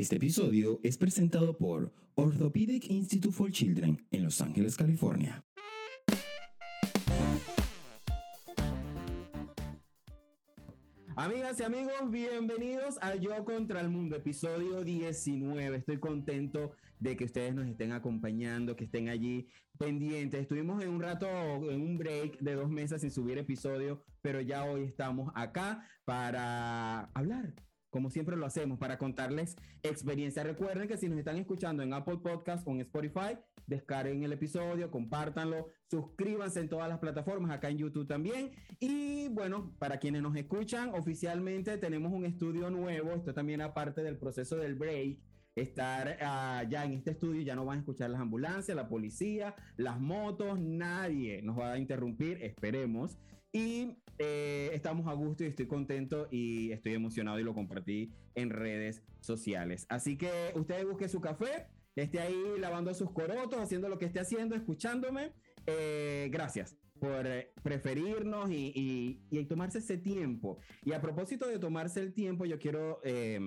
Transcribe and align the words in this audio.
Este 0.00 0.16
episodio 0.16 0.80
es 0.82 0.96
presentado 0.96 1.58
por 1.58 1.92
Orthopedic 2.14 2.88
Institute 2.88 3.34
for 3.36 3.50
Children 3.50 4.02
en 4.10 4.24
Los 4.24 4.40
Ángeles, 4.40 4.74
California. 4.74 5.44
Amigas 11.16 11.60
y 11.60 11.64
amigos, 11.64 12.10
bienvenidos 12.10 12.96
a 13.02 13.14
Yo 13.16 13.44
contra 13.44 13.82
el 13.82 13.90
Mundo, 13.90 14.16
episodio 14.16 14.82
19. 14.82 15.76
Estoy 15.76 16.00
contento 16.00 16.72
de 16.98 17.14
que 17.18 17.26
ustedes 17.26 17.54
nos 17.54 17.66
estén 17.66 17.92
acompañando, 17.92 18.76
que 18.76 18.84
estén 18.84 19.10
allí 19.10 19.48
pendientes. 19.78 20.40
Estuvimos 20.40 20.82
en 20.82 20.88
un 20.88 21.02
rato, 21.02 21.26
en 21.70 21.82
un 21.82 21.98
break 21.98 22.38
de 22.38 22.54
dos 22.54 22.70
meses 22.70 23.02
sin 23.02 23.10
subir 23.10 23.36
episodio, 23.36 24.02
pero 24.22 24.40
ya 24.40 24.64
hoy 24.64 24.84
estamos 24.84 25.30
acá 25.34 25.86
para 26.06 27.02
hablar 27.12 27.52
como 27.90 28.10
siempre 28.10 28.36
lo 28.36 28.46
hacemos, 28.46 28.78
para 28.78 28.98
contarles 28.98 29.56
experiencia. 29.82 30.42
Recuerden 30.42 30.88
que 30.88 30.96
si 30.96 31.08
nos 31.08 31.18
están 31.18 31.36
escuchando 31.36 31.82
en 31.82 31.92
Apple 31.92 32.18
Podcast 32.22 32.66
o 32.66 32.70
en 32.70 32.80
Spotify, 32.80 33.36
descarguen 33.66 34.22
el 34.22 34.32
episodio, 34.32 34.90
compártanlo, 34.90 35.68
suscríbanse 35.90 36.60
en 36.60 36.68
todas 36.68 36.88
las 36.88 36.98
plataformas, 36.98 37.50
acá 37.50 37.68
en 37.68 37.78
YouTube 37.78 38.06
también. 38.06 38.50
Y 38.78 39.28
bueno, 39.28 39.74
para 39.78 39.98
quienes 39.98 40.22
nos 40.22 40.36
escuchan, 40.36 40.94
oficialmente 40.94 41.78
tenemos 41.78 42.12
un 42.12 42.24
estudio 42.24 42.70
nuevo, 42.70 43.12
esto 43.12 43.34
también 43.34 43.60
aparte 43.60 44.02
del 44.02 44.16
proceso 44.16 44.56
del 44.56 44.74
break 44.74 45.18
estar 45.54 46.16
uh, 46.20 46.68
ya 46.68 46.84
en 46.84 46.92
este 46.92 47.10
estudio, 47.10 47.42
ya 47.42 47.54
no 47.54 47.64
van 47.64 47.78
a 47.78 47.80
escuchar 47.80 48.10
las 48.10 48.20
ambulancias, 48.20 48.76
la 48.76 48.88
policía, 48.88 49.54
las 49.76 50.00
motos, 50.00 50.60
nadie 50.60 51.42
nos 51.42 51.58
va 51.58 51.72
a 51.72 51.78
interrumpir, 51.78 52.42
esperemos. 52.42 53.18
Y 53.52 53.96
eh, 54.18 54.70
estamos 54.72 55.08
a 55.08 55.12
gusto 55.12 55.44
y 55.44 55.48
estoy 55.48 55.66
contento 55.66 56.28
y 56.30 56.72
estoy 56.72 56.94
emocionado 56.94 57.38
y 57.40 57.42
lo 57.42 57.54
compartí 57.54 58.12
en 58.34 58.50
redes 58.50 59.02
sociales. 59.20 59.86
Así 59.88 60.16
que 60.16 60.52
ustedes 60.54 60.86
busquen 60.86 61.08
su 61.08 61.20
café, 61.20 61.66
esté 61.96 62.20
ahí 62.20 62.58
lavando 62.58 62.92
sus 62.94 63.10
corotos, 63.12 63.60
haciendo 63.60 63.88
lo 63.88 63.98
que 63.98 64.06
esté 64.06 64.20
haciendo, 64.20 64.54
escuchándome. 64.54 65.32
Eh, 65.66 66.28
gracias 66.30 66.76
por 66.98 67.26
eh, 67.26 67.52
preferirnos 67.62 68.50
y, 68.50 69.22
y, 69.30 69.44
tomarse 69.46 69.78
ese 69.78 69.96
tiempo. 69.96 70.58
Y 70.84 70.92
a 70.92 71.00
propósito 71.00 71.48
de 71.48 71.58
tomarse 71.58 72.00
el 72.00 72.12
tiempo, 72.12 72.44
yo 72.44 72.58
quiero 72.58 73.00
eh, 73.04 73.40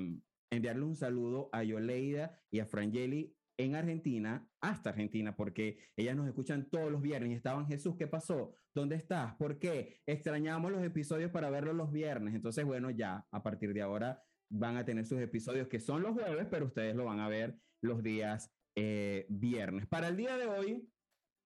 enviarle 0.49 0.83
un 0.83 0.95
saludo 0.95 1.49
a 1.51 1.63
Yoleida 1.63 2.39
y 2.51 2.59
a 2.59 2.65
Frangeli 2.65 3.35
en 3.57 3.75
Argentina, 3.75 4.47
hasta 4.61 4.89
Argentina, 4.91 5.35
porque 5.35 5.77
ellas 5.95 6.15
nos 6.15 6.27
escuchan 6.27 6.69
todos 6.69 6.91
los 6.91 7.01
viernes 7.01 7.31
y 7.31 7.35
estaban, 7.35 7.67
Jesús, 7.67 7.95
¿qué 7.97 8.07
pasó? 8.07 8.55
¿Dónde 8.73 8.95
estás? 8.95 9.35
¿Por 9.35 9.59
qué? 9.59 10.01
Extrañamos 10.05 10.71
los 10.71 10.83
episodios 10.83 11.31
para 11.31 11.49
verlos 11.49 11.75
los 11.75 11.91
viernes. 11.91 12.33
Entonces, 12.33 12.65
bueno, 12.65 12.89
ya 12.89 13.25
a 13.31 13.43
partir 13.43 13.73
de 13.73 13.81
ahora 13.81 14.23
van 14.49 14.77
a 14.77 14.85
tener 14.85 15.05
sus 15.05 15.19
episodios 15.19 15.67
que 15.67 15.79
son 15.79 16.01
los 16.01 16.13
jueves, 16.13 16.47
pero 16.49 16.65
ustedes 16.65 16.95
lo 16.95 17.05
van 17.05 17.19
a 17.19 17.27
ver 17.27 17.55
los 17.81 18.01
días 18.01 18.51
eh, 18.75 19.25
viernes. 19.29 19.87
Para 19.87 20.07
el 20.07 20.17
día 20.17 20.37
de 20.37 20.47
hoy, 20.47 20.89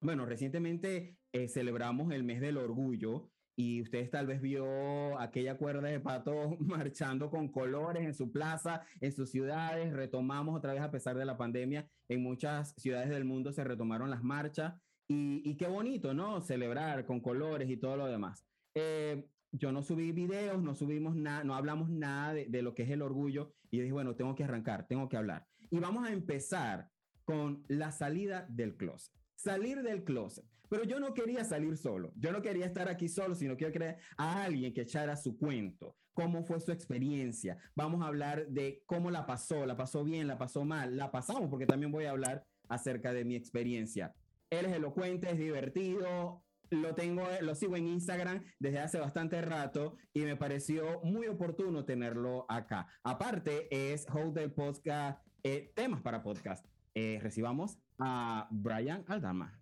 bueno, 0.02 0.25
recientemente 0.25 1.17
eh, 1.33 1.47
celebramos 1.47 2.13
el 2.13 2.23
mes 2.23 2.39
del 2.39 2.58
orgullo 2.58 3.31
y 3.59 3.81
ustedes 3.81 4.11
tal 4.11 4.27
vez 4.27 4.39
vio 4.39 5.19
aquella 5.19 5.58
cuerda 5.58 5.89
de 5.89 6.00
patos 6.00 6.55
marchando 6.59 7.31
con 7.31 7.52
colores 7.52 8.05
en 8.05 8.13
su 8.13 8.31
plaza, 8.31 8.83
en 9.02 9.11
sus 9.11 9.31
ciudades. 9.31 9.91
Retomamos 9.91 10.55
otra 10.55 10.73
vez 10.73 10.81
a 10.83 10.91
pesar 10.91 11.17
de 11.17 11.25
la 11.25 11.38
pandemia. 11.38 11.89
En 12.08 12.22
muchas 12.22 12.75
ciudades 12.78 13.09
del 13.09 13.25
mundo 13.25 13.52
se 13.52 13.63
retomaron 13.63 14.11
las 14.11 14.23
marchas 14.23 14.75
y, 15.08 15.41
y 15.44 15.58
qué 15.58 15.67
bonito, 15.67 16.13
¿no? 16.13 16.39
Celebrar 16.41 17.05
con 17.05 17.19
colores 17.19 17.67
y 17.69 17.78
todo 17.78 17.97
lo 17.97 18.05
demás. 18.05 18.45
Eh, 18.75 19.28
yo 19.52 19.72
no 19.72 19.81
subí 19.81 20.11
videos, 20.11 20.61
no 20.61 20.75
subimos 20.75 21.16
nada, 21.16 21.44
no 21.44 21.55
hablamos 21.55 21.89
nada 21.89 22.35
de, 22.35 22.45
de, 22.45 22.61
lo 22.61 22.75
que 22.75 22.83
es 22.83 22.91
el 22.91 23.02
orgullo 23.02 23.55
y 23.72 23.80
dije, 23.80 23.91
bueno, 23.91 24.16
tengo 24.16 24.35
que 24.35 24.44
arrancar, 24.44 24.85
tengo 24.88 25.09
que 25.09 25.17
hablar. 25.17 25.47
Y 25.72 25.80
vamos 25.80 26.08
a 26.08 26.13
empezar 26.13 26.91
con 27.25 27.66
la 27.67 27.91
salida 27.91 28.45
del 28.50 28.78
closet. 28.78 29.16
Salir 29.35 29.81
del 29.81 30.03
closet. 30.03 30.45
Pero 30.70 30.84
yo 30.84 31.00
no 31.00 31.14
quería 31.14 31.44
salir 31.44 31.78
solo, 31.78 32.12
yo 32.16 32.32
no 32.32 32.42
quería 32.42 32.66
estar 32.66 32.90
aquí 32.90 33.08
solo, 33.08 33.36
sino 33.36 33.58
quiero 33.58 33.74
creer 33.74 33.97
a 34.18 34.44
alguien 34.44 34.74
que 34.74 34.81
echara 34.81 35.16
su 35.16 35.38
cuento, 35.38 35.96
cómo 36.14 36.44
fue 36.44 36.59
su 36.59 36.72
experiencia. 36.72 37.58
Vamos 37.75 38.02
a 38.02 38.08
hablar 38.08 38.47
de 38.47 38.84
cómo 38.86 39.12
la 39.12 39.25
pasó, 39.25 39.66
la 39.66 39.78
pasó 39.78 40.03
bien, 40.03 40.28
la 40.28 40.38
pasó 40.38 40.66
mal, 40.66 40.97
la 40.97 41.12
pasamos, 41.12 41.50
porque 41.50 41.66
también 41.66 41.91
voy 41.91 42.06
a 42.06 42.12
hablar 42.12 42.46
acerca 42.69 43.14
de 43.14 43.25
mi 43.25 43.36
experiencia. 43.36 44.14
Él 44.50 44.66
es 44.66 44.74
elocuente, 44.74 45.30
es 45.30 45.38
divertido, 45.38 46.44
lo 46.70 46.96
tengo, 46.96 47.24
lo 47.41 47.56
sigo 47.56 47.75
en 47.75 47.88
Instagram 47.88 48.44
desde 48.59 48.80
hace 48.80 49.00
bastante 49.00 49.41
rato 49.41 49.96
y 50.14 50.22
me 50.22 50.36
pareció 50.36 51.02
muy 51.03 51.28
oportuno 51.28 51.86
tenerlo 51.86 52.46
acá. 52.50 52.88
Aparte, 53.03 53.68
es 53.72 54.06
host 54.09 54.36
del 54.36 54.52
podcast 54.52 55.25
eh, 55.44 55.72
Temas 55.75 56.02
para 56.02 56.24
Podcast. 56.24 56.66
Eh, 56.94 57.20
recibamos 57.22 57.80
a 58.00 58.47
Brian 58.52 59.06
Aldama. 59.08 59.59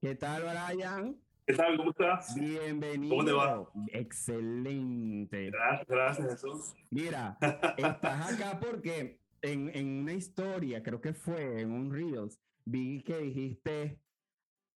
¿Qué 0.00 0.14
tal, 0.14 0.44
Brian? 0.44 1.20
¿Qué 1.44 1.54
tal? 1.54 1.76
¿Cómo 1.76 1.90
estás? 1.90 2.32
Bienvenido. 2.36 3.16
¿Cómo 3.16 3.24
te 3.24 3.32
va? 3.32 3.68
Excelente. 3.88 5.50
Gracias, 5.50 5.88
gracias, 5.88 6.30
Jesús. 6.30 6.72
Mira, 6.88 7.36
estás 7.76 8.32
acá 8.32 8.60
porque 8.60 9.18
en, 9.42 9.74
en, 9.74 10.02
una 10.02 10.12
historia, 10.12 10.84
creo 10.84 11.00
que 11.00 11.14
fue 11.14 11.62
en 11.62 11.72
un 11.72 11.92
Reels, 11.92 12.38
vi 12.64 13.02
que 13.02 13.18
dijiste, 13.18 13.98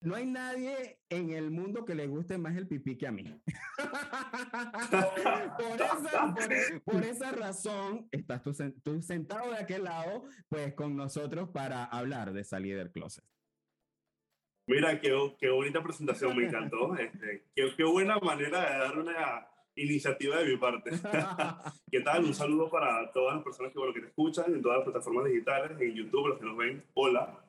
no 0.01 0.15
hay 0.15 0.25
nadie 0.25 0.99
en 1.07 1.29
el 1.29 1.51
mundo 1.51 1.85
que 1.85 1.95
le 1.95 2.07
guste 2.07 2.37
más 2.37 2.57
el 2.57 2.67
pipí 2.67 2.97
que 2.97 3.07
a 3.07 3.13
mí. 3.13 3.23
por, 5.57 5.81
esa, 5.81 6.35
por, 6.35 6.83
por, 6.83 7.05
esa, 7.05 7.31
razón, 7.31 8.09
estás 8.11 8.43
tú, 8.43 8.51
tú 8.83 9.01
sentado 9.01 9.51
de 9.51 9.57
aquel 9.57 9.85
lado, 9.85 10.25
pues 10.49 10.73
con 10.73 10.97
nosotros 10.97 11.47
para 11.51 11.85
hablar 11.85 12.33
de 12.33 12.43
salir 12.43 12.75
del 12.75 12.91
closet. 12.91 13.23
Mira, 14.65 14.99
qué, 14.99 15.13
qué 15.39 15.49
bonita 15.49 15.83
presentación, 15.83 16.35
me 16.37 16.45
encantó. 16.45 16.95
Este, 16.99 17.43
qué, 17.55 17.73
qué, 17.75 17.83
buena 17.83 18.17
manera 18.19 18.61
de 18.61 18.77
dar 18.79 18.97
una 18.97 19.47
iniciativa 19.75 20.37
de 20.37 20.45
mi 20.45 20.57
parte. 20.57 20.91
¿Qué 21.91 22.01
tal? 22.01 22.25
Un 22.25 22.33
saludo 22.33 22.69
para 22.69 23.11
todas 23.11 23.35
las 23.35 23.43
personas 23.43 23.71
que, 23.71 23.79
bueno, 23.79 23.93
que 23.93 24.01
te 24.01 24.07
escuchan 24.07 24.53
en 24.53 24.61
todas 24.61 24.77
las 24.77 24.85
plataformas 24.85 25.25
digitales, 25.25 25.79
en 25.79 25.93
YouTube, 25.93 26.27
los 26.27 26.39
que 26.39 26.45
nos 26.45 26.57
ven. 26.57 26.83
Hola. 26.93 27.39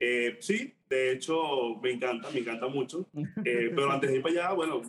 Eh, 0.00 0.36
sí, 0.40 0.74
de 0.88 1.12
hecho, 1.12 1.76
me 1.82 1.92
encanta, 1.92 2.30
me 2.30 2.40
encanta 2.40 2.66
mucho. 2.68 3.06
Eh, 3.44 3.70
pero 3.74 3.90
antes 3.90 4.10
de 4.10 4.16
ir 4.16 4.22
para 4.22 4.34
allá, 4.34 4.52
bueno, 4.52 4.82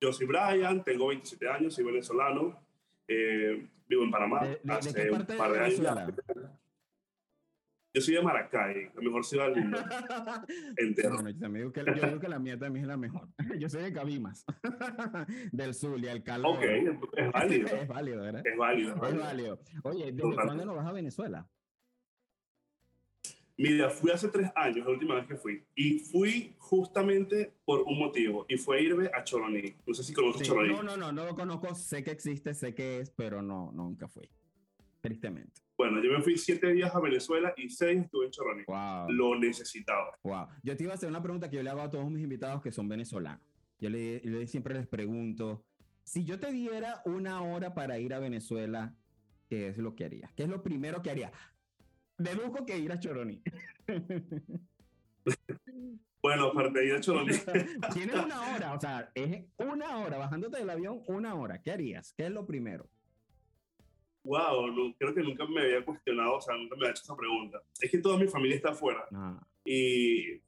yo 0.00 0.12
soy 0.12 0.26
Brian, 0.26 0.82
tengo 0.82 1.08
27 1.08 1.48
años, 1.48 1.74
soy 1.74 1.84
venezolano, 1.84 2.58
eh, 3.06 3.66
vivo 3.86 4.04
en 4.04 4.10
Panamá 4.10 4.44
¿De, 4.44 4.60
de, 4.62 4.72
hace 4.72 4.92
de 4.92 5.10
un 5.10 5.26
par 5.26 5.52
de, 5.52 5.58
de 5.58 5.88
años. 5.88 6.12
Yo 7.94 8.00
soy 8.00 8.14
de 8.14 8.22
Maracay, 8.22 8.90
la 8.94 9.02
mejor 9.02 9.24
ciudad 9.24 9.50
del 9.50 9.64
mundo. 9.64 9.78
entero. 10.78 11.14
Bueno, 11.14 11.30
yo, 11.30 11.48
digo 11.48 11.72
que, 11.72 11.84
yo 11.84 12.06
digo 12.06 12.20
que 12.20 12.28
la 12.28 12.38
mía 12.38 12.58
también 12.58 12.84
es 12.84 12.88
la 12.88 12.96
mejor. 12.96 13.28
Yo 13.58 13.68
soy 13.68 13.82
de 13.82 13.92
Cabimas, 13.92 14.46
del 15.52 15.74
sur 15.74 16.00
y 16.00 16.08
al 16.08 16.22
calor. 16.22 16.56
Ok, 16.56 16.62
es 17.16 17.32
válido. 17.32 17.68
es 17.68 17.88
válido, 17.88 18.22
¿verdad? 18.22 18.42
Es 18.46 18.56
válido. 18.56 18.94
Es 18.94 19.18
válido. 19.18 19.60
Oye, 19.82 20.06
¿desde 20.06 20.22
Total. 20.22 20.46
cuándo 20.46 20.64
no 20.64 20.74
vas 20.74 20.86
a 20.86 20.92
Venezuela? 20.92 21.46
Mira, 23.58 23.90
fui 23.90 24.10
hace 24.10 24.28
tres 24.28 24.50
años, 24.56 24.86
la 24.86 24.92
última 24.92 25.16
vez 25.16 25.26
que 25.26 25.36
fui. 25.36 25.62
Y 25.74 25.98
fui 25.98 26.54
justamente 26.58 27.52
por 27.66 27.82
un 27.82 27.98
motivo, 27.98 28.46
y 28.48 28.56
fue 28.56 28.82
irme 28.82 29.10
a 29.12 29.22
Choroní. 29.22 29.74
No 29.86 29.92
sé 29.92 30.02
si 30.02 30.14
conoces 30.14 30.40
Sí, 30.40 30.48
Choroní. 30.48 30.70
No, 30.70 30.82
no, 30.82 30.96
no, 30.96 31.12
no 31.12 31.26
lo 31.26 31.34
conozco, 31.34 31.74
sé 31.74 32.02
que 32.02 32.10
existe, 32.10 32.54
sé 32.54 32.74
que 32.74 33.00
es, 33.00 33.10
pero 33.10 33.42
no, 33.42 33.70
nunca 33.72 34.08
fui. 34.08 34.28
Tristemente. 35.02 35.60
Bueno, 35.76 36.00
yo 36.00 36.12
me 36.12 36.22
fui 36.22 36.38
siete 36.38 36.72
días 36.72 36.94
a 36.94 37.00
Venezuela 37.00 37.52
y 37.56 37.68
seis 37.68 38.04
estuve 38.04 38.26
en 38.26 38.30
Choroní. 38.30 38.62
Wow. 38.68 39.10
Lo 39.10 39.36
necesitaba. 39.36 40.16
Wow. 40.22 40.46
Yo 40.62 40.76
te 40.76 40.84
iba 40.84 40.92
a 40.92 40.94
hacer 40.94 41.08
una 41.08 41.20
pregunta 41.20 41.50
que 41.50 41.56
yo 41.56 41.62
le 41.64 41.70
hago 41.70 41.80
a 41.80 41.90
todos 41.90 42.08
mis 42.08 42.22
invitados 42.22 42.62
que 42.62 42.70
son 42.70 42.88
venezolanos. 42.88 43.44
Yo 43.80 43.90
le, 43.90 44.46
siempre 44.46 44.74
les 44.74 44.86
pregunto, 44.86 45.64
si 46.04 46.24
yo 46.24 46.38
te 46.38 46.52
diera 46.52 47.02
una 47.04 47.42
hora 47.42 47.74
para 47.74 47.98
ir 47.98 48.14
a 48.14 48.20
Venezuela, 48.20 48.94
¿qué 49.48 49.68
es 49.68 49.78
lo 49.78 49.96
que 49.96 50.04
harías? 50.04 50.32
¿Qué 50.34 50.44
es 50.44 50.48
lo 50.48 50.62
primero 50.62 51.02
que 51.02 51.10
haría? 51.10 51.32
Deduzco 52.16 52.64
que 52.64 52.78
ir 52.78 52.92
a 52.92 53.00
Choroní. 53.00 53.42
Bueno, 56.20 56.46
aparte 56.46 56.78
de 56.78 56.86
ir 56.86 56.92
a 56.94 57.00
Choroní. 57.00 57.32
Tienes 57.94 58.14
una 58.14 58.54
hora, 58.54 58.74
o 58.74 58.80
sea, 58.80 59.10
es 59.12 59.44
una 59.58 59.98
hora, 59.98 60.18
bajándote 60.18 60.58
del 60.58 60.70
avión, 60.70 61.02
una 61.08 61.34
hora. 61.34 61.60
¿Qué 61.60 61.72
harías? 61.72 62.14
¿Qué 62.16 62.26
es 62.26 62.30
lo 62.30 62.46
primero? 62.46 62.88
Wow, 64.24 64.66
no, 64.68 64.94
creo 64.96 65.14
que 65.14 65.22
nunca 65.22 65.46
me 65.46 65.62
había 65.62 65.84
cuestionado, 65.84 66.36
o 66.36 66.40
sea, 66.40 66.56
nunca 66.56 66.76
me 66.76 66.82
había 66.82 66.90
hecho 66.92 67.02
esa 67.02 67.16
pregunta. 67.16 67.62
Es 67.80 67.90
que 67.90 67.98
toda 67.98 68.18
mi 68.18 68.28
familia 68.28 68.56
está 68.56 68.70
afuera. 68.70 69.04
Ah, 69.12 69.40
Y 69.64 70.40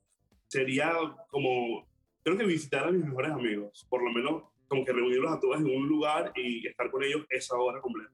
sería 0.49 0.93
como, 1.29 1.87
creo 2.23 2.37
que 2.37 2.44
visitar 2.44 2.87
a 2.87 2.93
mis 2.93 3.05
mejores 3.05 3.32
amigos, 3.32 3.87
por 3.88 4.03
lo 4.03 4.12
menos 4.12 4.44
como 4.69 4.85
que 4.85 4.93
reunirlos 4.93 5.32
a 5.32 5.41
todos 5.41 5.59
en 5.59 5.67
un 5.67 5.88
lugar 5.88 6.32
y 6.37 6.67
estar 6.67 6.91
con 6.91 7.03
ellos 7.03 7.25
esa 7.31 7.56
hora 7.56 7.81
completa. 7.81 8.12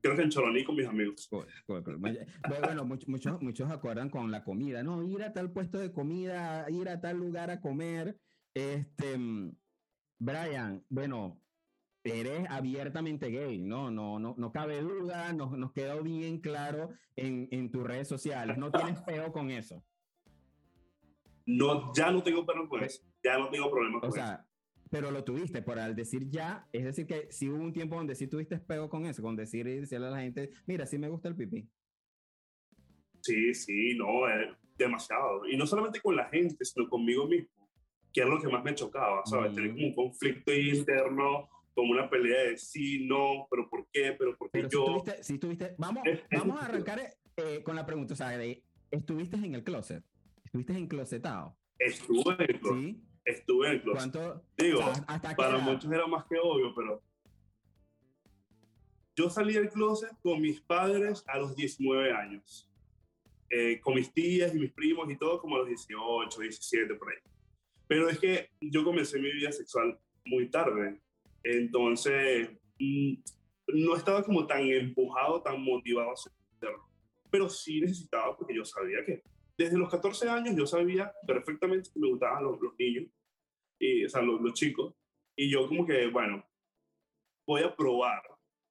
Creo 0.00 0.16
que 0.16 0.22
en 0.22 0.28
Choroní 0.28 0.64
con 0.64 0.76
mis 0.76 0.86
amigos. 0.86 1.28
Bueno, 2.46 2.84
muchos, 2.84 3.08
muchos, 3.08 3.40
muchos 3.40 3.70
acuerdan 3.70 4.10
con 4.10 4.30
la 4.30 4.44
comida, 4.44 4.82
¿no? 4.82 5.02
Ir 5.02 5.22
a 5.22 5.32
tal 5.32 5.50
puesto 5.50 5.78
de 5.78 5.92
comida, 5.92 6.66
ir 6.70 6.90
a 6.90 7.00
tal 7.00 7.16
lugar 7.16 7.50
a 7.50 7.62
comer. 7.62 8.18
Este, 8.52 9.18
Brian, 10.18 10.84
bueno, 10.90 11.40
eres 12.04 12.46
abiertamente 12.50 13.30
gay, 13.30 13.58
¿no? 13.58 13.90
No, 13.90 14.18
no, 14.18 14.34
no 14.36 14.52
cabe 14.52 14.80
duda, 14.80 15.32
nos, 15.32 15.52
nos 15.52 15.72
quedó 15.72 16.02
bien 16.02 16.38
claro 16.40 16.90
en, 17.16 17.48
en 17.50 17.70
tus 17.70 17.82
redes 17.82 18.06
sociales. 18.06 18.58
No 18.58 18.70
tienes 18.70 19.00
peo 19.02 19.32
con 19.32 19.50
eso. 19.50 19.82
No, 21.46 21.92
ya 21.94 22.10
no 22.10 22.22
tengo 22.22 22.44
problema 22.44 22.68
con 22.68 22.84
eso. 22.84 23.02
Ya 23.22 23.38
no 23.38 23.48
tengo 23.48 23.70
problema 23.70 24.00
con 24.00 24.10
o 24.10 24.12
sea, 24.12 24.46
Pero 24.90 25.10
lo 25.10 25.24
tuviste, 25.24 25.62
por 25.62 25.78
al 25.78 25.96
decir 25.96 26.28
ya, 26.30 26.68
es 26.72 26.84
decir, 26.84 27.06
que 27.06 27.28
sí 27.30 27.48
hubo 27.48 27.62
un 27.62 27.72
tiempo 27.72 27.96
donde 27.96 28.14
sí 28.14 28.26
tuviste 28.26 28.58
peo 28.58 28.88
con 28.88 29.06
eso, 29.06 29.22
con 29.22 29.36
decir 29.36 29.66
y 29.66 29.80
decirle 29.80 30.06
a 30.06 30.10
la 30.10 30.20
gente, 30.20 30.50
mira, 30.66 30.86
sí 30.86 30.98
me 30.98 31.08
gusta 31.08 31.28
el 31.28 31.36
pipí. 31.36 31.68
Sí, 33.20 33.54
sí, 33.54 33.96
no, 33.96 34.26
demasiado. 34.76 35.46
Y 35.48 35.56
no 35.56 35.66
solamente 35.66 36.00
con 36.00 36.16
la 36.16 36.28
gente, 36.28 36.62
sino 36.64 36.88
conmigo 36.88 37.26
mismo, 37.26 37.48
que 38.12 38.20
es 38.20 38.26
lo 38.26 38.40
que 38.40 38.48
más 38.48 38.62
me 38.62 38.74
chocaba, 38.74 39.22
¿sabes? 39.24 39.54
Tener 39.54 39.72
como 39.72 39.86
un 39.86 39.94
conflicto 39.94 40.52
interno, 40.52 41.48
como 41.74 41.92
una 41.92 42.08
pelea 42.08 42.44
de 42.44 42.56
sí, 42.56 43.04
no, 43.06 43.46
pero 43.50 43.68
¿por 43.68 43.86
qué? 43.92 44.14
Pero 44.18 44.36
¿por 44.36 44.50
qué 44.50 44.66
yo? 44.70 45.02
Si 45.20 45.38
tuviste, 45.38 45.74
vamos, 45.78 46.04
vamos 46.30 46.60
a 46.60 46.66
arrancar 46.66 47.00
eh, 47.36 47.62
con 47.62 47.76
la 47.76 47.84
pregunta, 47.84 48.14
o 48.14 48.16
sea, 48.16 48.30
de, 48.30 48.62
¿estuviste 48.90 49.36
en 49.36 49.54
el 49.54 49.64
closet? 49.64 50.04
¿Estuviste 50.44 50.72
enclosetado? 50.74 51.56
Estuve 51.78 52.34
en 52.34 52.50
el 52.50 52.60
closet. 52.60 52.84
¿Sí? 52.84 53.02
Estuve 53.24 53.66
en 53.66 53.72
el 53.74 53.82
closet. 53.82 54.12
¿Cuánto? 54.12 54.44
Digo, 54.56 54.80
para 55.36 55.58
muchos 55.58 55.90
era 55.90 56.06
más 56.06 56.24
que 56.26 56.38
obvio, 56.38 56.74
pero 56.74 57.02
yo 59.16 59.30
salí 59.30 59.54
del 59.54 59.70
closet 59.70 60.10
con 60.22 60.40
mis 60.40 60.60
padres 60.60 61.24
a 61.26 61.38
los 61.38 61.54
19 61.56 62.12
años. 62.12 62.70
Eh, 63.50 63.78
con 63.80 63.94
mis 63.94 64.12
tías 64.12 64.54
y 64.54 64.58
mis 64.58 64.72
primos 64.72 65.08
y 65.10 65.16
todo 65.16 65.40
como 65.40 65.56
a 65.56 65.58
los 65.60 65.68
18, 65.68 66.40
17 66.40 66.94
por 66.94 67.10
ahí. 67.10 67.18
Pero 67.86 68.08
es 68.08 68.18
que 68.18 68.50
yo 68.60 68.82
comencé 68.82 69.20
mi 69.20 69.30
vida 69.30 69.52
sexual 69.52 69.98
muy 70.24 70.48
tarde, 70.50 71.00
entonces 71.44 72.50
mm, 72.78 73.14
no 73.68 73.96
estaba 73.96 74.22
como 74.24 74.46
tan 74.46 74.62
empujado, 74.62 75.42
tan 75.42 75.62
motivado 75.62 76.10
a 76.10 76.14
hacerlo, 76.14 76.88
pero 77.30 77.48
sí 77.48 77.80
necesitaba 77.80 78.36
porque 78.36 78.54
yo 78.54 78.64
sabía 78.64 79.04
que 79.04 79.22
desde 79.56 79.78
los 79.78 79.88
14 79.90 80.28
años 80.28 80.56
yo 80.56 80.66
sabía 80.66 81.12
perfectamente 81.26 81.90
que 81.92 82.00
me 82.00 82.08
gustaban 82.08 82.42
los, 82.42 82.60
los 82.60 82.74
niños, 82.78 83.06
y, 83.78 84.04
o 84.04 84.08
sea, 84.08 84.22
los, 84.22 84.40
los 84.40 84.54
chicos, 84.54 84.94
y 85.36 85.50
yo 85.50 85.68
como 85.68 85.86
que, 85.86 86.08
bueno, 86.08 86.44
voy 87.46 87.62
a 87.62 87.74
probar, 87.74 88.22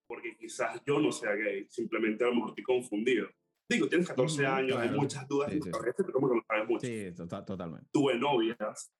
porque 0.07 0.35
quizás 0.37 0.81
yo 0.85 0.99
no 0.99 1.11
sea 1.11 1.33
gay, 1.33 1.65
simplemente 1.69 2.23
a 2.23 2.27
lo 2.27 2.35
mejor 2.35 2.49
estoy 2.49 2.63
confundido. 2.63 3.27
Digo, 3.69 3.87
tienes 3.87 4.07
14 4.07 4.45
años, 4.45 4.77
hay 4.77 4.89
muchas 4.89 5.27
dudas 5.27 5.51
sí, 5.51 5.59
sí. 5.61 5.71
pero 5.71 6.11
como 6.11 6.29
que 6.29 6.35
no 6.35 6.43
sabes 6.47 6.67
mucho. 6.67 6.85
Sí, 6.85 7.11
totalmente. 7.15 7.87
Tuve 7.91 8.15
novias, 8.15 8.93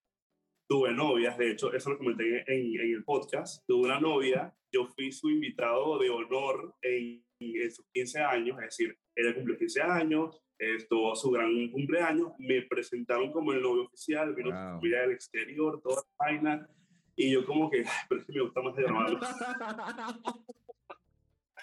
tuve 0.67 0.93
novias, 0.93 1.37
de 1.37 1.51
hecho, 1.51 1.73
eso 1.73 1.91
lo 1.91 1.97
comenté 1.97 2.43
en, 2.47 2.79
en, 2.79 2.93
el 2.93 3.03
podcast. 3.03 3.63
Tuve 3.67 3.85
una 3.85 3.99
novia, 3.99 4.53
yo 4.71 4.87
fui 4.87 5.11
su 5.11 5.29
invitado 5.29 5.97
de 5.99 6.09
honor 6.09 6.75
en, 6.81 7.23
en 7.39 7.71
sus 7.71 7.85
15 7.93 8.19
años, 8.21 8.57
es 8.59 8.65
decir, 8.65 8.97
ella 9.15 9.33
cumplió 9.35 9.57
15 9.57 9.81
años, 9.81 10.41
estuvo 10.57 11.15
su 11.15 11.31
gran 11.31 11.69
cumpleaños, 11.71 12.33
me 12.39 12.61
presentaron 12.63 13.31
como 13.31 13.53
el 13.53 13.61
novio 13.61 13.83
oficial, 13.83 14.33
vino 14.33 14.51
wow. 14.51 14.81
su 14.81 14.87
del 14.87 15.11
exterior, 15.11 15.81
toda 15.81 15.97
la 15.97 16.25
vaina, 16.25 16.69
y 17.15 17.31
yo 17.31 17.45
como 17.45 17.69
que, 17.69 17.83
pero 18.09 18.21
es 18.21 18.27
que 18.27 18.33
me 18.33 18.41
gusta 18.41 18.61
más 18.61 18.75
de 18.75 18.83
hermano. 18.83 19.19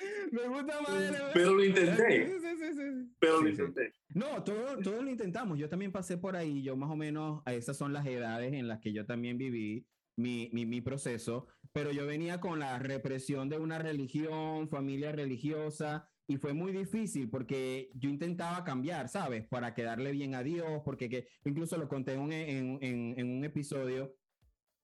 Me 0.33 0.49
gusta 0.49 0.81
más. 0.81 1.13
Pero 1.35 1.55
lo 1.55 1.65
intenté. 1.65 2.27
Sí, 2.27 2.57
sí, 2.59 2.75
sí, 2.75 3.13
Pero 3.19 3.43
lo 3.43 3.49
intenté. 3.49 3.93
No, 4.11 4.43
todo, 4.43 4.79
todo 4.79 5.03
lo 5.03 5.11
intentamos. 5.11 5.59
Yo 5.59 5.69
también 5.69 5.93
pasé 5.93 6.19
por 6.19 6.37
ahí. 6.37 6.63
Yo 6.63 6.77
más 6.77 6.91
o 6.91 6.97
menos, 6.97 7.43
esas 7.47 7.77
son 7.77 7.93
las 7.93 8.07
edades 8.07 8.53
en 8.53 8.69
las 8.69 8.81
que 8.81 8.93
yo 8.93 9.07
también 9.07 9.39
viví 9.39 9.87
mi, 10.17 10.51
mi, 10.53 10.67
mi 10.67 10.81
proceso. 10.81 11.47
Pero 11.73 11.93
yo 11.93 12.07
venía 12.07 12.41
con 12.41 12.59
la 12.59 12.79
represión 12.79 13.49
de 13.49 13.59
una 13.59 13.79
religión, 13.79 14.69
familia 14.69 15.13
religiosa. 15.13 16.09
Y 16.27 16.37
fue 16.37 16.53
muy 16.53 16.71
difícil 16.71 17.29
porque 17.29 17.91
yo 17.95 18.09
intentaba 18.09 18.63
cambiar, 18.63 19.09
¿sabes? 19.09 19.49
Para 19.49 19.75
quedarle 19.75 20.13
bien 20.13 20.37
a 20.37 20.45
Dios, 20.45 20.81
porque 20.85 21.09
que, 21.09 21.27
incluso 21.45 21.77
lo 21.77 21.89
conté 21.89 22.13
en, 22.13 22.33
en, 22.33 22.79
en, 22.83 23.15
en 23.19 23.31
un 23.37 23.45
episodio 23.45 24.15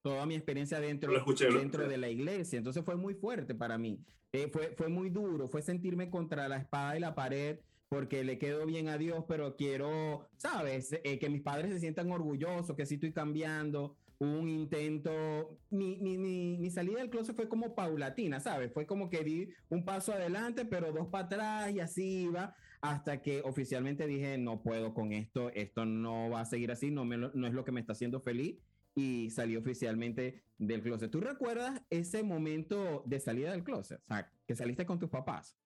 toda 0.07 0.25
mi 0.25 0.37
experiencia 0.37 0.79
dentro, 0.79 1.17
escuché, 1.17 1.49
dentro 1.51 1.89
de 1.89 1.97
la 1.97 2.09
iglesia. 2.09 2.59
Entonces 2.59 2.85
fue 2.85 2.95
muy 2.95 3.15
fuerte 3.15 3.57
para 3.57 3.77
mí. 3.77 3.99
Eh, 4.31 4.49
fue, 4.53 4.73
fue 4.77 4.89
muy 4.89 5.11
duro, 5.11 5.49
fue 5.49 5.63
sentirme 5.63 6.11
contra 6.11 6.47
la 6.47 6.59
espada 6.59 6.97
y 6.97 7.01
la 7.01 7.17
pared 7.17 7.59
porque 7.89 8.23
le 8.23 8.39
quedo 8.39 8.67
bien 8.67 8.89
a 8.89 8.99
Dios, 8.99 9.25
pero 9.27 9.57
quiero, 9.57 10.29
¿sabes? 10.37 10.93
Eh, 11.03 11.19
que 11.19 11.29
mis 11.29 11.43
padres 11.43 11.73
se 11.73 11.81
sientan 11.81 12.13
orgullosos, 12.13 12.77
que 12.77 12.87
sí 12.87 12.95
estoy 12.95 13.13
cambiando. 13.13 13.97
Un 14.19 14.49
intento, 14.49 15.59
mi, 15.71 15.97
mi, 15.97 16.17
mi, 16.19 16.57
mi, 16.57 16.71
salida 16.71 17.01
del 17.01 17.11
closet 17.11 17.35
fue 17.35 17.49
como 17.49 17.75
paulatina, 17.75 18.39
¿sabes? 18.39 18.73
Fue 18.73 18.87
como 18.87 19.11
que 19.11 19.25
di 19.25 19.49
un 19.71 19.85
paso 19.85 20.13
adelante, 20.13 20.65
pero 20.65 20.93
dos 20.93 21.09
para 21.09 21.25
atrás 21.25 21.73
y 21.73 21.81
así 21.81 22.23
iba, 22.23 22.55
hasta 22.81 23.21
que 23.23 23.43
oficialmente 23.43 24.07
dije, 24.07 24.39
no 24.39 24.63
puedo 24.63 24.95
con 24.95 25.13
esto, 25.13 25.51
esto 25.51 25.85
no 25.85 26.31
va 26.31 26.43
a 26.43 26.45
seguir 26.47 26.71
así, 26.71 26.93
no, 26.93 27.05
me, 27.05 27.19
no 27.19 27.47
es 27.47 27.53
lo 27.53 27.65
que 27.65 27.73
me 27.73 27.81
está 27.81 27.93
haciendo 27.93 28.21
feliz 28.21 28.57
y 28.97 29.31
salió 29.31 29.61
oficialmente 29.61 30.43
del 30.59 30.83
closet. 30.83 31.11
¿Tú 31.11 31.21
recuerdas 31.21 31.83
ese 31.91 32.23
momento 32.23 33.03
de 33.07 33.21
salida 33.21 33.53
del 33.53 33.63
closet? 33.63 34.01
O 34.01 34.07
sea, 34.07 34.33
que 34.47 34.57
saliste 34.57 34.87
con 34.87 34.99
tus 34.99 35.11
papás. 35.11 35.57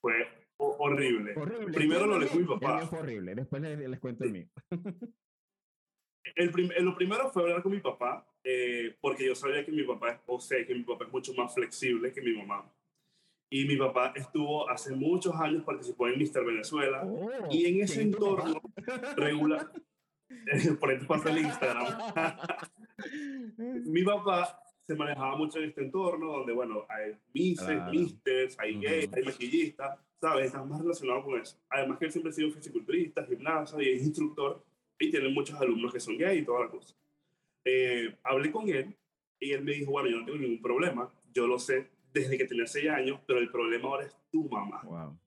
Fue 0.00 0.14
horrible. 0.56 1.34
horrible. 1.36 1.72
Primero 1.72 2.06
lo 2.06 2.18
le 2.18 2.26
fui 2.26 2.42
mi 2.42 2.48
papá. 2.48 2.86
fue 2.86 3.00
horrible, 3.00 3.34
después 3.34 3.60
les, 3.60 3.78
les 3.78 4.00
cuento 4.00 4.24
el 4.24 4.32
mío. 4.32 4.46
el 6.36 6.50
prim 6.50 6.70
lo 6.80 6.94
primero 6.94 7.30
fue 7.30 7.42
hablar 7.42 7.62
con 7.62 7.72
mi 7.72 7.80
papá, 7.80 8.26
eh, 8.44 8.96
porque 9.00 9.26
yo 9.26 9.34
sabía 9.34 9.64
que 9.64 9.72
mi 9.72 9.82
papá, 9.82 10.22
o 10.26 10.40
sea, 10.40 10.64
que 10.64 10.74
mi 10.74 10.82
papá 10.82 11.04
es 11.06 11.12
mucho 11.12 11.34
más 11.34 11.54
flexible 11.54 12.12
que 12.12 12.22
mi 12.22 12.36
mamá. 12.36 12.72
Y 13.48 13.64
mi 13.64 13.76
papá 13.76 14.12
estuvo 14.16 14.68
hace 14.68 14.94
muchos 14.94 15.34
años, 15.36 15.62
participó 15.64 16.08
en 16.08 16.18
Mister 16.18 16.44
Venezuela, 16.44 17.04
oh, 17.04 17.48
y 17.50 17.66
en 17.66 17.82
ese 17.82 18.02
entorno 18.02 18.60
regular, 19.16 19.70
por 20.80 20.90
ahí 20.90 20.98
te 20.98 21.04
pasa 21.06 21.30
el 21.30 21.38
Instagram. 21.38 21.86
Mi 23.86 24.02
papá 24.02 24.60
se 24.86 24.94
manejaba 24.94 25.36
mucho 25.36 25.58
en 25.58 25.70
este 25.70 25.82
entorno 25.82 26.32
donde, 26.32 26.52
bueno, 26.52 26.84
hay 26.88 27.16
mises, 27.34 27.66
claro. 27.66 27.90
misters, 27.90 28.58
hay 28.58 28.80
gays, 28.80 29.12
hay 29.12 29.22
maquillistas, 29.22 29.98
¿sabes? 30.20 30.46
Está 30.46 30.62
más 30.64 30.80
relacionado 30.80 31.24
con 31.24 31.40
eso. 31.40 31.56
Además 31.68 31.98
que 31.98 32.06
él 32.06 32.12
siempre 32.12 32.30
ha 32.30 32.34
sido 32.34 32.50
fisiculturista, 32.52 33.24
gimnasio 33.24 33.80
y 33.80 33.90
es 33.90 34.02
instructor 34.02 34.64
y 34.98 35.10
tiene 35.10 35.28
muchos 35.28 35.60
alumnos 35.60 35.92
que 35.92 36.00
son 36.00 36.16
gays 36.16 36.42
y 36.42 36.44
toda 36.44 36.66
la 36.66 36.70
cosa. 36.70 36.94
Eh, 37.64 38.14
hablé 38.22 38.52
con 38.52 38.68
él 38.68 38.96
y 39.40 39.52
él 39.52 39.64
me 39.64 39.72
dijo, 39.72 39.90
bueno, 39.90 40.08
yo 40.08 40.18
no 40.18 40.24
tengo 40.24 40.38
ningún 40.38 40.62
problema, 40.62 41.12
yo 41.32 41.46
lo 41.46 41.58
sé 41.58 41.88
desde 42.12 42.38
que 42.38 42.46
tenía 42.46 42.66
seis 42.66 42.88
años, 42.88 43.20
pero 43.26 43.40
el 43.40 43.50
problema 43.50 43.88
ahora 43.88 44.06
es 44.06 44.16
tu 44.30 44.48
mamá. 44.48 44.82
Wow 44.84 45.18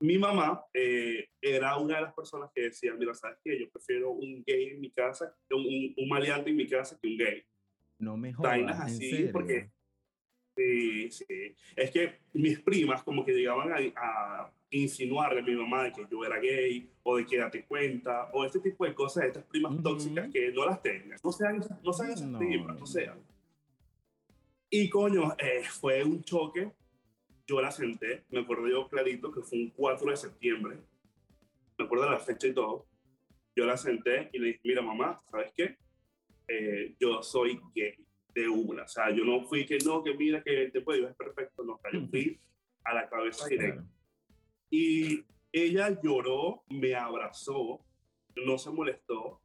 mi 0.00 0.18
mamá 0.18 0.64
eh, 0.72 1.28
era 1.40 1.76
una 1.76 1.96
de 1.96 2.02
las 2.02 2.14
personas 2.14 2.50
que 2.54 2.62
decía, 2.62 2.94
mira, 2.94 3.14
¿sabes 3.14 3.38
qué? 3.44 3.58
Yo 3.58 3.68
prefiero 3.70 4.10
un 4.12 4.42
gay 4.46 4.70
en 4.70 4.80
mi 4.80 4.90
casa, 4.90 5.34
un, 5.50 5.94
un 5.96 6.08
maleante 6.08 6.50
en 6.50 6.56
mi 6.56 6.66
casa 6.66 6.98
que 7.00 7.08
un 7.08 7.16
gay. 7.16 7.42
No 7.98 8.16
me 8.16 8.32
jodas, 8.32 8.80
así, 8.80 9.10
serio? 9.10 9.32
porque 9.32 9.70
sí, 10.56 11.10
sí. 11.10 11.54
Es 11.76 11.90
que 11.90 12.20
mis 12.32 12.60
primas 12.60 13.02
como 13.02 13.24
que 13.24 13.32
llegaban 13.32 13.72
a, 13.72 13.76
a 13.96 14.52
insinuarle 14.70 15.40
a 15.40 15.42
mi 15.42 15.54
mamá 15.54 15.84
de 15.84 15.92
que 15.92 16.06
yo 16.10 16.24
era 16.24 16.38
gay, 16.38 16.90
o 17.02 17.16
de 17.16 17.26
que 17.26 17.38
date 17.38 17.64
cuenta, 17.64 18.30
o 18.32 18.44
este 18.44 18.60
tipo 18.60 18.84
de 18.84 18.94
cosas, 18.94 19.24
estas 19.24 19.44
primas 19.44 19.72
uh 19.72 19.76
-huh. 19.76 19.82
tóxicas 19.82 20.30
que 20.30 20.52
no 20.52 20.66
las 20.66 20.82
tengan. 20.82 21.18
No 21.22 21.32
sean, 21.32 21.64
no 21.82 21.92
sean 21.92 22.10
esas 22.10 22.28
no. 22.28 22.38
primas, 22.38 22.78
no 22.78 22.86
sean. 22.86 23.18
Y 24.70 24.88
coño, 24.88 25.34
eh, 25.38 25.62
fue 25.64 26.04
un 26.04 26.22
choque 26.22 26.70
yo 27.48 27.62
la 27.62 27.70
senté, 27.70 28.24
me 28.28 28.40
acuerdo 28.40 28.68
yo 28.68 28.88
clarito 28.88 29.32
que 29.32 29.40
fue 29.40 29.58
un 29.58 29.70
4 29.70 30.10
de 30.10 30.16
septiembre, 30.16 30.76
me 31.78 31.84
acuerdo 31.86 32.04
de 32.04 32.10
la 32.10 32.20
fecha 32.20 32.46
y 32.46 32.52
todo, 32.52 32.86
yo 33.56 33.64
la 33.64 33.76
senté 33.76 34.28
y 34.32 34.38
le 34.38 34.46
dije, 34.48 34.60
mira 34.64 34.82
mamá, 34.82 35.18
¿sabes 35.30 35.50
qué? 35.56 35.78
Eh, 36.46 36.94
yo 37.00 37.22
soy 37.22 37.58
gay 37.74 37.94
de 38.34 38.48
una, 38.48 38.84
o 38.84 38.88
sea, 38.88 39.10
yo 39.10 39.24
no 39.24 39.44
fui 39.46 39.64
que 39.64 39.78
no, 39.78 40.04
que 40.04 40.14
mira 40.14 40.42
que 40.42 40.70
te 40.70 40.82
puede 40.82 41.04
es 41.04 41.16
perfecto, 41.16 41.64
no, 41.64 41.80
yo 41.90 42.06
fui 42.08 42.38
a 42.84 42.94
la 42.94 43.08
cabeza 43.08 43.48
directa. 43.48 43.84
Y 44.70 45.24
ella 45.50 45.98
lloró, 46.02 46.62
me 46.68 46.94
abrazó, 46.94 47.80
no 48.36 48.58
se 48.58 48.70
molestó, 48.70 49.40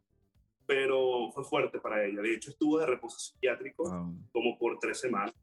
pero 0.66 1.32
fue 1.32 1.46
fuerte 1.46 1.80
para 1.80 2.06
ella. 2.06 2.22
De 2.22 2.34
hecho, 2.34 2.52
estuvo 2.52 2.78
de 2.80 2.86
reposo 2.86 3.18
psiquiátrico 3.18 3.84
wow. 3.84 4.16
como 4.32 4.58
por 4.58 4.78
tres 4.80 5.00
semanas. 5.00 5.34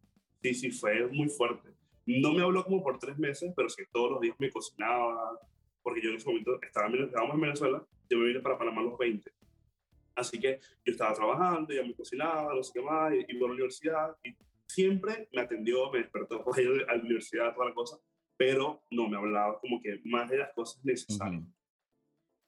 Sí, 0.43 0.55
sí, 0.55 0.71
fue 0.71 1.07
muy 1.07 1.29
fuerte. 1.29 1.80
No 2.19 2.33
me 2.33 2.43
habló 2.43 2.65
como 2.65 2.83
por 2.83 2.99
tres 2.99 3.17
meses, 3.19 3.53
pero 3.55 3.69
sí 3.69 3.83
todos 3.93 4.13
los 4.13 4.21
días 4.21 4.37
me 4.39 4.51
cocinaba, 4.51 5.39
porque 5.83 6.01
yo 6.03 6.11
en 6.11 6.17
ese 6.17 6.27
momento 6.27 6.59
estaba, 6.63 6.89
estábamos 6.89 7.35
en 7.35 7.41
Venezuela, 7.41 7.87
yo 8.09 8.19
me 8.19 8.27
vine 8.27 8.41
para 8.41 8.59
Panamá 8.59 8.81
a 8.81 8.85
los 8.85 8.99
20. 8.99 9.31
Así 10.17 10.39
que 10.41 10.61
yo 10.85 10.93
estaba 10.93 11.15
trabajando, 11.15 11.73
ya 11.73 11.83
me 11.85 11.95
cocinaba, 11.95 12.55
no 12.55 12.63
sé 12.63 12.73
qué 12.75 12.83
más, 12.83 13.13
iba 13.15 13.47
a 13.47 13.49
la 13.49 13.55
universidad 13.55 14.17
y 14.25 14.35
siempre 14.67 15.29
me 15.33 15.43
atendió, 15.43 15.91
me 15.91 15.99
despertó 15.99 16.45
para 16.45 16.63
ir 16.63 16.85
a 16.89 16.97
la 16.97 17.03
universidad, 17.03 17.55
toda 17.55 17.69
la 17.69 17.75
cosa, 17.75 17.99
pero 18.37 18.83
no 18.91 19.09
me 19.09 19.17
hablaba 19.17 19.61
como 19.61 19.81
que 19.81 20.01
más 20.05 20.29
de 20.31 20.39
las 20.39 20.53
cosas 20.53 20.85
necesarias. 20.85 21.43
Uh 21.43 21.47
-huh. 21.47 21.55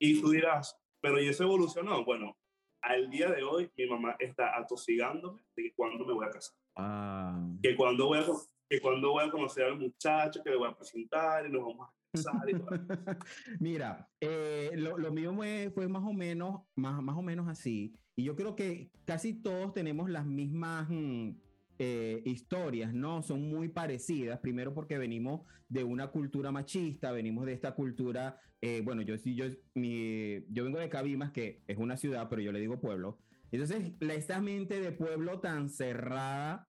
Y 0.00 0.20
tú 0.20 0.30
dirás, 0.30 0.76
pero 1.00 1.20
¿y 1.20 1.28
eso 1.28 1.44
evolucionó? 1.44 2.04
Bueno, 2.04 2.36
al 2.82 3.08
día 3.10 3.30
de 3.30 3.42
hoy 3.42 3.70
mi 3.76 3.86
mamá 3.86 4.16
está 4.18 4.58
atosigándome 4.58 5.42
de 5.54 5.62
que 5.64 5.74
cuándo 5.74 6.04
me 6.04 6.12
voy 6.12 6.26
a 6.26 6.30
casar. 6.30 6.56
Ah. 6.76 7.48
Que 7.62 7.76
cuando 7.76 8.06
voy 8.06 8.18
a 8.18 8.26
que 8.72 8.80
cuando 8.80 9.10
voy 9.10 9.24
a 9.24 9.30
conocer 9.30 9.64
al 9.64 9.78
muchacho 9.78 10.42
que 10.42 10.48
le 10.48 10.56
voy 10.56 10.66
a 10.66 10.74
presentar 10.74 11.46
y 11.46 11.52
nos 11.52 11.62
vamos 11.62 11.90
a 11.90 11.92
casar 12.10 12.48
y 12.48 12.52
todo. 12.54 12.70
Mira, 13.60 14.08
eh, 14.18 14.70
lo, 14.76 14.96
lo, 14.96 15.12
mío 15.12 15.34
fue, 15.34 15.70
fue, 15.74 15.88
más 15.88 16.02
o 16.02 16.14
menos, 16.14 16.62
más, 16.74 17.02
más 17.02 17.14
o 17.14 17.20
menos 17.20 17.48
así. 17.48 17.94
Y 18.16 18.24
yo 18.24 18.34
creo 18.34 18.56
que 18.56 18.90
casi 19.04 19.34
todos 19.34 19.74
tenemos 19.74 20.08
las 20.08 20.24
mismas 20.24 20.88
mm, 20.88 21.32
eh, 21.80 22.22
historias, 22.24 22.94
¿no? 22.94 23.22
Son 23.22 23.46
muy 23.46 23.68
parecidas. 23.68 24.40
Primero 24.40 24.72
porque 24.72 24.96
venimos 24.96 25.42
de 25.68 25.84
una 25.84 26.06
cultura 26.06 26.50
machista, 26.50 27.12
venimos 27.12 27.44
de 27.44 27.52
esta 27.52 27.74
cultura, 27.74 28.40
eh, 28.62 28.80
bueno, 28.82 29.02
yo 29.02 29.16
yo, 29.16 29.44
mi, 29.74 30.46
yo 30.48 30.64
vengo 30.64 30.78
de 30.78 30.88
Cabimas, 30.88 31.30
que 31.30 31.62
es 31.66 31.76
una 31.76 31.98
ciudad, 31.98 32.30
pero 32.30 32.40
yo 32.40 32.52
le 32.52 32.60
digo 32.60 32.80
pueblo. 32.80 33.18
Entonces, 33.50 33.92
esta 34.00 34.40
mente 34.40 34.80
de 34.80 34.92
pueblo 34.92 35.40
tan 35.40 35.68
cerrada 35.68 36.66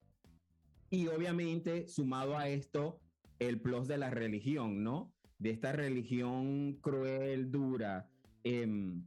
y 0.93 1.07
obviamente, 1.07 1.87
sumado 1.87 2.37
a 2.37 2.47
esto, 2.47 2.99
el 3.39 3.59
plus 3.59 3.87
de 3.87 3.97
la 3.97 4.11
religión, 4.11 4.83
¿no? 4.83 5.11
De 5.39 5.49
esta 5.49 5.71
religión 5.71 6.73
cruel, 6.81 7.51
dura. 7.51 8.07
Em, 8.43 9.03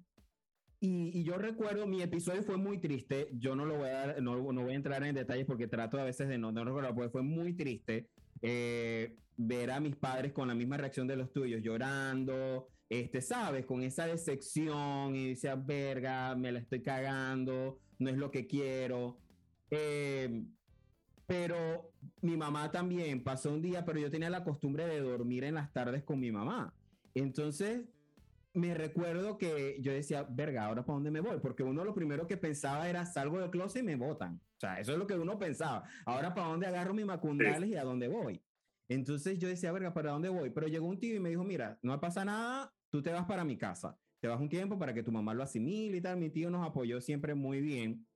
y, 0.81 1.23
yo 1.23 1.39
recuerdo, 1.39 1.87
mi 1.87 2.03
episodio 2.03 2.43
fue 2.43 2.57
muy 2.57 2.79
triste. 2.79 3.29
Yo 3.35 3.55
no 3.55 3.65
lo 3.65 3.77
voy 3.77 3.89
a, 3.89 4.17
no, 4.21 4.53
no 4.53 4.63
voy 4.65 4.73
a 4.73 4.75
entrar 4.75 5.05
en 5.05 5.15
detalles 5.15 5.47
porque 5.47 5.69
trato 5.69 5.97
a 6.01 6.03
veces 6.03 6.27
de 6.27 6.39
no, 6.39 6.51
no 6.51 6.65
recordar, 6.65 6.93
porque 6.93 7.11
fue 7.11 7.23
muy 7.23 7.53
triste 7.53 8.11
eh, 8.43 9.17
ver 9.37 9.71
a 9.71 9.79
mis 9.79 9.95
padres 9.95 10.33
con 10.33 10.49
la 10.49 10.57
misma 10.57 10.77
reacción 10.79 11.07
de 11.07 11.15
los 11.15 11.33
tuyos, 11.33 11.63
llorando, 11.63 12.67
este, 12.89 13.21
sabes, 13.21 13.65
con 13.65 13.85
esa 13.85 14.09
decepción 14.09 15.15
y 15.15 15.29
dice, 15.29 15.55
verga, 15.55 16.35
me 16.35 16.51
la 16.51 16.59
estoy 16.59 16.83
cagando, 16.83 17.79
no 18.01 18.11
es 18.11 18.17
lo 18.17 18.33
que 18.33 18.49
quiero. 18.49 19.21
Eh, 19.71 20.47
pero 21.27 21.93
mi 22.21 22.37
mamá 22.37 22.71
también 22.71 23.23
pasó 23.23 23.53
un 23.53 23.63
día, 23.63 23.85
pero 23.85 23.99
yo 23.99 24.11
tenía 24.11 24.31
la 24.31 24.45
costumbre 24.45 24.87
de 24.87 25.01
dormir 25.01 25.45
en 25.45 25.55
las 25.55 25.73
tardes 25.73 26.05
con 26.05 26.21
mi 26.21 26.31
mamá. 26.31 26.73
Entonces, 27.15 27.87
me 28.55 28.75
recuerdo 28.75 29.37
que 29.37 29.77
yo 29.81 29.93
decía, 29.93 30.27
verga, 30.29 30.65
¿ahora 30.65 30.85
para 30.85 30.95
dónde 30.95 31.11
me 31.11 31.21
voy? 31.21 31.39
Porque 31.41 31.63
uno 31.63 31.85
lo 31.85 31.95
primero 31.95 32.27
que 32.27 32.37
pensaba 32.37 32.89
era, 32.89 33.05
salgo 33.05 33.39
del 33.39 33.51
closet 33.51 33.83
y 33.83 33.87
me 33.87 33.97
botan. 33.97 34.41
O 34.57 34.61
sea, 34.61 34.81
eso 34.81 34.93
es 34.93 34.99
lo 34.99 35.07
que 35.07 35.15
uno 35.15 35.39
pensaba. 35.39 35.85
Ahora, 36.07 36.35
¿para 36.35 36.49
dónde 36.49 36.67
agarro 36.67 36.95
mis 36.95 37.05
macundales 37.05 37.69
y 37.69 37.77
a 37.77 37.85
dónde 37.85 38.09
voy? 38.09 38.43
Entonces 38.89 39.39
yo 39.39 39.49
decía, 39.49 39.73
verga, 39.73 39.93
¿para 39.93 40.13
dónde 40.13 40.29
voy? 40.29 40.51
Pero 40.51 40.69
llegó 40.69 40.87
un 40.87 40.99
tío 40.99 41.15
y 41.15 41.21
me 41.21 41.29
dijo, 41.29 41.45
mira, 41.45 41.79
no 41.83 42.01
pasa 42.01 42.25
nada, 42.25 42.73
tú 42.89 43.03
te 43.03 43.13
vas 43.13 43.27
para 43.27 43.45
mi 43.45 43.59
casa. 43.59 43.99
Te 44.21 44.29
vas 44.29 44.41
un 44.41 44.49
tiempo 44.49 44.79
para 44.79 44.95
que 44.95 45.03
tu 45.03 45.13
mamá 45.13 45.35
lo 45.35 45.43
asimile 45.43 45.99
y 45.99 46.01
tal. 46.01 46.17
Mi 46.17 46.31
tío 46.31 46.49
nos 46.51 46.67
apoyó 46.67 47.01
siempre 47.01 47.35
muy 47.35 47.61
bien. 47.61 48.07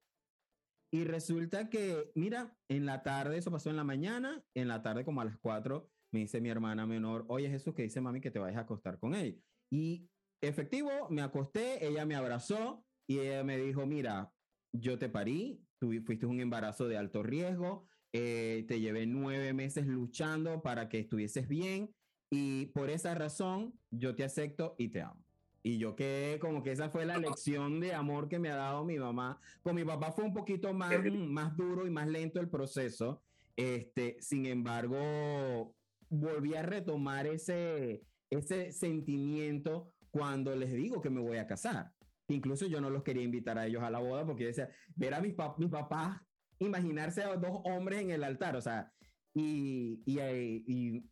Y 0.92 1.04
resulta 1.04 1.70
que, 1.70 2.10
mira, 2.14 2.56
en 2.68 2.84
la 2.84 3.02
tarde, 3.02 3.38
eso 3.38 3.50
pasó 3.50 3.70
en 3.70 3.76
la 3.76 3.84
mañana, 3.84 4.42
en 4.54 4.68
la 4.68 4.82
tarde 4.82 5.04
como 5.04 5.20
a 5.20 5.24
las 5.24 5.38
4, 5.38 5.88
me 6.12 6.20
dice 6.20 6.40
mi 6.40 6.48
hermana 6.48 6.86
menor, 6.86 7.24
oye 7.28 7.48
Jesús, 7.48 7.74
que 7.74 7.82
dice 7.82 8.00
mami 8.00 8.20
que 8.20 8.32
te 8.32 8.40
vayas 8.40 8.58
a 8.58 8.62
acostar 8.62 8.98
con 8.98 9.14
él. 9.14 9.40
Y 9.70 10.08
efectivo, 10.40 10.90
me 11.10 11.22
acosté, 11.22 11.86
ella 11.86 12.04
me 12.04 12.16
abrazó 12.16 12.84
y 13.08 13.20
ella 13.20 13.44
me 13.44 13.58
dijo, 13.58 13.86
mira, 13.86 14.32
yo 14.72 14.98
te 14.98 15.08
parí, 15.08 15.62
tú 15.78 15.92
fuiste 16.04 16.26
un 16.26 16.40
embarazo 16.40 16.88
de 16.88 16.96
alto 16.96 17.22
riesgo, 17.22 17.86
eh, 18.12 18.64
te 18.66 18.80
llevé 18.80 19.06
nueve 19.06 19.52
meses 19.52 19.86
luchando 19.86 20.62
para 20.62 20.88
que 20.88 20.98
estuvieses 20.98 21.46
bien 21.46 21.94
y 22.32 22.66
por 22.66 22.90
esa 22.90 23.14
razón 23.14 23.78
yo 23.90 24.16
te 24.16 24.24
acepto 24.24 24.74
y 24.78 24.88
te 24.88 25.02
amo. 25.02 25.24
Y 25.62 25.78
yo 25.78 25.94
que 25.94 26.38
como 26.40 26.62
que 26.62 26.72
esa 26.72 26.88
fue 26.88 27.04
la 27.04 27.18
lección 27.18 27.80
de 27.80 27.94
amor 27.94 28.28
que 28.28 28.38
me 28.38 28.50
ha 28.50 28.56
dado 28.56 28.84
mi 28.84 28.98
mamá. 28.98 29.40
Con 29.62 29.74
mi 29.74 29.84
papá 29.84 30.12
fue 30.12 30.24
un 30.24 30.32
poquito 30.32 30.72
más, 30.72 30.92
más 31.28 31.56
duro 31.56 31.86
y 31.86 31.90
más 31.90 32.08
lento 32.08 32.40
el 32.40 32.48
proceso. 32.48 33.22
Este, 33.56 34.16
sin 34.20 34.46
embargo, 34.46 35.74
volví 36.08 36.54
a 36.54 36.62
retomar 36.62 37.26
ese, 37.26 38.02
ese 38.30 38.72
sentimiento 38.72 39.92
cuando 40.10 40.56
les 40.56 40.72
digo 40.72 41.00
que 41.00 41.10
me 41.10 41.20
voy 41.20 41.36
a 41.36 41.46
casar. 41.46 41.92
Incluso 42.28 42.66
yo 42.66 42.80
no 42.80 42.90
los 42.90 43.02
quería 43.02 43.22
invitar 43.22 43.58
a 43.58 43.66
ellos 43.66 43.82
a 43.82 43.90
la 43.90 43.98
boda 43.98 44.24
porque 44.24 44.46
decía, 44.46 44.70
ver 44.94 45.14
a 45.14 45.20
mis, 45.20 45.34
mis 45.58 45.68
papás 45.68 46.20
imaginarse 46.58 47.22
a 47.22 47.36
dos 47.36 47.60
hombres 47.64 48.00
en 48.00 48.10
el 48.10 48.22
altar, 48.22 48.54
o 48.54 48.60
sea, 48.60 48.92
y, 49.34 50.02
y, 50.04 50.20
y 50.20 51.10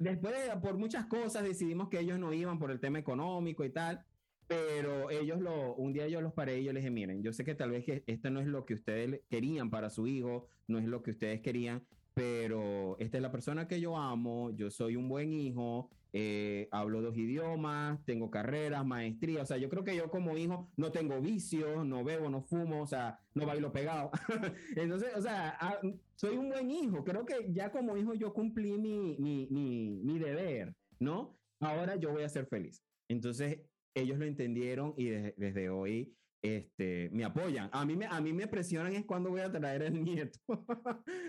después, 0.00 0.34
por 0.60 0.76
muchas 0.76 1.06
cosas, 1.06 1.44
decidimos 1.44 1.88
que 1.88 2.00
ellos 2.00 2.18
no 2.18 2.32
iban 2.32 2.58
por 2.58 2.72
el 2.72 2.80
tema 2.80 2.98
económico 2.98 3.64
y 3.64 3.70
tal, 3.70 4.04
pero 4.48 5.10
ellos 5.10 5.40
lo, 5.40 5.74
un 5.76 5.92
día 5.92 6.08
yo 6.08 6.20
los 6.20 6.32
paré 6.32 6.58
y 6.58 6.64
yo 6.64 6.72
les 6.72 6.82
dije, 6.82 6.90
miren, 6.90 7.22
yo 7.22 7.32
sé 7.32 7.44
que 7.44 7.54
tal 7.54 7.70
vez 7.70 7.84
que 7.84 8.02
esto 8.08 8.30
no 8.30 8.40
es 8.40 8.48
lo 8.48 8.64
que 8.64 8.74
ustedes 8.74 9.20
querían 9.28 9.70
para 9.70 9.90
su 9.90 10.08
hijo, 10.08 10.48
no 10.66 10.78
es 10.78 10.86
lo 10.86 11.02
que 11.02 11.12
ustedes 11.12 11.40
querían, 11.40 11.86
pero 12.14 12.96
esta 12.98 13.18
es 13.18 13.22
la 13.22 13.30
persona 13.30 13.68
que 13.68 13.80
yo 13.80 13.96
amo, 13.96 14.50
yo 14.50 14.70
soy 14.70 14.96
un 14.96 15.08
buen 15.08 15.32
hijo, 15.32 15.90
eh, 16.12 16.68
hablo 16.72 17.02
dos 17.02 17.16
idiomas, 17.16 18.04
tengo 18.04 18.30
carreras, 18.30 18.84
maestría, 18.84 19.42
o 19.42 19.46
sea, 19.46 19.58
yo 19.58 19.68
creo 19.68 19.84
que 19.84 19.96
yo 19.96 20.10
como 20.10 20.36
hijo 20.36 20.70
no 20.76 20.90
tengo 20.90 21.20
vicios, 21.20 21.86
no 21.86 22.02
bebo, 22.02 22.28
no 22.28 22.42
fumo, 22.42 22.82
o 22.82 22.86
sea, 22.86 23.20
no 23.34 23.46
bailo 23.46 23.72
pegado. 23.72 24.10
Entonces, 24.76 25.10
o 25.16 25.22
sea, 25.22 25.56
ah, 25.60 25.80
soy 26.16 26.36
un 26.36 26.48
buen 26.48 26.70
hijo, 26.70 27.04
creo 27.04 27.24
que 27.24 27.46
ya 27.52 27.70
como 27.70 27.96
hijo 27.96 28.14
yo 28.14 28.32
cumplí 28.32 28.78
mi, 28.78 29.16
mi, 29.18 29.46
mi, 29.50 30.00
mi 30.02 30.18
deber, 30.18 30.74
¿no? 30.98 31.38
Ahora 31.60 31.96
yo 31.96 32.10
voy 32.10 32.24
a 32.24 32.28
ser 32.28 32.46
feliz. 32.46 32.82
Entonces, 33.08 33.60
ellos 33.94 34.18
lo 34.18 34.24
entendieron 34.24 34.94
y 34.96 35.06
desde 35.06 35.68
hoy 35.68 36.14
este, 36.42 37.10
me 37.12 37.24
apoyan. 37.24 37.68
A 37.72 37.84
mí 37.84 37.96
me, 37.96 38.06
a 38.06 38.20
mí 38.20 38.32
me 38.32 38.46
presionan 38.46 38.94
es 38.94 39.04
cuando 39.04 39.30
voy 39.30 39.40
a 39.40 39.52
traer 39.52 39.82
el 39.82 40.02
nieto. 40.04 40.38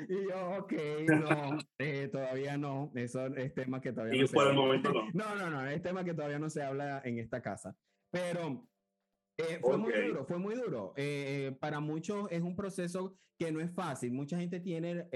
y 0.07 0.29
yo, 0.29 0.57
ok, 0.59 0.73
no, 1.07 1.57
eh, 1.77 2.07
todavía 2.11 2.57
no. 2.57 2.91
Eso 2.95 3.25
es 3.27 3.53
tema 3.53 3.81
que 3.81 3.91
todavía 3.91 4.21
no 4.21 4.27
se 4.27 4.39
habla. 4.39 4.53
Momento, 4.53 4.93
no. 4.93 5.01
no, 5.13 5.35
no, 5.35 5.49
no, 5.49 5.67
es 5.67 5.81
tema 5.81 6.03
que 6.03 6.13
todavía 6.13 6.39
no 6.39 6.49
se 6.49 6.63
habla 6.63 7.01
en 7.03 7.19
esta 7.19 7.41
casa. 7.41 7.75
Pero 8.11 8.67
eh, 9.37 9.59
fue 9.61 9.77
muy 9.77 9.93
duro, 9.93 10.25
fue 10.25 10.37
muy 10.37 10.55
duro. 10.55 10.93
Eh, 10.95 11.55
para 11.59 11.79
muchos 11.79 12.31
es 12.31 12.41
un 12.41 12.55
proceso 12.55 13.17
que 13.37 13.51
no 13.51 13.59
es 13.59 13.71
fácil. 13.71 14.13
Mucha 14.13 14.37
gente 14.37 14.59
tiene, 14.59 15.07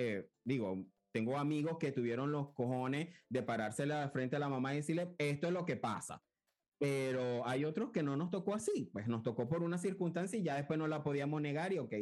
digo, 0.44 0.86
tengo 1.14 1.38
amigos 1.38 1.78
que 1.78 1.92
tuvieron 1.92 2.32
los 2.32 2.52
cojones 2.54 3.14
de 3.30 3.44
pararse 3.44 3.86
frente 4.10 4.36
a 4.36 4.40
la 4.40 4.50
mamá 4.50 4.74
y 4.74 4.78
decirle, 4.78 5.14
esto 5.18 5.48
es 5.48 5.54
lo 5.54 5.66
que 5.66 5.75
pasa 5.75 6.22
pero 6.77 7.48
hay 7.48 7.65
otros 7.65 7.91
que 7.91 8.03
no 8.03 8.15
nos 8.17 8.29
tocó 8.32 8.53
así, 8.53 8.89
pues 8.91 9.08
nos 9.08 9.24
tocó 9.24 9.48
por 9.48 9.63
una 9.63 9.77
circunstancia 9.77 10.38
y 10.38 10.44
ya 10.44 10.55
después 10.55 10.77
no 10.77 10.88
la 10.88 11.03
podíamos 11.03 11.41
negar 11.41 11.72
y 11.74 11.79
ok, 11.79 11.94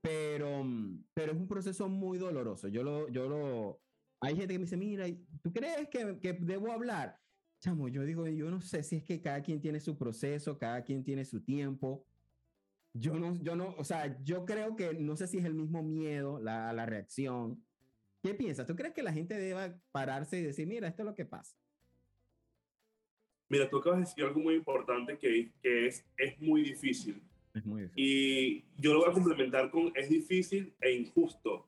pero, 0.00 0.64
mm, 0.64 1.04
pero 1.14 1.32
es 1.32 1.38
un 1.38 1.48
proceso 1.48 1.88
muy 1.88 2.18
doloroso. 2.18 2.68
Yo 2.68 2.82
lo, 2.82 3.08
yo 3.08 3.28
lo, 3.28 3.82
hay 4.20 4.36
gente 4.36 4.54
que 4.54 4.58
me 4.58 4.64
dice, 4.64 4.76
mira, 4.76 5.06
¿tú 5.42 5.52
crees 5.52 5.88
que, 5.88 6.18
que 6.20 6.32
debo 6.32 6.72
hablar? 6.72 7.18
Chamo, 7.60 7.88
yo 7.88 8.04
digo, 8.04 8.26
yo 8.28 8.50
no 8.50 8.60
sé 8.60 8.82
si 8.82 8.96
es 8.96 9.04
que 9.04 9.20
cada 9.20 9.42
quien 9.42 9.60
tiene 9.60 9.80
su 9.80 9.98
proceso, 9.98 10.58
cada 10.58 10.82
quien 10.84 11.02
tiene 11.02 11.24
su 11.24 11.42
tiempo. 11.42 12.06
Yo 12.94 13.18
no, 13.18 13.34
yo 13.42 13.56
no, 13.56 13.74
o 13.76 13.84
sea, 13.84 14.22
yo 14.22 14.44
creo 14.44 14.76
que 14.76 14.94
no 14.94 15.16
sé 15.16 15.26
si 15.26 15.38
es 15.38 15.44
el 15.44 15.54
mismo 15.54 15.82
miedo, 15.82 16.40
la, 16.40 16.72
la 16.72 16.86
reacción. 16.86 17.64
¿Qué 18.22 18.34
piensas? 18.34 18.66
¿Tú 18.66 18.74
crees 18.74 18.94
que 18.94 19.02
la 19.02 19.12
gente 19.12 19.38
deba 19.38 19.76
pararse 19.92 20.38
y 20.38 20.42
decir, 20.42 20.66
mira, 20.66 20.88
esto 20.88 21.02
es 21.02 21.06
lo 21.06 21.14
que 21.14 21.24
pasa? 21.24 21.56
Mira, 23.48 23.68
tú 23.68 23.78
acabas 23.78 24.00
de 24.00 24.04
decir 24.04 24.24
algo 24.24 24.40
muy 24.40 24.54
importante 24.54 25.16
que, 25.16 25.50
que 25.62 25.86
es, 25.86 26.04
es 26.16 26.40
muy 26.40 26.62
difícil. 26.62 27.20
Es 27.54 27.64
muy 27.64 27.82
difícil. 27.82 28.04
Y 28.04 28.64
yo 28.76 28.92
lo 28.92 29.00
voy 29.00 29.10
a 29.10 29.12
complementar 29.12 29.70
con 29.70 29.90
es 29.94 30.08
difícil 30.08 30.72
e 30.80 30.92
injusto. 30.92 31.66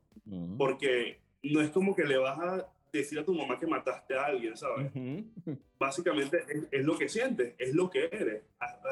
Porque 0.59 1.19
no 1.43 1.61
es 1.61 1.71
como 1.71 1.97
que 1.97 2.05
le 2.05 2.17
vas 2.17 2.39
a 2.39 2.69
decir 2.93 3.19
a 3.19 3.25
tu 3.25 3.35
mamá 3.35 3.59
que 3.59 3.67
mataste 3.67 4.15
a 4.15 4.27
alguien, 4.27 4.57
¿sabes? 4.57 4.93
Básicamente 5.79 6.45
es, 6.49 6.69
es, 6.71 6.85
lo 6.85 6.97
que 6.97 7.09
sientes, 7.09 7.55
es 7.59 7.75
lo 7.75 7.89
que 7.89 8.05
eres. 8.05 8.43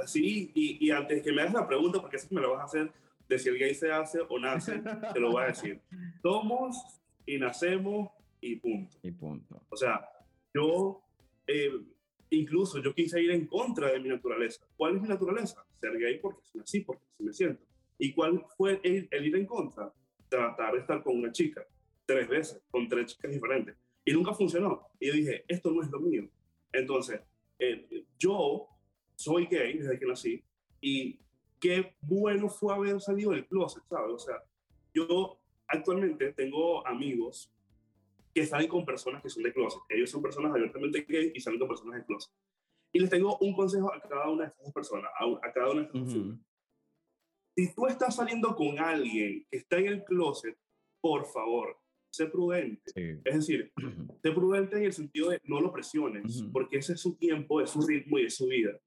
Así, 0.03 0.51
y, 0.55 0.85
y, 0.85 0.91
antes 0.91 1.23
que 1.23 1.33
me 1.33 1.43
hagas 1.43 1.55
la 1.55 1.69
pregunta, 1.69 2.01
porque 2.01 2.17
que 2.17 2.35
me 2.35 2.41
lo 2.41 2.53
vas 2.53 2.63
a 2.63 2.65
hacer, 2.65 2.93
de 3.29 3.39
si 3.39 3.51
el 3.51 3.59
gay 3.59 3.75
se 3.75 3.93
hace 3.93 4.21
o 4.27 4.39
nace, 4.39 4.81
te 5.13 5.21
lo 5.21 5.33
voy 5.33 5.45
a 5.45 5.47
decir. 5.49 5.81
Somos 6.23 6.77
y 7.27 7.39
nacemos 7.39 8.11
y 8.41 8.57
punto. 8.57 8.97
Y 9.03 9.11
punto. 9.11 9.63
O 9.69 9.77
sea, 9.77 10.09
yo... 10.55 11.03
Eh, 11.47 11.71
Incluso 12.31 12.83
yo 12.83 12.95
quise 12.95 13.23
ir 13.23 13.31
en 13.31 13.47
contra 13.47 13.93
de 13.93 14.01
mi 14.01 14.09
naturaleza. 14.09 14.67
¿Cuál 14.77 14.97
es 14.97 15.03
mi 15.03 15.09
naturaleza? 15.09 15.65
Ser 15.81 15.99
gay 15.99 16.19
porque 16.19 16.41
soy 16.45 16.61
así, 16.61 16.81
porque 16.81 17.03
así 17.15 17.25
me 17.25 17.33
siento. 17.33 17.63
¿Y 17.99 18.13
cuál 18.13 18.45
fue 18.57 18.81
el, 18.83 19.09
ir 19.11 19.37
en 19.37 19.47
contra? 19.47 19.93
Tratar 20.29 20.75
de 20.75 20.81
estar 20.81 21.03
con 21.03 21.17
una 21.17 21.33
chica 21.33 21.67
tres 22.05 22.29
veces, 22.29 22.63
con 22.71 22.89
tres 22.89 23.07
chicas 23.07 23.31
diferentes. 23.31 23.77
Y 24.05 24.13
nunca 24.13 24.33
funcionó. 24.35 24.89
Y 25.01 25.09
yo 25.09 25.13
dije, 25.15 25.45
esto 25.49 25.71
no 25.71 25.83
es 25.83 25.91
lo 25.91 26.01
mío. 26.01 26.29
Entonces, 26.73 27.21
eh, 27.59 28.05
yo 28.19 28.69
soy 29.15 29.47
gay 29.47 29.79
desde 29.79 29.99
que 29.99 30.07
nací 30.07 30.43
y 30.81 31.19
qué 31.59 31.95
bueno 32.01 32.49
fue 32.49 32.75
haber 32.75 33.01
salido 33.01 33.33
del 33.33 33.47
closet, 33.47 33.83
¿sabes? 33.89 34.13
O 34.15 34.19
sea, 34.19 34.37
yo 34.95 35.39
actualmente 35.67 36.33
tengo 36.33 36.87
amigos 36.87 37.53
que 38.39 38.47
salen 38.47 38.69
con 38.69 38.85
personas 38.85 39.21
que 39.21 39.29
son 39.29 39.43
de 39.43 39.53
closet. 39.53 39.81
Ellos 39.89 40.11
son 40.11 40.23
personas 40.23 40.53
abiertamente 40.55 41.05
gay 41.09 41.33
y 41.35 41.41
salen 41.41 41.59
con 41.59 41.69
personas 41.69 41.97
de 41.97 42.07
closet. 42.07 42.33
Y 42.93 43.01
les 43.01 43.11
tengo 43.11 43.37
un 43.39 43.53
consejo 43.53 43.93
a 43.93 44.01
cada 44.01 44.31
una 44.31 44.45
de 44.45 44.51
estas 44.51 44.73
personas, 44.73 45.11
a, 45.19 45.53
cada 45.53 45.71
una 45.71 45.81
de 45.81 45.87
estas 45.87 46.03
personas. 46.03 46.39
Si 47.57 47.75
tú 47.75 47.87
estás 47.87 48.15
saliendo 48.15 48.55
con 48.55 48.79
alguien 48.79 49.45
que 49.51 49.57
está 49.59 49.79
en 49.79 49.87
el 49.89 50.05
closet, 50.05 50.57
por 51.01 51.27
favor, 51.27 51.77
sé 52.13 52.27
prudente. 52.27 52.93
Es 53.25 53.35
decir, 53.35 53.73
sé 54.23 54.31
prudente 54.31 54.77
en 54.77 54.85
el 54.85 54.93
sentido 54.93 55.31
de 55.31 55.41
no 55.43 55.61
lo 55.61 55.73
presiones, 55.73 56.45
porque 56.53 56.79
ese 56.79 56.93
es 56.93 57.01
su 57.01 57.17
tiempo, 57.17 57.61
es 57.61 57.71
su 57.71 57.85
ritmo 57.85 58.21
y 58.21 58.27
es 58.27 58.37
su 58.37 58.47
vida. 58.47 58.79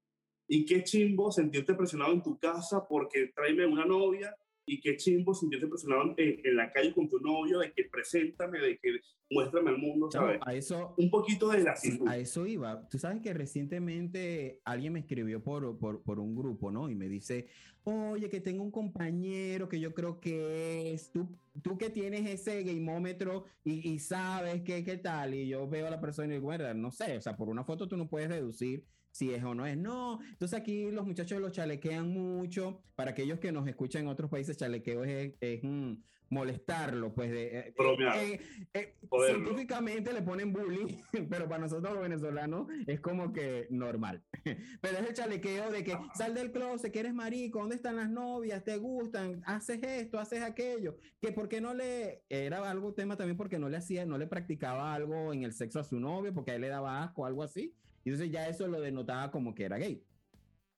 Y 0.48 0.64
qué 0.64 0.82
chimbo 0.82 1.30
sentirte 1.30 1.74
presionado 1.74 2.14
en 2.14 2.22
tu 2.22 2.38
casa 2.38 2.86
porque 2.88 3.30
tráeme 3.34 3.66
una 3.66 3.84
novia 3.84 4.34
y 4.72 4.80
qué 4.80 4.96
chimbo 4.96 5.34
sentirte 5.34 5.66
presionado 5.66 6.14
en, 6.16 6.56
la 6.56 6.72
calle 6.72 6.94
con 6.94 7.06
tu 7.06 7.20
novio 7.20 7.58
de 7.58 7.72
que 7.72 7.84
preséntame, 7.84 8.58
de 8.58 8.78
que 8.78 9.00
muéstrame 9.30 9.70
al 9.70 9.76
mundo, 9.76 10.10
¿sabes? 10.10 10.40
a 10.42 10.54
eso, 10.54 10.94
un 10.96 11.10
poquito 11.10 11.50
de 11.50 11.62
la 11.62 11.74
A 12.06 12.16
eso 12.16 12.46
iba. 12.46 12.88
Tú 12.88 12.98
sabes 12.98 13.20
que 13.20 13.34
recientemente 13.34 14.60
alguien 14.64 14.94
me 14.94 15.00
escribió 15.00 15.42
por, 15.42 15.78
por, 15.78 16.02
por, 16.02 16.18
un 16.20 16.34
grupo, 16.34 16.70
¿no? 16.70 16.88
Y 16.88 16.94
me 16.94 17.08
dice, 17.08 17.48
oye, 17.84 18.30
que 18.30 18.40
tengo 18.40 18.62
un 18.62 18.70
compañero 18.70 19.68
que 19.68 19.78
yo 19.78 19.92
creo 19.92 20.20
que 20.20 20.92
es, 20.94 21.10
tú, 21.12 21.28
tú 21.62 21.76
que 21.76 21.90
tienes 21.90 22.26
ese 22.26 22.62
gameómetro 22.62 23.44
y, 23.64 23.90
y 23.90 23.98
sabes 23.98 24.62
qué, 24.62 24.82
qué 24.84 24.96
tal, 24.96 25.34
y 25.34 25.48
yo 25.48 25.68
veo 25.68 25.86
a 25.86 25.90
la 25.90 26.00
persona 26.00 26.28
y 26.28 26.38
digo, 26.38 26.50
no 26.74 26.90
sé, 26.90 27.18
o 27.18 27.20
sea, 27.20 27.36
por 27.36 27.50
una 27.50 27.64
foto 27.64 27.88
tú 27.88 27.98
no 27.98 28.08
puedes 28.08 28.30
deducir 28.30 28.86
si 29.12 29.32
es 29.32 29.44
o 29.44 29.54
no 29.54 29.66
es. 29.66 29.76
No, 29.76 30.20
entonces 30.22 30.58
aquí 30.58 30.90
los 30.90 31.06
muchachos 31.06 31.40
los 31.40 31.52
chalequean 31.52 32.08
mucho. 32.08 32.82
Para 32.96 33.12
aquellos 33.12 33.38
que 33.38 33.52
nos 33.52 33.68
escuchan 33.68 34.02
en 34.02 34.08
otros 34.08 34.30
países, 34.30 34.56
chalequeo 34.56 35.04
es, 35.04 35.34
es 35.40 35.60
mm, 35.62 35.94
molestarlo, 36.32 37.12
pues 37.12 37.30
de, 37.30 37.58
eh, 37.58 37.74
eh, 37.76 38.40
eh, 38.72 38.94
científicamente 39.26 40.14
le 40.14 40.22
ponen 40.22 40.50
bullying, 40.50 40.86
pero 41.30 41.46
para 41.46 41.60
nosotros 41.60 41.92
los 41.92 42.02
venezolanos 42.02 42.68
es 42.86 43.00
como 43.00 43.34
que 43.34 43.66
normal. 43.70 44.24
pero 44.80 44.98
es 44.98 45.08
el 45.08 45.14
chalequeo 45.14 45.70
de 45.70 45.84
que 45.84 45.96
sal 46.14 46.34
del 46.34 46.50
closet, 46.50 46.90
que 46.90 47.00
eres 47.00 47.12
marico, 47.12 47.58
¿dónde 47.58 47.76
están 47.76 47.96
las 47.96 48.08
novias? 48.08 48.64
¿Te 48.64 48.78
gustan? 48.78 49.42
¿Haces 49.44 49.82
esto? 49.82 50.18
¿Haces 50.18 50.42
aquello? 50.42 50.96
Que 51.20 51.32
por 51.32 51.50
qué 51.50 51.60
no 51.60 51.74
le, 51.74 52.22
era 52.30 52.68
algo 52.68 52.94
tema 52.94 53.16
también 53.18 53.36
porque 53.36 53.58
no 53.58 53.68
le 53.68 53.76
hacía, 53.76 54.06
no 54.06 54.16
le 54.16 54.26
practicaba 54.26 54.94
algo 54.94 55.34
en 55.34 55.42
el 55.42 55.52
sexo 55.52 55.80
a 55.80 55.84
su 55.84 56.00
novio, 56.00 56.32
porque 56.32 56.52
a 56.52 56.54
él 56.54 56.62
le 56.62 56.68
daba 56.68 57.02
asco, 57.02 57.26
algo 57.26 57.42
así. 57.42 57.74
Y 58.04 58.10
entonces 58.10 58.32
ya 58.32 58.48
eso 58.48 58.66
lo 58.66 58.80
denotaba 58.80 59.30
como 59.30 59.54
que 59.54 59.64
era 59.64 59.78
gay. 59.78 60.04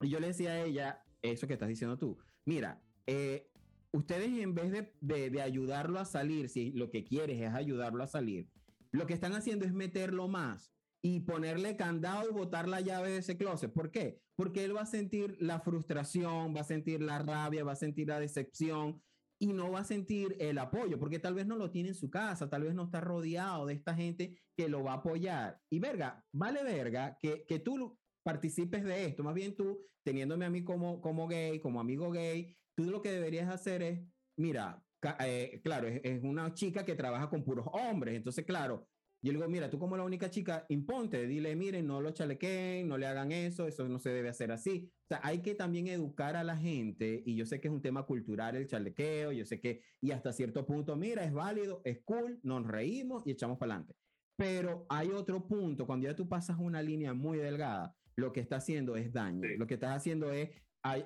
Y 0.00 0.08
yo 0.08 0.20
le 0.20 0.28
decía 0.28 0.52
a 0.52 0.64
ella, 0.64 1.02
eso 1.22 1.46
que 1.46 1.54
estás 1.54 1.68
diciendo 1.68 1.98
tú, 1.98 2.18
mira, 2.44 2.82
eh, 3.06 3.50
ustedes 3.92 4.28
en 4.38 4.54
vez 4.54 4.72
de, 4.72 5.30
de, 5.30 5.42
ayudarlo 5.42 5.98
a 5.98 6.04
salir, 6.04 6.48
si 6.48 6.72
lo 6.72 6.90
que 6.90 7.04
quieres 7.04 7.40
es 7.40 7.52
ayudarlo 7.52 8.02
a 8.02 8.06
salir, 8.06 8.48
lo 8.92 9.06
que 9.06 9.14
están 9.14 9.32
haciendo 9.32 9.64
es 9.64 9.72
meterlo 9.72 10.28
más 10.28 10.72
y 11.02 11.20
ponerle 11.20 11.76
candado 11.76 12.28
y 12.28 12.32
botar 12.32 12.68
la 12.68 12.80
llave 12.80 13.10
de 13.10 13.18
ese 13.18 13.36
closet. 13.36 13.72
¿Por 13.72 13.90
qué? 13.90 14.20
Porque 14.36 14.64
él 14.64 14.76
va 14.76 14.82
a 14.82 14.86
sentir 14.86 15.36
la 15.40 15.60
frustración, 15.60 16.54
va 16.54 16.60
a 16.60 16.64
sentir 16.64 17.02
la 17.02 17.18
rabia, 17.18 17.64
va 17.64 17.72
a 17.72 17.76
sentir 17.76 18.08
la 18.08 18.20
decepción 18.20 19.02
y 19.38 19.52
no 19.52 19.70
va 19.72 19.80
a 19.80 19.84
sentir 19.84 20.36
el 20.38 20.58
apoyo, 20.58 20.98
porque 20.98 21.18
tal 21.18 21.34
vez 21.34 21.46
no 21.46 21.56
lo 21.56 21.70
tiene 21.70 21.90
en 21.90 21.94
su 21.94 22.10
casa, 22.10 22.48
tal 22.48 22.62
vez 22.62 22.74
no 22.74 22.84
está 22.84 23.00
rodeado 23.00 23.66
de 23.66 23.74
esta 23.74 23.94
gente 23.94 24.38
que 24.56 24.68
lo 24.68 24.82
va 24.82 24.92
a 24.92 24.96
apoyar. 24.96 25.60
Y 25.70 25.78
verga, 25.78 26.24
vale 26.32 26.62
verga 26.62 27.18
que, 27.20 27.44
que 27.46 27.58
tú 27.58 27.98
participes 28.22 28.84
de 28.84 29.06
esto, 29.06 29.22
más 29.22 29.34
bien 29.34 29.54
tú, 29.54 29.86
teniéndome 30.04 30.46
a 30.46 30.50
mí 30.50 30.64
como, 30.64 31.00
como 31.00 31.26
gay, 31.28 31.60
como 31.60 31.80
amigo 31.80 32.10
gay, 32.10 32.56
tú 32.76 32.90
lo 32.90 33.02
que 33.02 33.10
deberías 33.10 33.48
hacer 33.48 33.82
es, 33.82 34.00
mira, 34.38 34.82
eh, 35.20 35.60
claro, 35.62 35.88
es, 35.88 36.00
es, 36.02 36.22
una 36.22 36.54
chica 36.54 36.84
que 36.84 36.94
trabaja 36.94 37.28
con 37.28 37.44
puros 37.44 37.66
hombres, 37.72 38.16
entonces, 38.16 38.44
claro, 38.44 38.88
yo 39.24 39.32
le 39.32 39.38
digo, 39.38 39.48
mira, 39.48 39.70
tú 39.70 39.78
como 39.78 39.96
la 39.96 40.04
única 40.04 40.28
chica, 40.28 40.66
imponte, 40.68 41.26
dile, 41.26 41.56
miren, 41.56 41.86
no 41.86 42.02
lo 42.02 42.10
chalequen, 42.10 42.86
no 42.86 42.98
le 42.98 43.06
hagan 43.06 43.32
eso, 43.32 43.66
eso 43.66 43.88
no 43.88 43.98
se 43.98 44.10
debe 44.10 44.28
hacer 44.28 44.52
así. 44.52 44.90
O 45.04 45.06
sea, 45.08 45.20
hay 45.22 45.40
que 45.40 45.54
también 45.54 45.86
educar 45.86 46.36
a 46.36 46.44
la 46.44 46.58
gente, 46.58 47.22
y 47.24 47.34
yo 47.34 47.46
sé 47.46 47.58
que 47.58 47.68
es 47.68 47.74
un 47.74 47.80
tema 47.80 48.04
cultural 48.04 48.54
el 48.54 48.66
chalequeo, 48.66 49.32
yo 49.32 49.46
sé 49.46 49.60
que, 49.60 49.80
y 50.02 50.10
hasta 50.10 50.30
cierto 50.34 50.66
punto, 50.66 50.94
mira, 50.96 51.24
es 51.24 51.32
válido, 51.32 51.80
es 51.84 52.02
cool, 52.04 52.38
nos 52.42 52.66
reímos 52.66 53.26
y 53.26 53.30
echamos 53.30 53.56
para 53.56 53.72
adelante. 53.72 53.94
Pero 54.36 54.84
hay 54.90 55.08
otro 55.08 55.46
punto, 55.46 55.86
cuando 55.86 56.06
ya 56.06 56.14
tú 56.14 56.28
pasas 56.28 56.58
una 56.58 56.82
línea 56.82 57.14
muy 57.14 57.38
delgada, 57.38 57.94
lo 58.16 58.30
que 58.30 58.40
está 58.40 58.56
haciendo 58.56 58.94
es 58.96 59.10
daño. 59.10 59.48
Lo 59.56 59.66
que 59.66 59.74
estás 59.74 59.96
haciendo 59.96 60.32
es 60.32 60.50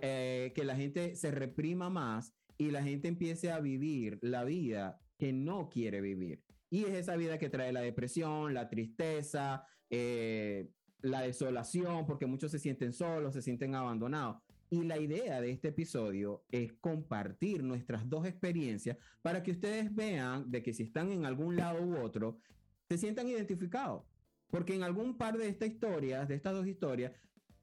eh, 0.00 0.52
que 0.56 0.64
la 0.64 0.74
gente 0.74 1.14
se 1.14 1.30
reprima 1.30 1.88
más 1.88 2.34
y 2.56 2.72
la 2.72 2.82
gente 2.82 3.06
empiece 3.06 3.52
a 3.52 3.60
vivir 3.60 4.18
la 4.22 4.42
vida 4.42 5.00
que 5.18 5.32
no 5.32 5.68
quiere 5.68 6.00
vivir. 6.00 6.42
Y 6.70 6.84
es 6.84 6.94
esa 6.94 7.16
vida 7.16 7.38
que 7.38 7.48
trae 7.48 7.72
la 7.72 7.80
depresión, 7.80 8.54
la 8.54 8.68
tristeza, 8.68 9.64
eh, 9.90 10.70
la 11.00 11.22
desolación, 11.22 12.06
porque 12.06 12.26
muchos 12.26 12.50
se 12.50 12.58
sienten 12.58 12.92
solos, 12.92 13.34
se 13.34 13.42
sienten 13.42 13.74
abandonados. 13.74 14.42
Y 14.70 14.82
la 14.82 14.98
idea 14.98 15.40
de 15.40 15.50
este 15.50 15.68
episodio 15.68 16.44
es 16.50 16.74
compartir 16.74 17.62
nuestras 17.62 18.08
dos 18.08 18.26
experiencias 18.26 18.98
para 19.22 19.42
que 19.42 19.52
ustedes 19.52 19.94
vean 19.94 20.50
de 20.50 20.62
que 20.62 20.74
si 20.74 20.82
están 20.82 21.10
en 21.10 21.24
algún 21.24 21.56
lado 21.56 21.82
u 21.82 21.96
otro, 21.96 22.38
se 22.86 22.98
sientan 22.98 23.28
identificados. 23.28 24.04
Porque 24.50 24.74
en 24.74 24.82
algún 24.82 25.16
par 25.16 25.38
de 25.38 25.48
estas 25.48 25.68
historias, 25.68 26.28
de 26.28 26.34
estas 26.34 26.52
dos 26.52 26.66
historias, 26.66 27.12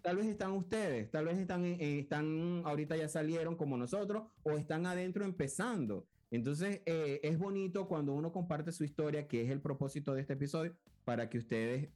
tal 0.01 0.17
vez 0.17 0.27
están 0.27 0.51
ustedes, 0.51 1.09
tal 1.11 1.25
vez 1.25 1.37
están, 1.37 1.65
están 1.65 2.61
ahorita 2.65 2.95
ya 2.95 3.07
salieron 3.07 3.55
como 3.55 3.77
nosotros 3.77 4.23
o 4.43 4.51
están 4.51 4.85
adentro 4.85 5.25
empezando. 5.25 6.07
Entonces, 6.35 6.81
eh, 6.85 7.19
es 7.23 7.37
bonito 7.37 7.87
cuando 7.87 8.13
uno 8.13 8.31
comparte 8.31 8.71
su 8.71 8.83
historia, 8.83 9.27
que 9.27 9.41
es 9.41 9.49
el 9.49 9.61
propósito 9.61 10.13
de 10.13 10.21
este 10.21 10.33
episodio, 10.33 10.75
para 11.03 11.29
que 11.29 11.37
ustedes 11.37 11.89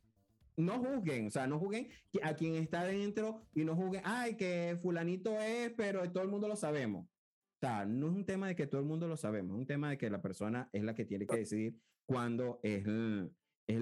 no 0.57 0.79
juzguen, 0.79 1.27
o 1.27 1.31
sea, 1.31 1.47
no 1.47 1.59
juzguen 1.59 1.89
a 2.21 2.33
quien 2.35 2.55
está 2.55 2.83
dentro 2.83 3.41
y 3.53 3.63
no 3.63 3.75
juzguen, 3.75 4.01
ay, 4.03 4.35
que 4.35 4.77
fulanito 4.81 5.39
es, 5.39 5.71
pero 5.71 6.09
todo 6.11 6.23
el 6.23 6.29
mundo 6.29 6.47
lo 6.47 6.55
sabemos. 6.55 7.05
O 7.05 7.59
sea, 7.61 7.85
no 7.85 8.07
es 8.07 8.13
un 8.13 8.25
tema 8.25 8.47
de 8.47 8.55
que 8.55 8.67
todo 8.67 8.81
el 8.81 8.87
mundo 8.87 9.07
lo 9.07 9.17
sabemos, 9.17 9.55
es 9.55 9.59
un 9.59 9.67
tema 9.67 9.89
de 9.89 9.97
que 9.97 10.09
la 10.09 10.21
persona 10.21 10.69
es 10.71 10.83
la 10.83 10.95
que 10.95 11.05
tiene 11.05 11.25
que 11.27 11.37
decidir 11.37 11.75
cuándo 12.05 12.59
es 12.63 12.85
el, 12.85 13.31
es, 13.67 13.81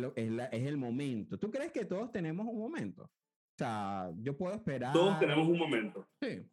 es 0.52 0.68
el 0.68 0.78
momento. 0.78 1.38
¿Tú 1.40 1.50
crees 1.52 1.72
que 1.72 1.86
todos 1.86 2.12
tenemos 2.12 2.48
un 2.48 2.60
momento? 2.60 3.04
O 3.04 3.58
sea, 3.58 4.12
yo 4.20 4.38
puedo 4.38 4.54
esperar. 4.56 4.94
Todos 4.94 5.20
tenemos 5.20 5.48
un 5.48 5.58
momento. 5.58 6.08
Sí. 6.22 6.44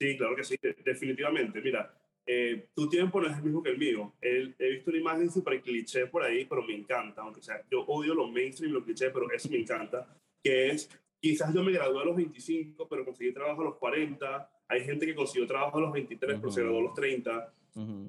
Sí, 0.00 0.16
claro 0.16 0.34
que 0.34 0.44
sí, 0.44 0.56
definitivamente. 0.82 1.60
Mira, 1.60 1.94
eh, 2.26 2.68
tu 2.74 2.88
tiempo 2.88 3.20
no 3.20 3.28
es 3.28 3.36
el 3.36 3.42
mismo 3.42 3.62
que 3.62 3.70
el 3.70 3.78
mío. 3.78 4.14
he 4.20 4.70
visto 4.70 4.90
una 4.90 5.00
imagen 5.00 5.30
súper 5.30 5.60
cliché 5.60 6.06
por 6.06 6.22
ahí, 6.22 6.44
pero 6.44 6.62
me 6.62 6.74
encanta, 6.74 7.22
aunque 7.22 7.42
sea, 7.42 7.62
yo 7.70 7.82
odio 7.86 8.14
los 8.14 8.30
mainstream, 8.30 8.72
los 8.72 8.84
clichés, 8.84 9.10
pero 9.12 9.30
eso 9.30 9.48
me 9.50 9.58
encanta, 9.58 10.06
que 10.42 10.70
es, 10.70 10.88
quizás 11.20 11.52
yo 11.54 11.62
me 11.62 11.72
gradué 11.72 12.02
a 12.02 12.04
los 12.04 12.16
25, 12.16 12.88
pero 12.88 13.04
conseguí 13.04 13.32
trabajo 13.32 13.62
a 13.62 13.64
los 13.64 13.76
40, 13.76 14.50
hay 14.68 14.84
gente 14.84 15.06
que 15.06 15.14
consiguió 15.14 15.46
trabajo 15.46 15.78
a 15.78 15.80
los 15.80 15.92
23, 15.92 16.38
pero 16.38 16.52
se 16.52 16.62
graduó 16.62 16.78
a 16.78 16.82
los 16.82 16.94
30, 16.94 17.54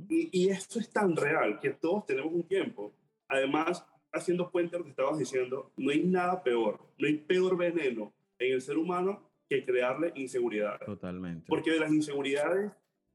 y, 0.09 0.29
y 0.31 0.49
esto 0.49 0.79
es 0.79 0.89
tan 0.89 1.15
real, 1.15 1.59
que 1.59 1.71
todos 1.71 2.05
tenemos 2.05 2.33
un 2.33 2.43
tiempo. 2.43 2.93
Además, 3.27 3.85
haciendo 4.11 4.51
cuenta 4.51 4.73
de 4.73 4.79
lo 4.79 4.83
que 4.85 4.91
estabas 4.91 5.17
diciendo, 5.17 5.71
no 5.77 5.91
hay 5.91 6.03
nada 6.03 6.43
peor, 6.43 6.79
no 6.97 7.07
hay 7.07 7.17
peor 7.17 7.57
veneno 7.57 8.13
en 8.37 8.53
el 8.53 8.61
ser 8.61 8.77
humano 8.77 9.31
que 9.47 9.65
crearle 9.65 10.11
inseguridad. 10.15 10.79
Totalmente. 10.85 11.45
Porque 11.47 11.71
de 11.71 11.79
las 11.79 11.91
inseguridades 11.91 12.71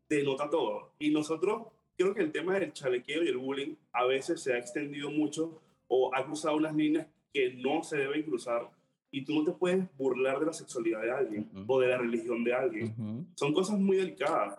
denota 0.09 0.49
todo. 0.49 0.93
Y 0.99 1.11
nosotros, 1.11 1.69
creo 1.97 2.15
que 2.15 2.23
el 2.23 2.33
tema 2.33 2.59
del 2.59 2.73
chalequeo 2.73 3.25
y 3.25 3.29
el 3.29 3.37
bullying 3.37 3.75
a 3.93 4.05
veces 4.07 4.43
se 4.43 4.55
ha 4.55 4.59
extendido 4.59 5.11
mucho 5.11 5.61
o 5.89 6.15
ha 6.15 6.25
cruzado 6.25 6.57
unas 6.57 6.75
líneas 6.75 7.07
que 7.33 7.55
no 7.55 7.83
se 7.83 7.99
deben 7.99 8.23
cruzar 8.23 8.71
y 9.11 9.25
tú 9.25 9.35
no 9.35 9.45
te 9.45 9.53
puedes 9.53 9.85
burlar 9.97 10.41
de 10.41 10.47
la 10.47 10.53
sexualidad 10.53 11.03
de 11.03 11.11
alguien 11.11 11.51
o 11.67 11.81
de 11.81 11.89
la 11.89 11.99
religión 11.99 12.45
de 12.45 12.55
alguien. 12.55 13.27
Son 13.35 13.53
cosas 13.53 13.79
muy 13.79 13.97
delicadas. 13.97 14.59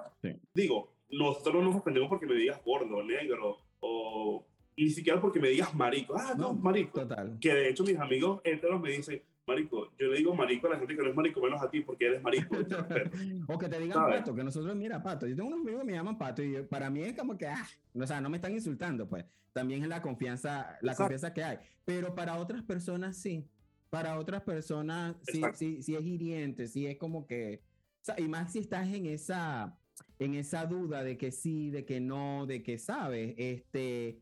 Digo, 0.54 0.92
nosotros 1.10 1.56
no 1.56 1.64
nos 1.64 1.76
ofendemos 1.76 2.10
porque 2.10 2.26
me 2.26 2.36
digas 2.36 2.60
gordo, 2.64 3.04
negro 3.04 3.60
o 3.80 4.46
ni 4.76 4.90
siquiera 4.90 5.20
porque 5.20 5.40
me 5.40 5.50
digas 5.50 5.74
marico. 5.76 6.16
Ah, 6.18 6.34
no, 6.38 6.54
marico. 6.54 7.02
Total. 7.02 7.38
Que 7.40 7.54
de 7.54 7.70
hecho 7.70 7.84
mis 7.84 7.98
amigos 7.98 8.42
enteros 8.44 8.82
me 8.82 8.92
dicen, 8.92 9.22
marico, 9.48 9.92
yo 9.98 10.08
le 10.08 10.18
digo 10.18 10.36
marico 10.36 10.68
a 10.68 10.72
la 10.72 10.78
gente 10.78 10.96
que 10.96 11.02
no 11.02 11.10
es 11.10 11.16
marico, 11.16 11.42
menos 11.42 11.62
a 11.62 11.70
ti 11.70 11.82
porque 11.82 12.08
eres 12.08 12.22
marico. 12.22 12.56
o 13.48 13.58
que 13.58 13.70
te 13.70 13.80
digan 13.80 14.06
pato, 14.06 14.36
que 14.36 14.44
nosotros, 14.44 14.76
mira, 14.76 15.02
pato. 15.02 15.26
Yo 15.26 15.36
tengo 15.36 15.48
unos 15.48 15.62
amigos 15.62 15.82
que 15.82 15.88
me 15.88 15.94
llaman 15.94 16.18
pato 16.18 16.44
y 16.44 16.62
para 16.64 16.90
mí 16.90 17.02
es 17.02 17.18
como 17.18 17.38
que, 17.38 17.48
ah, 17.48 17.68
o 17.94 18.06
sea, 18.06 18.20
no 18.20 18.30
me 18.30 18.38
están 18.38 18.54
insultando, 18.54 19.08
pues. 19.08 19.26
También 19.54 19.82
es 19.82 19.90
la 19.90 20.02
confianza, 20.02 20.78
la 20.82 20.94
confianza 20.96 21.34
que 21.34 21.44
hay. 21.44 21.58
Pero 21.86 22.14
para 22.14 22.38
otras 22.38 22.62
personas 22.62 23.18
sí. 23.18 23.48
Para 23.90 24.20
otras 24.20 24.42
personas 24.42 25.16
sí, 25.24 25.42
sí, 25.54 25.82
sí 25.82 25.96
es 25.96 26.04
hiriente, 26.04 26.68
sí 26.68 26.86
es 26.86 26.98
como 26.98 27.26
que, 27.26 27.64
o 28.02 28.06
sea, 28.06 28.20
y 28.20 28.28
más 28.28 28.52
si 28.52 28.60
estás 28.60 28.88
en 28.90 29.06
esa, 29.06 29.78
en 30.20 30.36
esa 30.36 30.66
duda 30.66 31.04
de 31.04 31.18
que 31.18 31.32
sí, 31.32 31.72
de 31.72 31.86
que 31.86 32.02
no, 32.02 32.46
de 32.46 32.62
que 32.64 32.78
sabes, 32.80 33.34
este, 33.38 34.20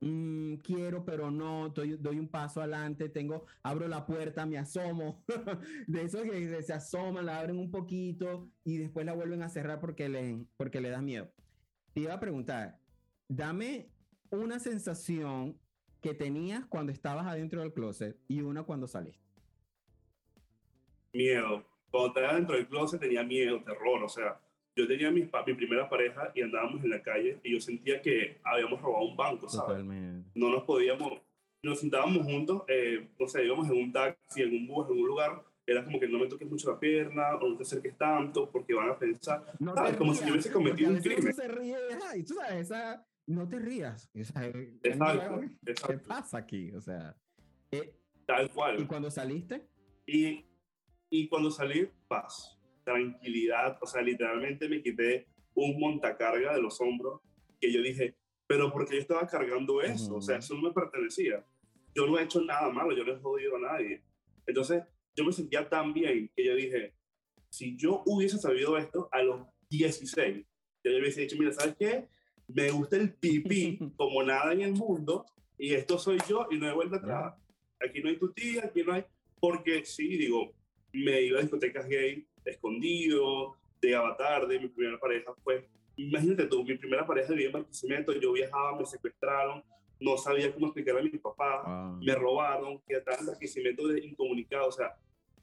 Mm, 0.00 0.56
quiero, 0.56 1.04
pero 1.04 1.30
no, 1.30 1.70
doy, 1.70 1.96
doy, 1.96 2.18
un 2.18 2.28
paso 2.28 2.60
adelante, 2.60 3.08
tengo, 3.08 3.46
abro 3.62 3.88
la 3.88 4.04
puerta, 4.04 4.44
me 4.44 4.58
asomo, 4.58 5.24
de 5.86 6.02
eso 6.02 6.22
que 6.22 6.62
se 6.62 6.72
asoman, 6.72 7.24
la 7.24 7.38
abren 7.38 7.58
un 7.58 7.70
poquito 7.70 8.50
y 8.62 8.76
después 8.76 9.06
la 9.06 9.14
vuelven 9.14 9.42
a 9.42 9.48
cerrar 9.48 9.80
porque 9.80 10.08
le, 10.08 10.44
porque 10.56 10.80
le 10.80 10.90
das 10.90 11.02
miedo. 11.02 11.32
Te 11.94 12.00
iba 12.00 12.12
a 12.12 12.20
preguntar, 12.20 12.78
dame 13.26 13.90
una 14.30 14.58
sensación 14.58 15.58
que 16.02 16.12
tenías 16.12 16.66
cuando 16.66 16.92
estabas 16.92 17.26
adentro 17.26 17.62
del 17.62 17.72
closet 17.72 18.18
y 18.28 18.42
una 18.42 18.64
cuando 18.64 18.86
saliste. 18.86 19.24
Miedo. 21.12 21.64
Cuando 21.90 22.08
estaba 22.08 22.34
dentro 22.34 22.56
del 22.56 22.68
closet 22.68 23.00
tenía 23.00 23.24
miedo, 23.24 23.62
terror, 23.64 24.02
o 24.02 24.08
sea, 24.08 24.38
yo 24.76 24.86
tenía 24.86 25.10
mi, 25.10 25.22
mi 25.22 25.54
primera 25.54 25.88
pareja 25.88 26.30
y 26.34 26.42
andábamos 26.42 26.84
en 26.84 26.90
la 26.90 27.02
calle 27.02 27.40
y 27.42 27.52
yo 27.54 27.60
sentía 27.60 28.00
que 28.02 28.38
habíamos 28.44 28.80
robado 28.80 29.06
un 29.06 29.16
banco, 29.16 29.48
¿sabes? 29.48 29.68
Totalmente. 29.68 30.30
No 30.34 30.50
nos 30.50 30.64
podíamos, 30.64 31.14
nos 31.62 31.80
sentábamos 31.80 32.24
juntos, 32.26 32.62
eh, 32.68 33.08
no 33.18 33.26
sé, 33.26 33.44
íbamos 33.44 33.68
en 33.70 33.76
un 33.82 33.92
taxi, 33.92 34.42
en 34.42 34.52
un 34.54 34.66
bus, 34.66 34.86
en 34.90 34.98
un 34.98 35.06
lugar, 35.06 35.42
era 35.66 35.82
como 35.84 35.98
que 35.98 36.06
no 36.06 36.18
me 36.18 36.26
toques 36.28 36.48
mucho 36.48 36.70
la 36.70 36.78
pierna 36.78 37.36
o 37.36 37.48
no 37.48 37.56
te 37.56 37.62
acerques 37.62 37.96
tanto 37.96 38.50
porque 38.50 38.74
van 38.74 38.90
a 38.90 38.98
pensar, 38.98 39.44
No 39.58 39.74
¿sabes? 39.74 39.96
Como 39.96 40.14
si 40.14 40.24
yo 40.26 40.32
hubiese 40.32 40.52
cometido 40.52 40.90
un 40.90 40.98
crimen. 41.00 41.32
se 41.34 41.48
ríe, 41.48 41.76
ajá, 41.92 42.16
y 42.16 42.22
tú 42.22 42.34
sabes, 42.34 42.70
esa, 42.70 43.04
no 43.26 43.48
te 43.48 43.58
rías. 43.58 44.10
o 44.14 44.24
sea, 44.24 44.46
Exacto, 44.82 45.40
¿Qué 45.64 45.72
exacto, 45.72 46.04
pasa 46.06 46.38
aquí? 46.38 46.70
O 46.72 46.80
sea, 46.82 47.16
eh, 47.72 47.94
tal 48.26 48.46
¿y 48.46 48.48
cual. 48.50 48.86
cuando 48.86 49.10
saliste? 49.10 49.66
Y, 50.06 50.44
y 51.10 51.28
cuando 51.28 51.50
salí, 51.50 51.88
paz, 52.06 52.55
tranquilidad, 52.86 53.78
o 53.82 53.86
sea, 53.86 54.00
literalmente 54.00 54.68
me 54.68 54.80
quité 54.80 55.26
un 55.54 55.78
montacarga 55.80 56.54
de 56.54 56.62
los 56.62 56.80
hombros 56.80 57.20
que 57.60 57.72
yo 57.72 57.82
dije, 57.82 58.14
pero 58.46 58.72
porque 58.72 58.94
yo 58.94 59.00
estaba 59.00 59.26
cargando 59.26 59.82
eso, 59.82 60.14
o 60.14 60.22
sea, 60.22 60.38
eso 60.38 60.54
no 60.54 60.62
me 60.62 60.72
pertenecía. 60.72 61.44
Yo 61.94 62.06
no 62.06 62.16
he 62.16 62.22
hecho 62.22 62.40
nada 62.42 62.70
malo, 62.70 62.96
yo 62.96 63.04
no 63.04 63.12
he 63.12 63.18
jodido 63.18 63.56
a 63.56 63.60
nadie. 63.60 64.02
Entonces, 64.46 64.84
yo 65.16 65.24
me 65.24 65.32
sentía 65.32 65.68
tan 65.68 65.92
bien 65.92 66.30
que 66.36 66.44
yo 66.44 66.54
dije, 66.54 66.94
si 67.50 67.76
yo 67.76 68.02
hubiese 68.06 68.38
sabido 68.38 68.78
esto 68.78 69.08
a 69.10 69.22
los 69.22 69.46
16, 69.68 70.46
ya 70.84 70.90
yo 70.90 70.98
hubiese 70.98 71.22
dicho, 71.22 71.36
mira, 71.38 71.52
¿sabes 71.52 71.74
qué? 71.76 72.06
Me 72.46 72.70
gusta 72.70 72.96
el 72.96 73.14
pipí 73.14 73.78
como 73.96 74.22
nada 74.22 74.52
en 74.52 74.60
el 74.60 74.74
mundo 74.74 75.26
y 75.58 75.74
esto 75.74 75.98
soy 75.98 76.18
yo 76.28 76.46
y 76.50 76.58
no 76.58 76.68
hay 76.68 76.74
vuelta 76.74 76.96
atrás. 76.98 77.34
Aquí 77.80 78.00
no 78.00 78.10
hay 78.10 78.18
tu 78.18 78.32
tía, 78.32 78.66
aquí 78.66 78.84
no 78.84 78.92
hay... 78.92 79.04
Porque 79.40 79.84
sí, 79.84 80.16
digo, 80.16 80.52
me 80.92 81.20
iba 81.22 81.38
a 81.40 81.42
discotecas 81.42 81.88
gay, 81.88 82.26
escondido, 82.50 83.56
llegaba 83.80 84.16
tarde, 84.16 84.58
mi 84.60 84.68
primera 84.68 84.98
pareja 84.98 85.32
fue... 85.42 85.68
Imagínate 85.98 86.46
tú, 86.46 86.62
mi 86.62 86.76
primera 86.76 87.06
pareja 87.06 87.30
vivía 87.32 87.46
en 87.46 87.52
Barquisimeto, 87.52 88.12
yo 88.12 88.32
viajaba, 88.32 88.76
me 88.78 88.84
secuestraron, 88.84 89.64
no 89.98 90.16
sabía 90.18 90.52
cómo 90.52 90.66
explicarle 90.66 91.00
a 91.00 91.04
mi 91.04 91.18
papá, 91.18 91.62
Ah, 91.64 91.98
me 92.02 92.14
robaron, 92.14 92.80
que 92.86 92.96
en 92.96 93.26
Barquisimeto 93.26 93.88
de 93.88 94.04
incomunicado, 94.04 94.68
o 94.68 94.72
sea, 94.72 94.94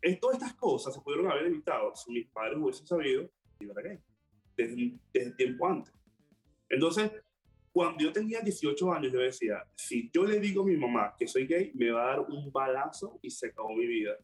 es- 0.02 0.20
todas 0.20 0.38
estas 0.38 0.54
cosas 0.56 0.94
se 0.94 1.02
pudieron 1.02 1.32
haber 1.32 1.48
evitado 1.48 1.96
si 1.96 2.12
mis 2.12 2.28
padres 2.28 2.58
hubiesen 2.60 2.86
sabido 2.86 3.30
yo 3.60 3.72
era 3.72 3.82
gay, 3.82 4.00
desde, 4.56 4.94
desde 5.14 5.32
tiempo 5.32 5.66
antes. 5.68 5.92
Entonces, 6.70 7.12
cuando 7.72 8.04
yo 8.04 8.12
tenía 8.12 8.42
18 8.42 8.92
años, 8.94 9.12
yo 9.12 9.20
decía, 9.20 9.64
si 9.76 10.12
yo 10.14 10.26
le 10.26 10.40
digo 10.40 10.62
a 10.62 10.66
mi 10.66 10.78
mamá 10.78 11.16
que 11.18 11.28
soy 11.28 11.48
gay, 11.48 11.72
me 11.74 11.90
va 11.92 12.04
a 12.04 12.08
dar 12.08 12.20
un 12.22 12.52
balazo 12.52 13.18
y 13.24 13.30
se 13.32 13.48
acabó 13.48 13.74
mi 13.74 13.88
vida. 13.88 14.16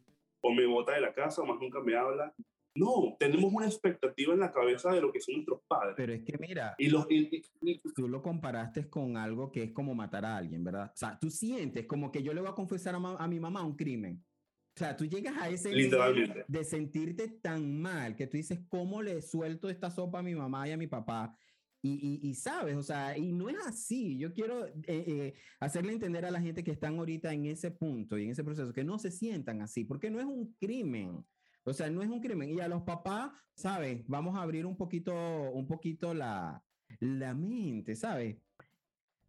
O 0.42 0.54
me 0.54 0.66
bota 0.68 0.94
de 0.94 1.02
la 1.02 1.14
casa, 1.14 1.42
o 1.42 1.46
más 1.46 1.60
nunca 1.60 1.80
me 1.80 1.96
habla. 1.96 2.34
No, 2.76 3.16
tenemos 3.20 3.52
una 3.52 3.66
expectativa 3.66 4.34
en 4.34 4.40
la 4.40 4.52
cabeza 4.52 4.92
de 4.92 5.02
lo 5.02 5.12
que 5.12 5.20
son 5.20 5.36
nuestros 5.36 5.62
padres. 5.68 5.96
Pero 5.98 6.14
es 6.14 6.24
que 6.24 6.38
mira, 6.38 6.76
Y 6.78 6.88
los, 6.90 7.06
y- 7.10 7.30
y- 7.62 7.80
tú 7.96 8.08
lo 8.08 8.22
comparaste 8.22 8.90
con 8.90 9.18
algo 9.18 9.52
que 9.52 9.64
es 9.64 9.72
como 9.72 9.96
matar 9.96 10.24
a 10.26 10.38
alguien, 10.38 10.64
¿verdad? 10.64 10.92
O 10.94 10.98
sea, 10.98 11.18
tú 11.20 11.30
sientes 11.30 11.86
como 11.88 12.12
que 12.12 12.22
yo 12.24 12.34
le 12.34 12.42
voy 12.42 12.50
a 12.50 12.54
confesar 12.54 12.96
a, 12.96 13.00
ma- 13.00 13.18
a 13.18 13.28
mi 13.28 13.40
mamá 13.40 13.64
un 13.66 13.76
crimen. 13.76 14.24
O 14.76 14.80
sea, 14.80 14.96
tú 14.96 15.06
llegas 15.06 15.36
a 15.38 15.50
ese 15.50 15.72
nivel 15.72 16.46
de 16.48 16.64
sentirte 16.64 17.28
tan 17.28 17.82
mal 17.82 18.16
que 18.16 18.28
tú 18.28 18.38
dices, 18.38 18.60
¿cómo 18.70 19.02
le 19.02 19.22
suelto 19.22 19.68
esta 19.70 19.92
sopa 19.92 20.20
a 20.20 20.24
mi 20.24 20.36
mamá 20.36 20.68
y 20.70 20.72
a 20.72 20.78
mi 20.78 20.88
papá? 20.88 21.36
Y, 21.82 22.20
y, 22.24 22.30
y 22.30 22.34
sabes, 22.36 22.76
o 22.76 22.84
sea, 22.84 23.18
y 23.18 23.32
no 23.34 23.50
es 23.50 23.58
así. 23.66 24.18
Yo 24.18 24.34
quiero 24.34 24.68
eh, 24.68 24.74
eh, 24.88 25.34
hacerle 25.60 25.92
entender 25.94 26.26
a 26.26 26.32
la 26.32 26.40
gente 26.40 26.64
que 26.64 26.72
están 26.72 26.98
ahorita 26.98 27.34
en 27.34 27.46
ese 27.46 27.72
punto 27.72 28.18
y 28.18 28.26
en 28.26 28.32
ese 28.32 28.44
proceso, 28.44 28.72
que 28.74 28.84
no 28.84 29.00
se 29.00 29.12
sientan 29.12 29.62
así, 29.62 29.84
porque 29.86 30.10
no 30.12 30.20
es 30.20 30.26
un 30.26 30.54
crimen. 30.60 31.26
O 31.70 31.74
sea, 31.74 31.90
no 31.90 32.02
es 32.02 32.10
un 32.10 32.20
crimen. 32.20 32.50
Y 32.50 32.60
a 32.60 32.68
los 32.68 32.84
papás, 32.84 33.32
¿sabes? 33.56 34.04
Vamos 34.08 34.38
a 34.38 34.42
abrir 34.42 34.66
un 34.66 34.76
poquito, 34.76 35.14
un 35.52 35.68
poquito 35.68 36.14
la, 36.14 36.64
la 37.00 37.34
mente, 37.34 37.96
¿sabes? 37.96 38.38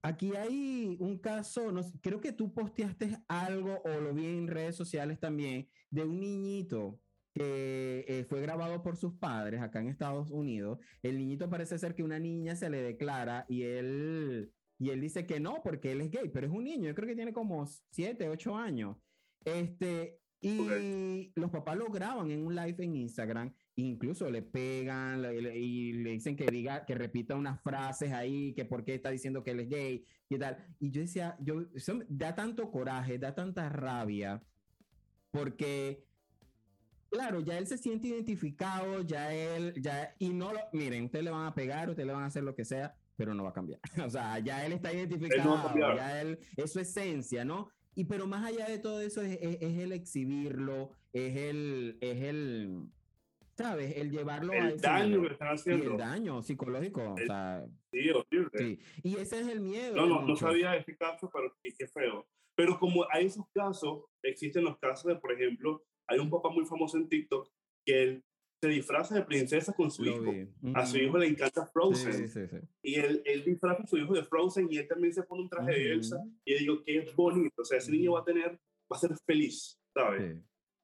Aquí 0.03 0.35
hay 0.35 0.97
un 0.99 1.19
caso, 1.19 1.71
no 1.73 1.83
creo 2.01 2.21
que 2.21 2.33
tú 2.33 2.55
posteaste 2.55 3.19
algo 3.29 3.83
o 3.85 4.01
lo 4.01 4.15
vi 4.15 4.27
en 4.27 4.49
redes 4.49 4.75
sociales 4.75 5.21
también, 5.21 5.69
de 5.91 6.05
un 6.05 6.19
niñito 6.19 6.99
que 7.35 8.05
eh, 8.09 8.25
fue 8.25 8.41
grabado 8.41 8.83
por 8.83 8.97
sus 8.97 9.15
padres 9.15 9.61
acá 9.61 9.81
en 9.81 9.89
Estados 9.89 10.31
Unidos. 10.31 10.79
El 11.03 11.19
niñito 11.19 11.51
parece 11.51 11.79
ser 11.79 11.95
que 11.95 12.03
una 12.03 12.19
niña 12.19 12.57
se 12.57 12.71
le 12.71 12.83
declara 12.83 13.45
y 13.49 13.63
él, 13.63 14.53
y 14.79 14.89
él 14.89 15.01
dice 15.03 15.27
que 15.27 15.39
no, 15.39 15.61
porque 15.63 15.93
él 15.93 16.01
es 16.01 16.11
gay, 16.11 16.31
pero 16.33 16.47
es 16.47 16.53
un 16.53 16.65
niño, 16.65 16.89
yo 16.89 16.95
creo 16.95 17.09
que 17.09 17.17
tiene 17.17 17.35
como 17.35 17.67
7, 17.67 18.29
8 18.31 18.57
años. 18.57 18.97
Este, 19.45 20.20
y 20.43 21.33
los 21.35 21.51
papás 21.51 21.77
lo 21.77 21.87
graban 21.91 22.31
en 22.31 22.47
un 22.47 22.55
live 22.55 22.77
en 22.83 22.97
Instagram, 22.97 23.53
incluso 23.77 24.31
le 24.31 24.43
pegan 24.43 25.21
le- 25.23 25.41
le- 25.43 25.59
y 25.59 25.93
le 25.93 26.11
dicen 26.13 26.35
que 26.37 26.47
diga, 26.47 26.85
que 26.87 26.95
repita 26.95 27.35
unas 27.37 27.61
frases 27.63 28.13
ahí, 28.13 28.55
que 28.55 28.65
por 28.65 28.85
qué 28.85 28.95
está 28.95 29.11
diciendo 29.11 29.43
que 29.43 29.51
él 29.51 29.61
es 29.61 29.69
gay 29.69 30.05
y 30.29 30.39
tal. 30.39 30.57
Y 30.79 30.91
yo 30.91 31.03
decía, 31.03 31.37
yo, 31.41 31.65
da 32.09 32.35
tanto 32.35 32.71
coraje, 32.71 33.19
da 33.19 33.35
tanta 33.35 33.69
rabia, 33.69 34.43
porque, 35.31 36.05
claro, 37.11 37.41
ya 37.41 37.59
él 37.59 37.67
se 37.67 37.79
siente 37.79 38.09
identificado, 38.09 39.03
ya 39.03 39.33
él, 39.33 39.75
ya, 39.81 40.15
y 40.19 40.31
no 40.31 40.53
lo, 40.53 40.61
miren, 40.73 41.05
ustedes 41.05 41.25
le 41.25 41.31
van 41.31 41.47
a 41.47 41.55
pegar, 41.55 41.89
ustedes 41.91 42.07
le 42.07 42.13
van 42.13 42.23
a 42.23 42.27
hacer 42.27 42.43
lo 42.43 42.55
que 42.55 42.65
sea, 42.65 42.95
pero 43.17 43.35
no 43.35 43.45
va 43.45 43.51
a 43.51 43.55
cambiar. 43.55 43.81
O 44.07 44.11
sea, 44.11 44.39
ya 44.39 44.65
él 44.65 44.73
está 44.73 44.93
identificado, 44.93 45.63
cambiar. 45.63 45.97
ya 45.97 46.21
él, 46.23 46.39
es 46.57 46.73
su 46.73 46.81
esencia, 46.81 47.45
¿no? 47.45 47.69
Y 47.95 48.05
pero 48.05 48.27
más 48.27 48.45
allá 48.45 48.67
de 48.67 48.79
todo 48.79 49.01
eso 49.01 49.23
es, 49.23 49.39
es- 49.41 49.59
es 49.61 49.79
el 49.79 49.93
exhibirlo, 49.93 50.91
es 51.13 51.37
el, 51.37 51.99
es 52.01 52.23
el, 52.23 52.87
¿sabes? 53.57 53.97
El 53.97 54.11
llevarlo 54.11 54.53
a 54.53 54.57
El 54.59 54.67
ese 54.75 54.77
daño 54.87 55.07
nivel. 55.09 55.27
que 55.29 55.33
están 55.35 55.49
Y 55.49 55.55
haciendo. 55.55 55.91
el 55.93 55.97
daño 55.99 56.43
psicológico, 56.43 57.03
o 57.03 57.17
El- 57.19 57.27
sea, 57.27 57.67
Sí, 57.93 58.11
horrible. 58.11 58.51
sí. 58.59 58.79
Y 59.03 59.17
ese 59.17 59.41
es 59.41 59.49
el 59.49 59.61
miedo. 59.61 59.97
No, 59.97 60.07
no, 60.07 60.23
no 60.23 60.37
sabía 60.37 60.71
de 60.73 60.79
este 60.79 60.97
caso, 60.97 61.29
pero 61.33 61.53
qué 61.63 61.87
feo. 61.89 62.27
Pero 62.55 62.79
como 62.79 63.05
hay 63.11 63.27
esos 63.27 63.47
casos, 63.53 64.05
existen 64.23 64.65
los 64.65 64.79
casos 64.79 65.07
de, 65.07 65.17
por 65.17 65.33
ejemplo, 65.33 65.83
hay 66.07 66.19
un 66.19 66.31
papá 66.31 66.51
muy 66.51 66.65
famoso 66.67 66.97
en 66.99 67.09
TikTok 67.09 67.49
que 67.85 68.03
él 68.03 68.25
se 68.61 68.69
disfraza 68.69 69.15
de 69.15 69.23
princesa 69.23 69.73
con 69.73 69.91
su 69.91 70.05
Lo 70.05 70.13
hijo. 70.13 70.51
A 70.75 70.85
su 70.85 70.99
hijo 70.99 71.17
le 71.17 71.29
encanta 71.29 71.67
Frozen. 71.67 72.13
Sí, 72.13 72.29
sí, 72.29 72.47
sí. 72.47 72.57
Y 72.83 72.95
él, 72.97 73.23
él 73.25 73.43
disfraza 73.45 73.83
a 73.83 73.87
su 73.87 73.97
hijo 73.97 74.13
de 74.13 74.25
Frozen 74.25 74.69
y 74.71 74.77
él 74.77 74.87
también 74.87 75.15
se 75.15 75.23
pone 75.23 75.43
un 75.43 75.49
traje 75.49 75.73
de 75.73 75.93
Elsa. 75.93 76.23
Y 76.45 76.53
yo 76.53 76.59
digo, 76.59 76.83
qué 76.85 77.13
bonito. 77.17 77.63
O 77.63 77.65
sea, 77.65 77.79
ese 77.79 77.91
niño 77.91 78.13
va 78.13 78.21
a 78.21 78.25
tener, 78.25 78.53
va 78.93 78.97
a 78.97 78.99
ser 78.99 79.17
feliz, 79.27 79.81
¿sabes? 79.95 80.37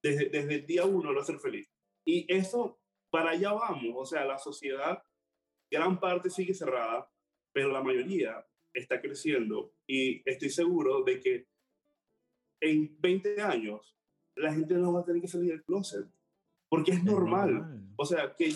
Desde, 0.03 0.31
desde 0.31 0.55
el 0.55 0.67
día 0.67 0.85
uno 0.87 1.15
va 1.15 1.21
a 1.21 1.25
ser 1.25 1.39
feliz. 1.39 1.71
Y 2.07 2.25
eso, 2.33 2.81
para 3.11 3.31
allá 3.31 3.53
vamos. 3.53 3.95
O 3.95 4.07
sea, 4.07 4.25
la 4.25 4.39
sociedad, 4.39 5.03
gran 5.71 6.01
parte 6.01 6.31
sigue 6.31 6.55
cerrada, 6.55 7.11
pero 7.53 7.71
la 7.71 7.83
mayoría 7.83 8.43
está 8.73 9.03
creciendo. 9.03 9.75
Y 9.87 10.23
estoy 10.29 10.49
seguro 10.49 11.03
de 11.05 11.21
que 11.21 11.47
en 12.63 12.97
20 13.01 13.43
años 13.43 13.99
la 14.35 14.55
gente 14.55 14.75
no 14.75 14.95
va 14.95 15.01
a 15.01 15.05
tener 15.05 15.21
que 15.21 15.29
salir 15.29 15.51
del 15.51 15.65
closet. 15.65 16.07
Porque 16.77 16.91
es 16.93 16.99
Es 16.99 17.05
normal. 17.05 17.83
O 17.97 18.05
sea, 18.05 18.35
que, 18.37 18.53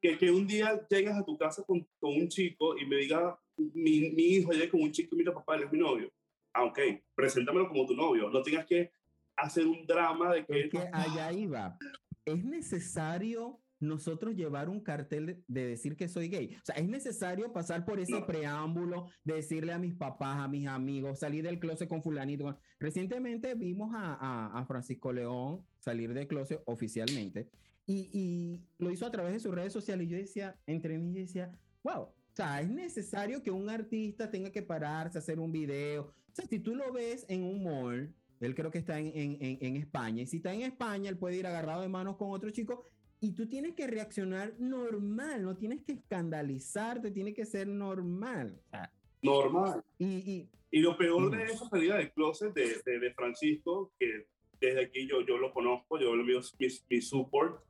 que, 0.00 0.18
que 0.18 0.30
un 0.30 0.46
día 0.46 0.86
llegas 0.88 1.18
a 1.18 1.24
tu 1.24 1.36
casa 1.38 1.62
con, 1.64 1.80
con 1.98 2.14
un 2.14 2.28
chico 2.28 2.76
y 2.78 2.86
me 2.86 2.96
diga, 2.96 3.38
mi, 3.56 4.10
mi 4.10 4.22
hijo 4.24 4.52
llega 4.52 4.70
con 4.70 4.82
un 4.82 4.92
chico 4.92 5.14
y 5.14 5.18
mira, 5.18 5.32
papá, 5.32 5.56
él 5.56 5.64
es 5.64 5.72
mi 5.72 5.78
novio. 5.78 6.10
Ah, 6.54 6.64
ok, 6.64 6.78
preséntamelo 7.14 7.68
como 7.68 7.86
tu 7.86 7.94
novio. 7.94 8.28
No 8.30 8.42
tengas 8.42 8.66
que 8.66 8.92
hacer 9.36 9.66
un 9.66 9.86
drama 9.86 10.34
de 10.34 10.44
que... 10.44 10.60
Es 10.60 10.70
que 10.70 10.78
allá 10.92 11.32
iba. 11.32 11.78
Es 12.26 12.44
necesario 12.44 13.58
nosotros 13.80 14.36
llevar 14.36 14.68
un 14.68 14.80
cartel 14.80 15.26
de, 15.26 15.42
de 15.48 15.66
decir 15.66 15.96
que 15.96 16.06
soy 16.08 16.28
gay. 16.28 16.54
O 16.54 16.60
sea, 16.64 16.76
es 16.76 16.86
necesario 16.88 17.52
pasar 17.52 17.84
por 17.84 17.98
ese 17.98 18.12
No. 18.20 18.26
preámbulo 18.26 19.06
de 19.24 19.34
decirle 19.34 19.72
a 19.72 19.78
mis 19.78 19.94
papás, 19.94 20.38
a 20.38 20.46
mis 20.46 20.66
amigos, 20.68 21.18
salir 21.18 21.42
del 21.42 21.58
closet 21.58 21.88
con 21.88 22.02
fulanito. 22.02 22.56
Recientemente 22.78 23.54
vimos 23.56 23.92
a, 23.94 24.14
a- 24.14 24.60
a 24.60 24.66
Francisco 24.66 25.12
León 25.12 25.66
salir 25.82 26.14
del 26.14 26.28
closet 26.28 26.62
oficialmente 26.66 27.48
y, 27.86 28.08
y 28.12 28.60
lo 28.78 28.90
hizo 28.92 29.04
a 29.04 29.10
través 29.10 29.32
de 29.32 29.40
sus 29.40 29.52
redes 29.54 29.72
sociales. 29.72 30.06
Y 30.06 30.10
yo 30.10 30.16
decía, 30.16 30.56
entre 30.66 30.96
mí, 30.98 31.12
yo 31.12 31.20
decía, 31.20 31.52
wow. 31.82 32.02
O 32.02 32.34
sea, 32.34 32.60
es 32.62 32.70
necesario 32.70 33.42
que 33.42 33.50
un 33.50 33.68
artista 33.68 34.30
tenga 34.30 34.50
que 34.50 34.62
pararse, 34.62 35.18
hacer 35.18 35.38
un 35.40 35.50
video. 35.52 36.04
O 36.04 36.34
sea, 36.34 36.46
si 36.46 36.60
tú 36.60 36.74
lo 36.74 36.92
ves 36.92 37.26
en 37.28 37.42
un 37.42 37.62
mall, 37.64 38.14
él 38.40 38.54
creo 38.54 38.70
que 38.70 38.78
está 38.78 38.98
en, 38.98 39.08
en- 39.14 39.36
en- 39.40 39.58
en 39.60 39.76
España. 39.76 40.22
Y 40.22 40.26
si 40.26 40.36
está 40.38 40.54
en 40.54 40.62
España, 40.62 41.10
él 41.10 41.18
puede 41.18 41.36
ir 41.36 41.46
agarrado 41.46 41.82
de 41.82 41.88
manos 41.88 42.16
con 42.16 42.30
otro 42.30 42.48
chico. 42.50 42.84
Y 43.20 43.32
tú 43.32 43.46
tienes 43.48 43.74
que 43.74 43.86
reaccionar 43.86 44.54
normal, 44.58 45.42
no 45.42 45.56
tienes 45.56 45.82
que 45.82 45.92
escandalizarte, 45.92 47.10
tiene 47.10 47.34
que 47.34 47.44
ser 47.44 47.66
normal. 47.68 48.58
O 48.66 48.70
sea, 48.70 48.92
Normal. 49.22 49.84
y, 49.98 50.06
y 50.06 50.48
Y 50.70 50.80
lo 50.80 50.96
peor 50.96 51.30
de 51.36 51.44
esa 51.44 51.68
salida 51.68 51.96
del 51.98 52.12
closet 52.12 52.52
de, 52.54 52.80
de, 52.84 52.98
de 52.98 53.14
Francisco, 53.14 53.92
que 53.98 54.26
desde 54.62 54.84
aquí 54.84 55.06
yo, 55.06 55.20
yo 55.26 55.36
lo 55.38 55.52
conozco, 55.52 55.98
yo 55.98 56.14
lo 56.14 56.24
mi, 56.24 56.34
mi, 56.34 56.66
mi 56.88 57.00
support, 57.00 57.62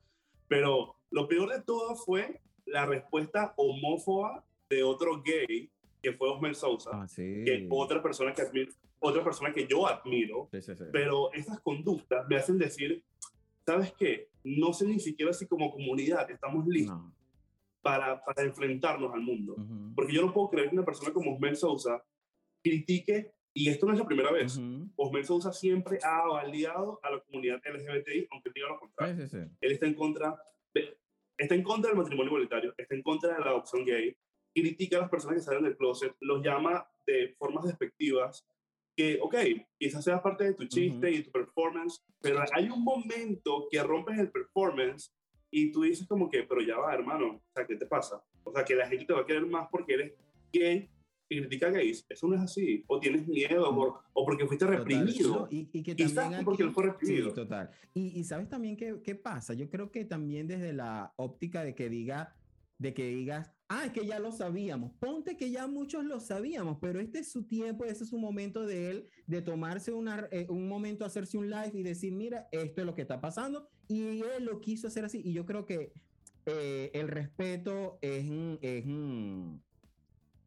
pero 0.46 0.96
lo 1.11 1.26
peor 1.26 1.50
de 1.50 1.62
todo 1.62 1.96
fue 1.96 2.40
la 2.66 2.87
respuesta 2.87 3.55
homófoba 3.57 4.44
de 4.68 4.83
otro 4.83 5.22
gay, 5.22 5.70
que 6.02 6.12
fue 6.12 6.28
Osmer 6.31 6.55
Sousa, 6.55 6.90
ah, 6.92 7.09
sí. 7.09 7.42
que 7.44 7.66
otra 7.70 8.02
persona 8.02 8.33
que 8.35 8.42
admiro, 8.42 8.70
otra 8.98 9.24
persona 9.24 9.52
que 9.52 9.66
yo 9.66 9.87
admiro, 9.87 10.48
Sí, 10.52 10.62
sí, 10.62 10.72
pero 10.92 11.33
esas 11.33 11.61
conductas 11.61 12.26
me 12.28 12.37
hacen 12.37 12.59
decir, 12.59 13.02
¿sabes 13.64 13.92
qué? 13.98 14.28
No 14.44 14.72
sé 14.72 14.87
ni 14.87 15.00
siquiera 15.00 15.33
si 15.33 15.46
como 15.46 15.70
comunidad 15.70 16.31
estamos 16.31 16.66
listos 16.66 16.96
No. 16.98 17.14
para, 17.81 18.22
para 18.24 18.42
enfrentarnos 18.42 19.12
al 19.14 19.20
mundo. 19.20 19.57
Porque 19.94 20.12
yo 20.12 20.22
no 20.22 20.33
puedo 20.33 20.50
creer 20.50 20.68
que 20.68 20.76
una 20.76 20.85
persona 20.85 21.12
como 21.12 21.35
Osmel 21.35 21.57
Sousa 21.57 22.02
critique, 22.62 23.33
y 23.55 23.69
esto 23.69 23.87
no 23.87 23.93
es 23.93 23.99
la 23.99 24.07
primera 24.07 24.33
vez, 24.33 24.59
Osmel 24.97 25.25
Sousa 25.25 25.53
siempre 25.53 25.99
ha 26.03 26.38
aliado 26.38 26.99
a 27.03 27.11
la 27.11 27.21
comunidad 27.21 27.61
LGBTI, 27.65 28.29
aunque 28.31 28.51
diga 28.55 28.69
lo 28.69 28.79
contrario. 28.79 29.29
Él 29.61 29.73
está 29.73 29.87
en 29.87 29.95
contra 29.95 30.37
está 31.43 31.55
en 31.55 31.62
contra 31.62 31.91
del 31.91 31.99
matrimonio 31.99 32.31
igualitario, 32.31 32.75
está 32.77 32.95
en 32.95 33.03
contra 33.03 33.35
de 33.35 33.41
la 33.41 33.51
adopción 33.51 33.85
gay, 33.85 34.17
critica 34.55 34.99
a 34.99 35.01
las 35.01 35.11
personas 35.11 35.37
que 35.37 35.43
salen 35.43 35.65
del 35.65 35.77
closet, 35.77 36.15
los 36.21 36.43
llama 36.43 36.87
de 37.07 37.35
formas 37.38 37.65
despectivas, 37.65 38.47
que, 38.97 39.19
ok, 39.21 39.35
quizás 39.79 40.05
sea 40.05 40.23
parte 40.23 40.45
de 40.45 40.55
tu 40.55 40.67
chiste 40.67 41.11
y 41.11 41.23
tu 41.23 41.31
performance, 41.31 42.05
pero 42.21 42.45
hay 42.53 42.69
un 42.69 42.85
momento 42.85 43.67
que 43.71 43.83
rompes 43.83 44.19
el 44.19 44.31
performance 44.31 45.12
y 45.51 45.73
tú 45.73 45.83
dices 45.83 46.07
como 46.07 46.29
que, 46.29 46.43
pero 46.45 46.61
ya 46.61 46.77
va, 46.77 46.95
hermano, 46.95 47.37
o 47.37 47.53
sea, 47.55 47.67
¿qué 47.67 47.77
te 47.77 47.87
pasa? 47.87 48.23
O 48.45 48.53
sea, 48.53 48.65
que 48.65 48.75
la 48.75 48.87
gente 48.87 49.07
te 49.07 49.12
va 49.12 49.21
a 49.21 49.27
querer 49.27 49.47
más 49.47 49.69
porque 49.71 49.95
eres 49.95 50.12
gay 50.53 50.91
critica 51.40 51.71
gays. 51.71 52.05
Eso 52.09 52.27
no 52.29 52.37
es 52.37 52.42
así. 52.42 52.85
O 52.87 52.99
tienes 53.01 53.27
miedo 53.27 54.03
o 54.12 54.25
porque 54.25 54.47
fuiste 54.47 54.66
reprimido. 54.66 55.49
y, 55.51 55.68
y, 55.73 55.83
que 55.83 55.95
también 55.95 56.35
aquí, 56.35 56.45
porque 56.45 56.68
fue 56.71 56.85
reprimido. 56.85 57.31
Sí, 57.31 57.35
total. 57.35 57.71
Y, 57.95 58.18
y, 58.18 58.25
sabes 58.25 58.49
también 58.49 58.77
qué, 58.77 59.01
qué 59.03 59.14
pasa. 59.14 59.55
Yo 59.55 59.68
creo 59.71 59.90
que 59.90 60.05
también 60.05 60.47
desde 60.47 60.73
la 60.73 61.12
óptica 61.16 61.64
de 61.64 61.75
que 61.75 61.88
diga, 61.88 62.35
de 62.79 62.95
que 62.95 63.07
digas, 63.07 63.53
ah, 63.68 63.87
es 63.87 63.92
que 63.92 64.07
ya 64.07 64.18
lo 64.18 64.33
sabíamos. 64.33 64.92
Ponte 64.99 65.37
que 65.37 65.51
ya 65.51 65.66
muchos 65.66 66.05
lo 66.05 66.21
sabíamos, 66.21 66.79
pero 66.81 67.01
este 67.01 67.21
es 67.21 67.31
su 67.31 67.45
tiempo, 67.45 67.85
ese 67.85 68.05
es 68.05 68.11
su 68.11 68.18
momento 68.18 68.66
de 68.66 68.90
él, 68.90 69.07
de 69.27 69.42
tomarse 69.42 69.92
una, 69.92 70.29
eh, 70.31 70.47
un 70.49 70.68
momento, 70.68 71.05
hacerse 71.05 71.38
un 71.38 71.49
live 71.49 71.73
y 71.75 71.83
decir, 71.83 72.12
mira, 72.12 72.49
esto 72.53 72.81
es 72.83 72.87
lo 72.87 72.95
que 72.95 73.03
está 73.03 73.21
pasando. 73.21 73.68
Y 73.88 74.03
él 74.03 74.45
lo 74.45 74.61
quiso 74.61 74.88
hacer 74.88 75.05
así. 75.05 75.21
Y 75.25 75.33
yo 75.33 75.45
creo 75.47 75.64
que 75.64 75.92
eh, 76.47 76.90
el 76.95 77.09
respeto 77.09 77.99
es, 78.01 78.25
es, 78.61 78.85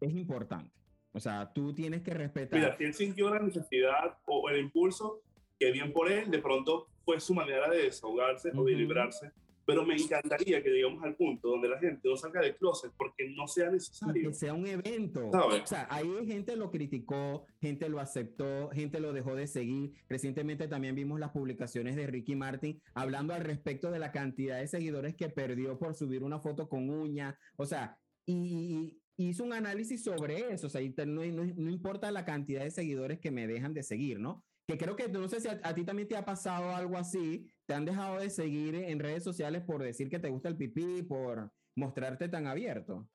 es 0.06 0.14
importante. 0.16 0.72
O 1.12 1.20
sea, 1.20 1.52
tú 1.54 1.74
tienes 1.74 2.02
que 2.02 2.14
respetar. 2.14 2.60
Mira, 2.60 2.78
si 2.78 2.84
él 2.84 2.94
sintió 2.94 3.30
la 3.30 3.40
necesidad 3.40 4.18
o 4.26 4.50
el 4.50 4.60
impulso, 4.60 5.22
que 5.58 5.72
bien 5.72 5.94
por 5.94 6.12
él, 6.12 6.30
de 6.30 6.40
pronto 6.40 6.88
fue 7.06 7.20
su 7.20 7.34
manera 7.34 7.70
de 7.70 7.84
desahogarse 7.84 8.52
o 8.56 8.64
de 8.64 8.74
librarse 8.74 9.32
pero 9.66 9.84
me 9.84 9.96
encantaría 9.96 10.62
que 10.62 10.70
llegamos 10.70 11.04
al 11.04 11.16
punto 11.16 11.50
donde 11.50 11.68
la 11.68 11.80
gente 11.80 12.08
no 12.08 12.16
salga 12.16 12.42
del 12.42 12.56
closet 12.56 12.92
porque 12.96 13.30
no 13.36 13.48
sea 13.48 13.72
necesario. 13.72 14.30
Que 14.30 14.36
sea 14.36 14.54
un 14.54 14.68
evento. 14.68 15.30
O 15.30 15.66
sea, 15.66 15.88
ahí 15.90 16.10
gente 16.28 16.56
lo 16.56 16.70
criticó, 16.70 17.46
gente 17.60 17.90
lo 17.90 18.00
aceptó, 18.00 18.70
gente 18.70 19.00
lo 19.00 19.12
dejó 19.12 19.36
de 19.36 19.48
seguir. 19.48 19.94
Recientemente 20.08 20.68
también 20.68 20.96
vimos 20.96 21.20
las 21.20 21.32
publicaciones 21.32 21.96
de 21.96 22.06
Ricky 22.08 22.36
Martin 22.36 22.80
hablando 22.94 23.34
al 23.34 23.44
respecto 23.44 23.90
de 23.90 24.00
la 24.00 24.12
cantidad 24.12 24.60
de 24.60 24.68
seguidores 24.68 25.16
que 25.16 25.30
perdió 25.30 25.80
por 25.80 25.96
subir 25.96 26.24
una 26.24 26.40
foto 26.40 26.70
con 26.70 26.90
uña. 26.90 27.38
O 27.58 27.66
sea, 27.66 27.98
y, 28.28 29.00
hizo 29.18 29.44
un 29.44 29.54
análisis 29.54 30.04
sobre 30.04 30.54
eso. 30.54 30.68
O 30.68 30.70
sea, 30.70 30.82
no, 31.06 31.24
no 31.24 31.70
importa 31.70 32.12
la 32.12 32.26
cantidad 32.26 32.64
de 32.64 32.72
seguidores 32.72 33.20
que 33.20 33.32
me 33.32 33.48
dejan 33.48 33.74
de 33.74 33.84
seguir, 33.84 34.20
¿no? 34.20 34.44
que 34.68 34.78
creo 34.78 34.96
que 34.96 35.08
no 35.08 35.28
sé 35.28 35.40
si 35.40 35.48
a, 35.48 35.76
ti 35.76 35.84
también 35.84 36.08
te 36.08 36.18
ha 36.18 36.26
pasado 36.26 36.76
algo 36.76 36.98
así, 36.98 37.48
te 37.68 37.74
han 37.74 37.86
dejado 37.86 38.20
de 38.20 38.30
seguir 38.30 38.76
en 38.76 39.00
redes 39.00 39.24
sociales 39.24 39.64
por 39.64 39.82
decir 39.84 40.10
que 40.10 40.20
te 40.20 40.30
gusta 40.30 40.50
el 40.50 40.58
pipí, 40.58 41.04
por 41.04 41.52
mostrarte 41.78 42.30
tan 42.30 42.48
abierto. 42.48 43.08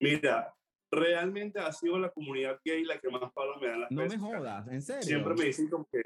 Mira, 0.00 0.54
realmente 0.90 1.58
ha 1.58 1.72
sido 1.72 1.98
la 1.98 2.10
comunidad 2.10 2.60
gay 2.64 2.84
la 2.84 2.98
que 2.98 3.08
más 3.08 3.32
palo 3.32 3.58
me 3.60 3.68
da 3.68 3.76
las 3.78 3.90
No 3.90 4.06
me 4.06 4.18
jodas, 4.18 4.68
en 4.68 4.82
serio. 4.82 5.02
Siempre 5.02 5.34
me 5.34 5.44
dicen 5.46 5.68
como 5.68 5.88
que, 5.90 6.02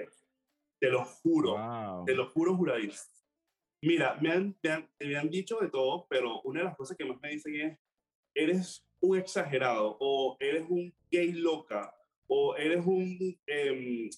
te 0.80 0.90
lo 0.90 1.04
juro, 1.04 2.04
te 2.06 2.14
lo 2.14 2.30
juro 2.30 2.56
juradísimo. 2.56 3.14
Mira, 3.82 4.18
me 4.20 4.30
han, 4.30 4.56
me 5.00 5.16
han 5.16 5.28
dicho 5.28 5.58
de 5.60 5.68
todo, 5.68 6.06
pero 6.08 6.40
una 6.42 6.60
de 6.60 6.64
las 6.64 6.76
cosas 6.76 6.96
que 6.96 7.04
más 7.04 7.20
me 7.20 7.30
dicen 7.30 7.54
es, 7.56 7.78
eres 8.36 8.86
un 9.00 9.18
exagerado 9.18 9.96
o 9.98 10.36
eres 10.38 10.64
un 10.68 10.94
gay 11.10 11.32
loca 11.32 11.92
o 12.28 12.56
eres 12.56 12.84
un, 12.84 13.38
eh, 13.46 14.10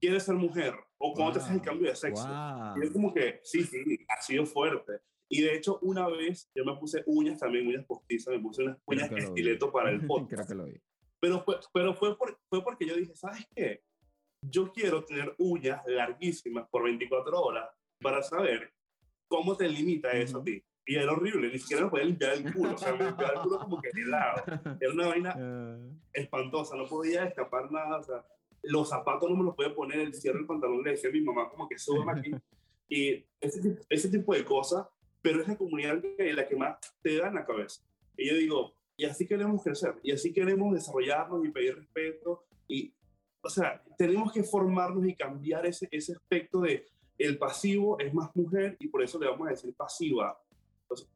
quieres 0.00 0.24
ser 0.24 0.34
mujer, 0.34 0.74
o 0.98 1.12
cuando 1.14 1.34
te 1.34 1.38
haces 1.38 1.54
el 1.54 1.62
cambio 1.62 1.88
de 1.88 1.96
sexo. 1.96 2.28
Y 2.76 2.84
es 2.84 2.90
como 2.90 3.12
que, 3.12 3.40
sí, 3.44 3.62
sí, 3.62 3.98
ha 4.08 4.20
sido 4.20 4.46
fuerte. 4.46 5.00
Y 5.28 5.42
de 5.42 5.54
hecho, 5.54 5.78
una 5.82 6.08
vez 6.08 6.50
yo 6.54 6.64
me 6.64 6.76
puse 6.76 7.04
uñas 7.06 7.38
también, 7.38 7.66
uñas 7.68 7.84
postizas, 7.86 8.34
me 8.34 8.40
puse 8.40 8.64
unas 8.64 8.78
uñas 8.84 9.12
estileto 9.12 9.70
para 9.70 9.90
el 9.90 10.04
podcast. 10.06 10.30
Creo 10.30 10.46
que 10.46 10.54
lo 10.54 10.64
vi. 10.66 10.80
Pero 11.20 11.44
fue, 11.44 11.60
pero 11.72 11.94
fue, 11.94 12.16
por, 12.16 12.38
fue 12.48 12.64
porque 12.64 12.86
yo 12.86 12.96
dije, 12.96 13.14
¿sabes 13.14 13.46
qué? 13.54 13.82
Yo 14.42 14.72
quiero 14.72 15.04
tener 15.04 15.34
uñas 15.38 15.82
larguísimas 15.86 16.66
por 16.68 16.82
24 16.82 17.40
horas 17.40 17.68
para 18.00 18.22
saber 18.22 18.72
cómo 19.28 19.56
te 19.56 19.68
limita 19.68 20.10
eso 20.12 20.38
a 20.38 20.44
ti. 20.44 20.64
Y 20.86 20.96
era 20.96 21.12
horrible, 21.12 21.52
ni 21.52 21.58
siquiera 21.58 21.84
me 21.84 21.90
podía 21.90 22.04
limpiar 22.06 22.32
el 22.34 22.52
culo. 22.52 22.74
O 22.74 22.78
sea, 22.78 22.94
me 22.94 23.04
limpiaba 23.04 23.34
el 23.34 23.40
culo 23.40 23.58
como 23.60 23.80
que 23.80 23.90
helado. 23.94 24.42
Era 24.80 24.92
una 24.92 25.06
vaina 25.08 25.34
ah. 25.36 25.78
espantosa, 26.12 26.76
no 26.76 26.86
podía 26.86 27.24
escapar 27.24 27.70
nada. 27.70 27.98
O 27.98 28.02
sea, 28.02 28.26
los 28.62 28.88
zapatos 28.88 29.30
no 29.30 29.36
me 29.36 29.44
los 29.44 29.54
podía 29.54 29.74
poner, 29.74 30.00
el 30.00 30.14
cierre 30.14 30.38
del 30.38 30.46
pantalón 30.46 30.82
le 30.82 30.92
decía 30.92 31.10
a 31.10 31.12
mi 31.12 31.20
mamá 31.20 31.48
como 31.48 31.68
que 31.68 31.78
suban 31.78 32.18
aquí. 32.18 32.30
Y 32.88 33.24
ese, 33.40 33.78
ese 33.88 34.08
tipo 34.08 34.34
de 34.34 34.44
cosas, 34.44 34.86
pero 35.22 35.40
es 35.40 35.48
la 35.48 35.56
comunidad 35.56 36.02
que, 36.02 36.32
la 36.32 36.46
que 36.46 36.56
más 36.56 36.76
te 37.02 37.18
da 37.18 37.28
en 37.28 37.34
la 37.34 37.44
cabeza. 37.44 37.82
Y 38.16 38.28
yo 38.28 38.34
digo, 38.34 38.74
y 38.96 39.04
así 39.04 39.26
queremos 39.26 39.62
crecer, 39.62 39.94
y 40.02 40.12
así 40.12 40.32
queremos 40.32 40.74
desarrollarnos 40.74 41.44
y 41.44 41.50
pedir 41.50 41.76
respeto. 41.76 42.44
Y, 42.66 42.92
o 43.42 43.48
sea, 43.48 43.82
tenemos 43.96 44.32
que 44.32 44.42
formarnos 44.42 45.06
y 45.06 45.14
cambiar 45.14 45.66
ese, 45.66 45.88
ese 45.90 46.14
aspecto 46.14 46.60
de 46.62 46.86
el 47.16 47.38
pasivo 47.38 47.98
es 47.98 48.12
más 48.14 48.34
mujer 48.34 48.76
y 48.80 48.88
por 48.88 49.02
eso 49.02 49.18
le 49.18 49.28
vamos 49.28 49.46
a 49.46 49.50
decir 49.50 49.74
pasiva 49.74 50.38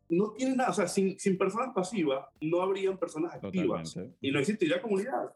no 0.08 0.32
tiene 0.32 0.56
nada, 0.56 0.70
o 0.70 0.74
sea, 0.74 0.86
sin, 0.86 1.18
sin 1.18 1.36
personas 1.36 1.74
pasivas 1.74 2.26
no 2.40 2.60
habrían 2.60 2.98
personas 2.98 3.34
activas 3.34 3.96
y 4.20 4.30
no 4.30 4.38
existiría 4.38 4.80
comunidad. 4.80 5.34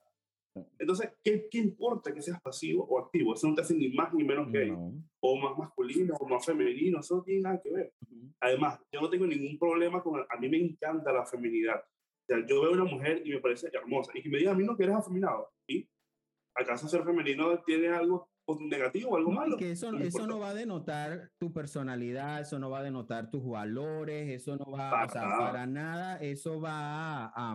Entonces, 0.78 1.10
¿qué, 1.22 1.48
¿qué, 1.50 1.58
importa 1.58 2.12
que 2.12 2.22
seas 2.22 2.40
pasivo 2.40 2.84
o 2.84 2.98
activo? 2.98 3.34
Eso 3.34 3.48
no 3.48 3.54
te 3.54 3.60
hace 3.60 3.74
ni 3.74 3.90
más 3.90 4.12
ni 4.12 4.24
menos 4.24 4.50
gay, 4.50 4.72
o 5.20 5.36
más 5.36 5.56
masculino, 5.56 6.14
o 6.18 6.28
más 6.28 6.44
femenino, 6.44 7.00
eso 7.00 7.16
no 7.16 7.22
tiene 7.22 7.42
nada 7.42 7.60
que 7.60 7.70
ver. 7.70 7.92
Además, 8.40 8.80
yo 8.92 9.00
no 9.00 9.10
tengo 9.10 9.26
ningún 9.26 9.58
problema 9.58 10.02
con, 10.02 10.20
a 10.20 10.36
mí 10.40 10.48
me 10.48 10.58
encanta 10.58 11.12
la 11.12 11.24
feminidad. 11.26 11.80
O 11.80 12.26
sea, 12.26 12.44
yo 12.46 12.60
veo 12.60 12.72
una 12.72 12.84
mujer 12.84 13.22
y 13.24 13.30
me 13.30 13.40
parece 13.40 13.68
hermosa, 13.72 14.12
y 14.14 14.22
que 14.22 14.28
me 14.28 14.38
diga 14.38 14.52
a 14.52 14.54
mí 14.54 14.64
no 14.64 14.76
que 14.76 14.84
eres 14.84 14.96
afeminado, 14.96 15.50
¿y? 15.66 15.88
¿Acaso 16.54 16.88
ser 16.88 17.04
femenino 17.04 17.62
tiene 17.62 17.88
algo 17.88 18.28
negativo, 18.56 19.16
algo 19.16 19.30
malo. 19.30 19.56
Que 19.56 19.72
eso, 19.72 19.92
no, 19.92 19.98
eso 19.98 20.26
no 20.26 20.38
va 20.38 20.50
a 20.50 20.54
denotar 20.54 21.30
tu 21.38 21.52
personalidad, 21.52 22.40
eso 22.40 22.58
no 22.58 22.70
va 22.70 22.80
a 22.80 22.82
denotar 22.82 23.30
tus 23.30 23.44
valores, 23.44 24.30
eso 24.30 24.56
no 24.56 24.70
va, 24.70 24.90
para, 24.90 25.06
o 25.06 25.08
sea, 25.10 25.38
para 25.38 25.66
nada, 25.66 26.16
eso 26.16 26.60
va 26.60 27.26
a, 27.26 27.54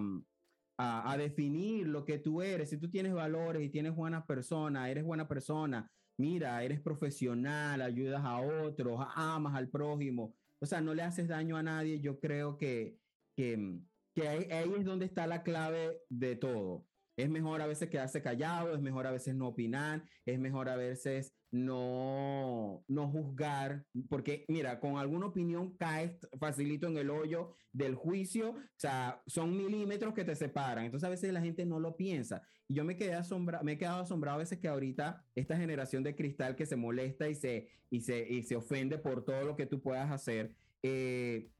a, 0.77 1.11
a, 1.11 1.17
definir 1.17 1.87
lo 1.87 2.05
que 2.05 2.19
tú 2.19 2.41
eres. 2.41 2.69
Si 2.69 2.77
tú 2.77 2.89
tienes 2.89 3.13
valores 3.13 3.63
y 3.63 3.69
tienes 3.69 3.95
buenas 3.95 4.25
personas, 4.25 4.89
eres 4.89 5.03
buena 5.03 5.27
persona, 5.27 5.89
mira, 6.17 6.63
eres 6.63 6.79
profesional, 6.81 7.81
ayudas 7.81 8.23
a 8.23 8.39
otros, 8.39 8.99
amas 9.15 9.55
al 9.55 9.69
prójimo, 9.69 10.35
o 10.61 10.65
sea, 10.65 10.81
no 10.81 10.93
le 10.93 11.01
haces 11.01 11.27
daño 11.27 11.57
a 11.57 11.63
nadie, 11.63 11.99
yo 11.99 12.19
creo 12.19 12.57
que, 12.57 12.97
que, 13.35 13.79
que 14.15 14.27
ahí, 14.27 14.51
ahí 14.51 14.73
es 14.77 14.85
donde 14.85 15.05
está 15.05 15.27
la 15.27 15.43
clave 15.43 16.01
de 16.09 16.35
todo. 16.35 16.85
Es 17.15 17.29
mejor 17.29 17.61
a 17.61 17.67
veces 17.67 17.89
quedarse 17.89 18.21
callado, 18.21 18.73
es 18.73 18.81
mejor 18.81 19.07
a 19.07 19.11
veces 19.11 19.35
no 19.35 19.47
opinar, 19.47 20.03
es 20.25 20.39
mejor 20.39 20.69
a 20.69 20.75
veces 20.75 21.33
no, 21.51 22.83
no 22.87 23.07
juzgar, 23.09 23.85
porque 24.09 24.43
mira, 24.47 24.79
con 24.79 24.97
alguna 24.97 25.27
opinión 25.27 25.77
caes 25.77 26.17
facilito 26.39 26.87
en 26.87 26.97
el 26.97 27.11
hoyo 27.11 27.55
del 27.71 27.93
juicio, 27.93 28.51
o 28.51 28.61
sea, 28.75 29.21
son 29.27 29.55
milímetros 29.55 30.15
que 30.15 30.25
te 30.25 30.35
separan, 30.35 30.85
entonces 30.85 31.05
a 31.05 31.11
veces 31.11 31.31
la 31.31 31.41
gente 31.41 31.65
no 31.65 31.79
lo 31.79 31.95
piensa. 31.95 32.41
Y 32.67 32.73
yo 32.73 32.83
me, 32.83 32.95
quedé 32.95 33.13
asombrado, 33.13 33.63
me 33.63 33.73
he 33.73 33.77
quedado 33.77 34.01
asombrado 34.01 34.37
a 34.37 34.39
veces 34.39 34.57
que 34.57 34.67
ahorita 34.67 35.23
esta 35.35 35.55
generación 35.55 36.01
de 36.01 36.15
cristal 36.15 36.55
que 36.55 36.65
se 36.65 36.75
molesta 36.75 37.29
y 37.29 37.35
se, 37.35 37.69
y 37.91 38.01
se, 38.01 38.27
y 38.27 38.41
se 38.41 38.55
ofende 38.55 38.97
por 38.97 39.23
todo 39.23 39.43
lo 39.43 39.55
que 39.55 39.67
tú 39.67 39.79
puedas 39.79 40.09
hacer, 40.11 40.55
eh, 40.81 41.51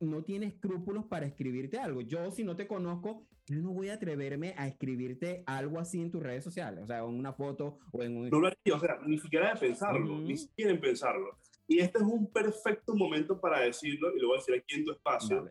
no 0.00 0.22
tiene 0.24 0.46
escrúpulos 0.46 1.04
para 1.06 1.26
escribirte 1.26 1.78
algo. 1.78 2.00
Yo, 2.00 2.30
si 2.30 2.42
no 2.42 2.56
te 2.56 2.66
conozco, 2.66 3.26
yo 3.46 3.60
no 3.60 3.72
voy 3.72 3.88
a 3.88 3.94
atreverme 3.94 4.54
a 4.56 4.66
escribirte 4.66 5.42
algo 5.46 5.78
así 5.78 6.00
en 6.00 6.10
tus 6.10 6.22
redes 6.22 6.44
sociales, 6.44 6.82
o 6.84 6.86
sea, 6.86 6.98
en 6.98 7.04
una 7.04 7.32
foto 7.32 7.78
o 7.92 8.02
en 8.02 8.16
un... 8.16 8.30
No 8.30 8.40
lo 8.40 8.48
haría, 8.48 8.76
o 8.76 8.80
sea, 8.80 8.98
ni 9.06 9.18
siquiera 9.18 9.52
de 9.52 9.60
pensarlo, 9.60 10.18
ni 10.18 10.36
siquiera 10.36 10.70
en 10.70 10.80
pensarlo. 10.80 11.36
Y 11.66 11.78
este 11.78 11.98
es 11.98 12.04
un 12.04 12.30
perfecto 12.32 12.94
momento 12.94 13.40
para 13.40 13.60
decirlo, 13.60 14.14
y 14.16 14.20
lo 14.20 14.28
voy 14.28 14.36
a 14.36 14.40
decir 14.40 14.54
aquí 14.54 14.76
en 14.76 14.84
tu 14.84 14.92
espacio. 14.92 15.50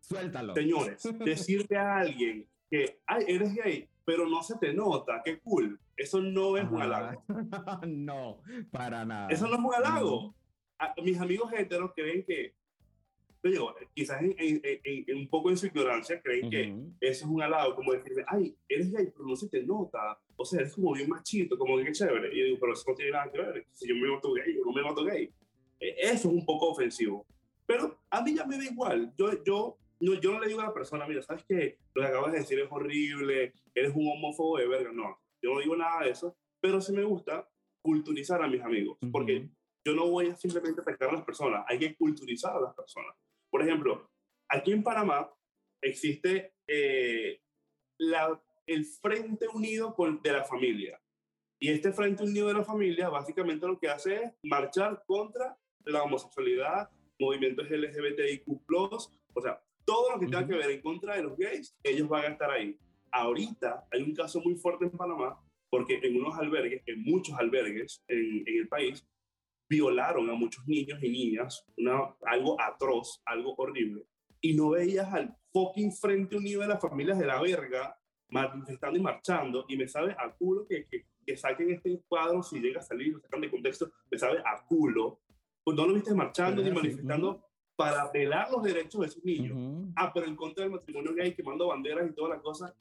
Suéltalo. 0.00 0.54
Señores, 0.54 1.02
decirte 1.24 1.76
a 1.76 1.98
alguien 1.98 2.48
que, 2.70 3.00
ay, 3.06 3.24
eres 3.28 3.54
gay, 3.54 3.88
pero 4.04 4.28
no 4.28 4.42
se 4.42 4.56
te 4.58 4.72
nota, 4.72 5.22
qué 5.24 5.38
cool. 5.40 5.78
Eso 5.96 6.20
no 6.20 6.56
es 6.56 6.64
un 6.70 6.80
halago. 6.80 7.24
no, 7.86 8.42
para 8.70 9.04
nada. 9.04 9.28
Eso 9.28 9.48
no 9.48 9.54
es 9.54 9.60
un 9.60 9.74
halago. 9.74 10.34
mis 11.02 11.18
amigos 11.18 11.52
heteros 11.52 11.92
creen 11.94 12.24
que 12.24 12.54
digo, 13.42 13.74
quizás 13.94 14.20
en, 14.22 15.16
un 15.16 15.28
poco 15.28 15.50
en 15.50 15.56
su 15.56 15.66
ignorancia 15.66 16.20
creen 16.20 16.50
que 16.50 16.62
eso 17.00 17.24
es 17.24 17.30
un 17.30 17.42
halago, 17.42 17.74
como 17.74 17.92
decirle, 17.92 18.24
ay, 18.26 18.56
eres 18.68 18.90
gay, 18.90 19.10
pero 19.12 19.26
no 19.26 19.36
se 19.36 19.48
te 19.48 19.62
nota, 19.64 20.18
o 20.36 20.44
sea, 20.44 20.60
eres 20.60 20.74
como 20.74 20.92
bien 20.92 21.08
machito, 21.08 21.56
como 21.56 21.76
que 21.78 21.92
chévere. 21.92 22.34
Y 22.34 22.38
yo 22.38 22.44
digo, 22.46 22.58
pero 22.60 22.72
eso 22.72 22.84
no 22.86 22.94
tiene 22.94 23.12
nada 23.12 23.30
que 23.30 23.38
ver, 23.38 23.66
si 23.72 23.88
yo 23.88 23.94
me 23.94 24.08
noto 24.08 24.32
gay, 24.32 24.54
yo 24.54 24.64
no 24.64 24.72
me 24.72 24.82
noto 24.82 25.04
gay. 25.04 25.30
E, 25.80 25.94
eso 26.00 26.28
es 26.28 26.34
un 26.34 26.44
poco 26.44 26.70
ofensivo. 26.70 27.26
Pero 27.66 27.98
a 28.10 28.22
mí 28.22 28.34
ya 28.34 28.46
me 28.46 28.56
da 28.56 28.64
igual. 28.64 29.12
Yo, 29.16 29.44
yo, 29.44 29.76
no, 30.00 30.14
yo 30.14 30.32
no 30.32 30.40
le 30.40 30.48
digo 30.48 30.60
a 30.60 30.66
la 30.66 30.74
persona, 30.74 31.06
mira, 31.06 31.22
¿sabes 31.22 31.44
qué? 31.46 31.78
Lo 31.94 32.02
que 32.02 32.08
acabas 32.08 32.32
de 32.32 32.38
decir 32.38 32.58
es 32.58 32.68
horrible, 32.70 33.52
eres 33.74 33.92
un 33.94 34.08
homófobo 34.08 34.58
de 34.58 34.66
verga. 34.66 34.90
No, 34.92 35.18
yo 35.42 35.54
no 35.54 35.60
digo 35.60 35.76
nada 35.76 36.04
de 36.04 36.10
eso, 36.10 36.36
pero 36.60 36.80
sí 36.80 36.92
me 36.92 37.04
gusta 37.04 37.48
culturizar 37.82 38.42
a 38.42 38.48
mis 38.48 38.60
amigos, 38.62 38.98
porque 39.12 39.48
yo 39.84 39.94
no 39.94 40.10
voy 40.10 40.26
a 40.28 40.36
simplemente 40.36 40.80
atacar 40.80 41.10
a 41.10 41.12
las 41.14 41.24
personas, 41.24 41.64
hay 41.66 41.78
que 41.78 41.96
culturizar 41.96 42.56
a 42.56 42.60
las 42.60 42.74
personas. 42.74 43.14
Por 43.50 43.62
ejemplo, 43.62 44.10
aquí 44.48 44.72
en 44.72 44.82
Panamá 44.82 45.30
existe 45.82 46.54
eh, 46.66 47.40
la, 47.98 48.40
el 48.66 48.84
Frente 48.84 49.48
Unido 49.48 49.94
de 50.22 50.32
la 50.32 50.44
Familia. 50.44 51.00
Y 51.60 51.70
este 51.70 51.92
Frente 51.92 52.22
Unido 52.22 52.48
de 52.48 52.54
la 52.54 52.64
Familia 52.64 53.08
básicamente 53.08 53.66
lo 53.66 53.78
que 53.78 53.88
hace 53.88 54.22
es 54.22 54.32
marchar 54.42 55.02
contra 55.06 55.58
la 55.84 56.02
homosexualidad, 56.02 56.88
movimientos 57.18 57.68
LGBTIQ, 57.68 58.70
o 58.70 59.42
sea, 59.42 59.60
todo 59.84 60.12
lo 60.12 60.20
que 60.20 60.26
tenga 60.26 60.46
que 60.46 60.54
ver 60.54 60.70
en 60.70 60.82
contra 60.82 61.16
de 61.16 61.22
los 61.22 61.36
gays, 61.36 61.74
ellos 61.82 62.08
van 62.08 62.24
a 62.24 62.28
estar 62.28 62.50
ahí. 62.50 62.78
Ahorita 63.10 63.86
hay 63.90 64.02
un 64.02 64.14
caso 64.14 64.40
muy 64.40 64.54
fuerte 64.54 64.84
en 64.84 64.90
Panamá, 64.90 65.40
porque 65.70 65.98
en 66.02 66.16
unos 66.16 66.38
albergues, 66.38 66.82
en 66.86 67.02
muchos 67.02 67.36
albergues 67.38 68.04
en, 68.06 68.44
en 68.46 68.56
el 68.58 68.68
país, 68.68 69.04
violaron 69.68 70.30
a 70.30 70.34
muchos 70.34 70.66
niños 70.66 71.02
y 71.02 71.10
niñas, 71.10 71.64
una, 71.76 72.14
algo 72.26 72.60
atroz, 72.60 73.20
algo 73.26 73.54
horrible. 73.56 74.06
Y 74.40 74.54
no 74.54 74.70
veías 74.70 75.12
al 75.12 75.36
fucking 75.52 75.92
Frente 75.92 76.36
Unido 76.36 76.62
de 76.62 76.68
las 76.68 76.80
Familias 76.80 77.18
de 77.18 77.26
la 77.26 77.40
verga 77.40 77.98
manifestando 78.30 78.98
y 78.98 79.02
marchando, 79.02 79.64
y 79.68 79.76
me 79.76 79.88
sabe 79.88 80.12
a 80.12 80.30
culo 80.30 80.66
que, 80.66 80.86
que, 80.86 81.06
que 81.24 81.36
saquen 81.36 81.70
este 81.70 82.02
cuadro, 82.06 82.42
si 82.42 82.60
llega 82.60 82.80
a 82.80 82.82
salir, 82.82 83.14
lo 83.14 83.20
sacan 83.20 83.40
de 83.40 83.50
contexto, 83.50 83.90
me 84.10 84.18
sabe 84.18 84.38
a 84.40 84.64
culo. 84.66 85.20
Pues 85.64 85.76
no 85.76 85.86
lo 85.86 85.94
viste 85.94 86.14
marchando 86.14 86.62
ni 86.62 86.70
manifestando 86.70 87.44
para 87.76 88.10
velar 88.10 88.50
los 88.50 88.62
derechos 88.62 89.00
de 89.00 89.06
esos 89.06 89.24
niños. 89.24 89.92
Ah, 89.94 90.10
pero 90.12 90.26
en 90.26 90.36
contra 90.36 90.64
del 90.64 90.72
matrimonio 90.72 91.14
gay, 91.14 91.34
quemando 91.34 91.68
banderas 91.68 92.08
y 92.10 92.14
toda 92.14 92.30
la 92.30 92.40
cosa. 92.40 92.74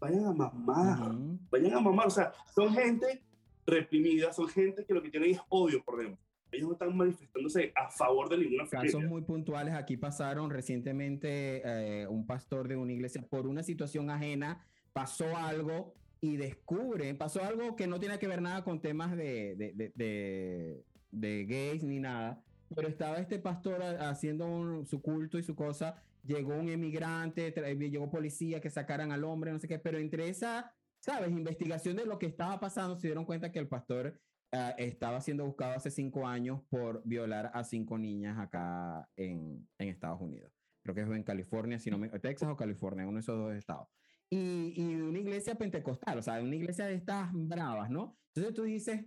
Vayan 0.00 0.26
a 0.26 0.32
mamar, 0.32 1.12
vayan 1.50 1.74
a 1.74 1.80
mamar. 1.80 2.08
O 2.08 2.10
sea, 2.10 2.32
son 2.54 2.72
gente 2.74 3.22
reprimida, 3.64 4.32
son 4.32 4.48
gente 4.48 4.84
que 4.84 4.92
lo 4.92 5.02
que 5.02 5.10
tienen 5.10 5.30
es 5.30 5.40
odio 5.48 5.82
por 5.84 5.98
dentro. 5.98 6.22
Ellos 6.54 6.68
no 6.68 6.72
están 6.72 6.96
manifestándose 6.96 7.72
a 7.74 7.90
favor 7.90 8.28
de 8.28 8.38
ninguna 8.38 8.66
familia. 8.66 8.92
Casos 8.92 9.08
muy 9.08 9.22
puntuales. 9.22 9.74
Aquí 9.74 9.96
pasaron 9.96 10.50
recientemente 10.50 11.62
eh, 11.64 12.06
un 12.06 12.26
pastor 12.26 12.68
de 12.68 12.76
una 12.76 12.92
iglesia 12.92 13.22
por 13.22 13.46
una 13.46 13.62
situación 13.62 14.10
ajena, 14.10 14.64
pasó 14.92 15.36
algo 15.36 15.94
y 16.20 16.36
descubre, 16.36 17.14
pasó 17.14 17.44
algo 17.44 17.76
que 17.76 17.86
no 17.86 18.00
tiene 18.00 18.18
que 18.18 18.28
ver 18.28 18.40
nada 18.40 18.64
con 18.64 18.80
temas 18.80 19.16
de, 19.16 19.56
de, 19.56 19.92
de, 19.94 20.84
de 21.10 21.44
gays 21.44 21.82
ni 21.84 22.00
nada, 22.00 22.42
pero 22.74 22.88
estaba 22.88 23.18
este 23.18 23.38
pastor 23.38 23.82
haciendo 23.82 24.84
su 24.86 25.02
culto 25.02 25.38
y 25.38 25.42
su 25.42 25.54
cosa, 25.54 26.02
llegó 26.24 26.54
un 26.54 26.68
emigrante, 26.68 27.52
llegó 27.76 28.10
policía 28.10 28.60
que 28.60 28.70
sacaran 28.70 29.12
al 29.12 29.24
hombre, 29.24 29.52
no 29.52 29.58
sé 29.58 29.68
qué, 29.68 29.78
pero 29.78 29.98
entre 29.98 30.28
esa, 30.28 30.72
¿sabes? 31.00 31.30
Investigación 31.30 31.96
de 31.96 32.06
lo 32.06 32.18
que 32.18 32.26
estaba 32.26 32.58
pasando, 32.58 32.96
se 32.96 33.08
dieron 33.08 33.26
cuenta 33.26 33.52
que 33.52 33.58
el 33.58 33.68
pastor 33.68 34.18
uh, 34.54 34.74
estaba 34.78 35.20
siendo 35.20 35.44
buscado 35.44 35.74
hace 35.74 35.90
cinco 35.90 36.26
años 36.26 36.62
por 36.70 37.02
violar 37.04 37.50
a 37.52 37.64
cinco 37.64 37.98
niñas 37.98 38.38
acá 38.38 39.08
en, 39.16 39.68
en 39.78 39.88
Estados 39.88 40.20
Unidos. 40.20 40.52
Creo 40.82 40.94
que 40.94 41.02
es 41.02 41.08
en 41.08 41.22
California, 41.22 41.78
si 41.78 41.90
no 41.90 41.98
me, 41.98 42.08
Texas 42.20 42.48
o 42.48 42.56
California, 42.56 43.06
uno 43.06 43.14
de 43.14 43.20
esos 43.20 43.38
dos 43.38 43.54
estados. 43.54 43.88
Y, 44.30 44.74
y 44.76 44.94
una 44.94 45.18
iglesia 45.18 45.54
pentecostal, 45.54 46.18
o 46.18 46.22
sea, 46.22 46.42
una 46.42 46.56
iglesia 46.56 46.86
de 46.86 46.94
estas 46.94 47.30
bravas, 47.32 47.90
¿no? 47.90 48.18
Entonces 48.34 48.54
tú 48.54 48.62
dices, 48.64 49.04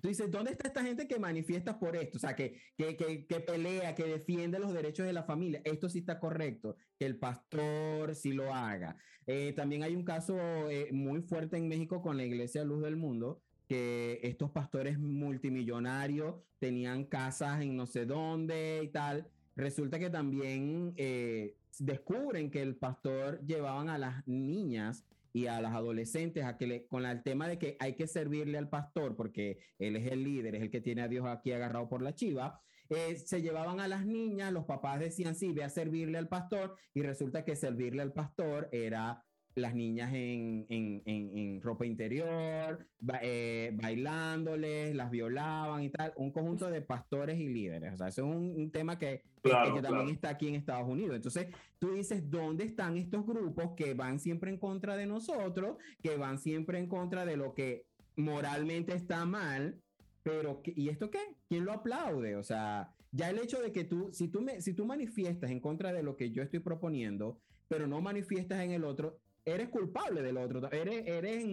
Tú 0.00 0.06
dices, 0.06 0.30
¿dónde 0.30 0.52
está 0.52 0.68
esta 0.68 0.84
gente 0.84 1.08
que 1.08 1.18
manifiesta 1.18 1.76
por 1.76 1.96
esto? 1.96 2.18
O 2.18 2.20
sea, 2.20 2.36
que, 2.36 2.60
que, 2.76 2.96
que, 2.96 3.26
que, 3.26 3.40
pelea, 3.40 3.96
que 3.96 4.04
defiende 4.04 4.60
los 4.60 4.72
derechos 4.72 5.04
de 5.04 5.12
la 5.12 5.24
familia. 5.24 5.60
Esto 5.64 5.88
sí 5.88 5.98
está 5.98 6.20
correcto, 6.20 6.76
que 6.96 7.04
el 7.04 7.18
pastor 7.18 8.14
sí 8.14 8.32
lo 8.32 8.54
haga. 8.54 8.96
Eh, 9.26 9.52
también 9.54 9.82
hay 9.82 9.96
un 9.96 10.04
caso 10.04 10.38
eh, 10.70 10.90
muy 10.92 11.22
fuerte 11.22 11.56
en 11.56 11.66
México 11.66 12.00
con 12.00 12.16
la 12.16 12.24
Iglesia 12.24 12.62
Luz 12.62 12.82
del 12.82 12.96
Mundo, 12.96 13.42
que 13.68 14.18
estos 14.22 14.50
pastores 14.50 14.98
multimillonarios 14.98 16.36
tenían 16.58 17.04
casas 17.04 17.60
en 17.60 17.76
no 17.76 17.86
sé 17.86 18.06
dónde 18.06 18.80
y 18.82 18.88
tal. 18.88 19.28
Resulta 19.54 19.98
que 19.98 20.10
también 20.10 20.94
eh, 20.96 21.54
descubren 21.78 22.50
que 22.50 22.62
el 22.62 22.76
pastor 22.76 23.44
llevaban 23.44 23.88
a 23.88 23.98
las 23.98 24.26
niñas 24.26 25.04
y 25.32 25.46
a 25.46 25.60
las 25.60 25.74
adolescentes 25.74 26.44
a 26.44 26.56
que 26.56 26.86
con 26.86 27.04
el 27.04 27.22
tema 27.22 27.46
de 27.46 27.58
que 27.58 27.76
hay 27.78 27.94
que 27.94 28.06
servirle 28.06 28.58
al 28.58 28.68
pastor 28.68 29.14
porque 29.14 29.58
él 29.78 29.96
es 29.96 30.10
el 30.10 30.24
líder, 30.24 30.54
es 30.54 30.62
el 30.62 30.70
que 30.70 30.80
tiene 30.80 31.02
a 31.02 31.08
Dios 31.08 31.26
aquí 31.26 31.52
agarrado 31.52 31.88
por 31.88 32.02
la 32.02 32.14
chiva. 32.14 32.60
Eh, 32.88 33.16
se 33.16 33.42
llevaban 33.42 33.80
a 33.80 33.88
las 33.88 34.06
niñas, 34.06 34.50
los 34.50 34.64
papás 34.64 34.98
decían, 34.98 35.34
sí, 35.34 35.52
ve 35.52 35.62
a 35.62 35.68
servirle 35.68 36.16
al 36.16 36.28
pastor 36.28 36.74
y 36.94 37.02
resulta 37.02 37.44
que 37.44 37.54
servirle 37.54 38.00
al 38.00 38.14
pastor 38.14 38.70
era 38.72 39.22
las 39.58 39.74
niñas 39.74 40.12
en, 40.12 40.66
en, 40.68 41.02
en, 41.04 41.60
ropa 41.60 41.86
interior, 41.86 42.86
eh, 43.22 43.72
bailándoles, 43.74 44.94
las 44.94 45.10
violaban 45.10 45.82
y 45.82 45.90
tal, 45.90 46.12
un 46.16 46.30
conjunto 46.32 46.70
de 46.70 46.82
pastores 46.82 47.38
y 47.38 47.48
líderes. 47.48 47.94
O 47.94 47.96
sea, 47.96 48.08
eso 48.08 48.22
es 48.22 48.36
un, 48.36 48.70
tema 48.70 48.98
que, 48.98 49.22
claro, 49.42 49.74
que, 49.74 49.80
claro. 49.80 49.96
también 49.96 50.14
está 50.14 50.30
aquí 50.30 50.48
en 50.48 50.54
Estados 50.54 50.88
Unidos. 50.88 51.16
Entonces, 51.16 51.48
tú 51.78 51.92
dices, 51.92 52.30
¿dónde 52.30 52.64
están 52.64 52.96
estos 52.96 53.26
grupos 53.26 53.72
que 53.76 53.94
van 53.94 54.18
siempre 54.20 54.50
en 54.50 54.58
contra 54.58 54.96
de 54.96 55.06
nosotros, 55.06 55.76
que 56.02 56.16
van 56.16 56.38
siempre 56.38 56.78
en 56.78 56.88
contra 56.88 57.24
de 57.24 57.36
lo 57.36 57.54
que 57.54 57.86
moralmente 58.16 58.94
está 58.94 59.24
mal? 59.24 59.80
Pero, 60.22 60.62
¿y 60.64 60.88
esto 60.88 61.10
qué? 61.10 61.20
¿Quién 61.48 61.64
lo 61.64 61.72
aplaude? 61.72 62.36
O 62.36 62.42
sea, 62.42 62.94
ya 63.12 63.30
el 63.30 63.38
hecho 63.38 63.60
de 63.60 63.72
que 63.72 63.84
tú, 63.84 64.10
si 64.12 64.28
tú, 64.28 64.42
me, 64.42 64.60
si 64.60 64.74
tú 64.74 64.84
manifiestas 64.84 65.50
en 65.50 65.60
contra 65.60 65.92
de 65.92 66.02
lo 66.02 66.16
que 66.16 66.30
yo 66.30 66.42
estoy 66.42 66.60
proponiendo, 66.60 67.40
pero 67.68 67.86
no 67.86 68.00
manifiestas 68.00 68.60
en 68.60 68.72
el 68.72 68.84
otro, 68.84 69.20
eres 69.50 69.68
culpable 69.68 70.22
del 70.22 70.36
otro. 70.36 70.70
Eres, 70.70 71.06
eres, 71.06 71.44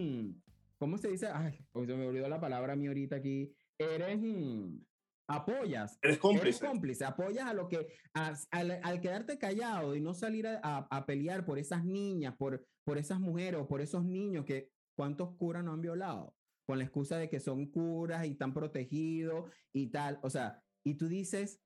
¿cómo 0.78 0.98
se 0.98 1.08
dice? 1.08 1.28
Ay, 1.32 1.58
se 1.72 1.96
me 1.96 2.06
olvidó 2.06 2.28
la 2.28 2.40
palabra 2.40 2.74
a 2.74 2.76
mí 2.76 2.86
ahorita 2.86 3.16
aquí. 3.16 3.52
Eres, 3.78 4.18
apoyas. 5.28 5.98
Eres 6.02 6.18
cómplice. 6.18 6.48
Eres 6.48 6.60
cómplice. 6.60 7.04
Apoyas 7.04 7.46
a 7.46 7.54
lo 7.54 7.68
que, 7.68 7.86
a, 8.14 8.34
al, 8.50 8.80
al, 8.82 9.00
quedarte 9.00 9.38
callado 9.38 9.94
y 9.94 10.00
no 10.00 10.14
salir 10.14 10.46
a, 10.46 10.60
a, 10.62 10.86
a, 10.90 11.06
pelear 11.06 11.44
por 11.44 11.58
esas 11.58 11.84
niñas, 11.84 12.36
por, 12.36 12.66
por 12.84 12.98
esas 12.98 13.20
mujeres 13.20 13.60
o 13.60 13.68
por 13.68 13.80
esos 13.80 14.04
niños 14.04 14.44
que, 14.44 14.70
¿cuántos 14.96 15.34
curas 15.36 15.64
no 15.64 15.72
han 15.72 15.80
violado? 15.82 16.34
Con 16.66 16.78
la 16.78 16.84
excusa 16.84 17.18
de 17.18 17.28
que 17.28 17.40
son 17.40 17.66
curas 17.66 18.26
y 18.26 18.32
están 18.32 18.54
protegidos 18.54 19.50
y 19.72 19.88
tal. 19.88 20.18
O 20.22 20.30
sea, 20.30 20.62
y 20.84 20.94
tú 20.94 21.08
dices, 21.08 21.60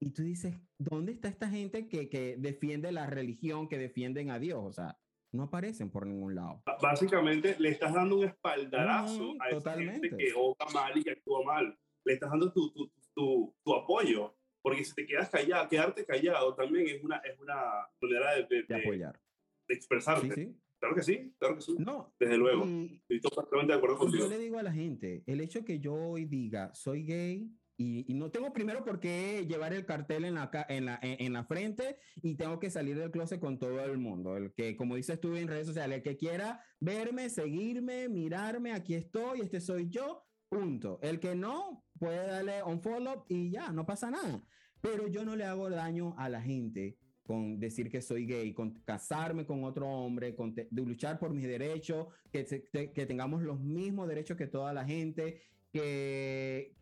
y 0.00 0.10
tú 0.10 0.22
dices, 0.22 0.54
¿dónde 0.78 1.12
está 1.12 1.28
esta 1.28 1.48
gente 1.48 1.88
que, 1.88 2.08
que 2.08 2.36
defiende 2.38 2.92
la 2.92 3.06
religión, 3.06 3.68
que 3.68 3.78
defienden 3.78 4.30
a 4.30 4.38
Dios? 4.38 4.62
O 4.62 4.72
sea, 4.72 4.98
no 5.34 5.44
aparecen 5.44 5.90
por 5.90 6.06
ningún 6.06 6.34
lado. 6.34 6.62
Básicamente 6.80 7.56
le 7.58 7.70
estás 7.70 7.92
dando 7.92 8.18
un 8.18 8.24
espaldarazo 8.24 9.34
mm, 9.34 9.42
a 9.42 9.48
esa 9.48 9.74
gente 9.74 10.10
que 10.16 10.32
obra 10.34 10.66
mal 10.72 10.96
y 10.96 11.02
que 11.02 11.10
actúa 11.10 11.44
mal. 11.44 11.78
Le 12.04 12.14
estás 12.14 12.30
dando 12.30 12.52
tu, 12.52 12.72
tu, 12.72 12.92
tu, 13.14 13.54
tu, 13.64 13.74
apoyo, 13.74 14.36
porque 14.62 14.84
si 14.84 14.94
te 14.94 15.06
quedas 15.06 15.28
callado, 15.30 15.68
quedarte 15.68 16.04
callado 16.04 16.54
también 16.54 16.86
es 16.88 17.02
una, 17.02 17.16
es 17.18 17.38
una 17.40 17.88
manera 18.00 18.34
de, 18.36 18.42
de, 18.44 18.62
de 18.62 18.74
apoyar. 18.74 19.20
De 19.66 19.74
expresarte. 19.74 20.34
Sí, 20.34 20.44
sí. 20.44 20.60
Claro 20.78 20.94
que 20.96 21.02
sí, 21.02 21.34
claro 21.38 21.54
que 21.56 21.62
sí. 21.62 21.74
No, 21.78 22.14
Desde 22.18 22.36
luego. 22.36 22.66
Y, 22.66 23.02
Estoy 23.08 23.20
totalmente 23.20 23.72
de 23.72 23.78
acuerdo 23.78 23.96
contigo. 23.96 24.24
Yo 24.24 24.30
le 24.30 24.38
digo 24.38 24.58
a 24.58 24.62
la 24.62 24.72
gente, 24.72 25.22
el 25.26 25.40
hecho 25.40 25.64
que 25.64 25.80
yo 25.80 25.94
hoy 25.94 26.26
diga, 26.26 26.74
soy 26.74 27.04
gay, 27.04 27.50
y, 27.76 28.10
y, 28.10 28.14
no 28.14 28.30
tengo 28.30 28.52
primero 28.52 28.84
por 28.84 29.00
qué 29.00 29.46
llevar 29.48 29.72
el 29.72 29.84
cartel 29.84 30.24
en 30.24 30.34
la, 30.34 30.50
en, 30.68 30.84
la, 30.84 30.98
en, 31.02 31.32
la 31.32 31.44
frente 31.44 31.98
y 32.22 32.36
tengo 32.36 32.60
que 32.60 32.70
salir 32.70 32.96
del 32.96 33.10
closet 33.10 33.40
con 33.40 33.58
todo 33.58 33.84
el 33.84 33.98
mundo. 33.98 34.36
El 34.36 34.52
que, 34.54 34.76
como 34.76 34.94
dices 34.94 35.20
tú 35.20 35.34
en 35.34 35.48
redes 35.48 35.66
sociales, 35.66 35.98
el 35.98 36.02
que 36.02 36.16
quiera 36.16 36.62
verme, 36.78 37.28
seguirme, 37.30 38.08
mirarme, 38.08 38.72
aquí 38.72 38.94
estoy, 38.94 39.40
este 39.40 39.60
soy 39.60 39.88
yo, 39.88 40.22
punto. 40.48 41.00
El 41.02 41.18
que 41.18 41.34
no, 41.34 41.84
puede 41.98 42.26
darle 42.26 42.62
un 42.62 42.80
follow 42.80 43.24
y 43.28 43.50
ya, 43.50 43.72
no 43.72 43.84
pasa 43.84 44.10
nada. 44.10 44.42
Pero 44.80 45.08
yo 45.08 45.24
no 45.24 45.34
le 45.34 45.44
hago 45.44 45.68
daño 45.68 46.14
a 46.16 46.28
la 46.28 46.40
gente 46.40 46.98
con 47.24 47.58
decir 47.58 47.90
que 47.90 48.02
soy 48.02 48.26
gay, 48.26 48.52
con 48.52 48.74
casarme 48.84 49.46
con 49.46 49.64
otro 49.64 49.88
hombre, 49.88 50.36
con 50.36 50.54
de 50.54 50.68
luchar 50.70 51.18
por 51.18 51.32
mis 51.32 51.46
derechos, 51.46 52.06
que, 52.30 52.44
se, 52.44 52.64
que 52.92 53.06
tengamos 53.06 53.42
los 53.42 53.60
mismos 53.60 54.06
derechos 54.06 54.36
que 54.36 54.46
toda 54.46 54.74
la 54.74 54.84
gente, 54.84 55.40
que, 55.72 56.76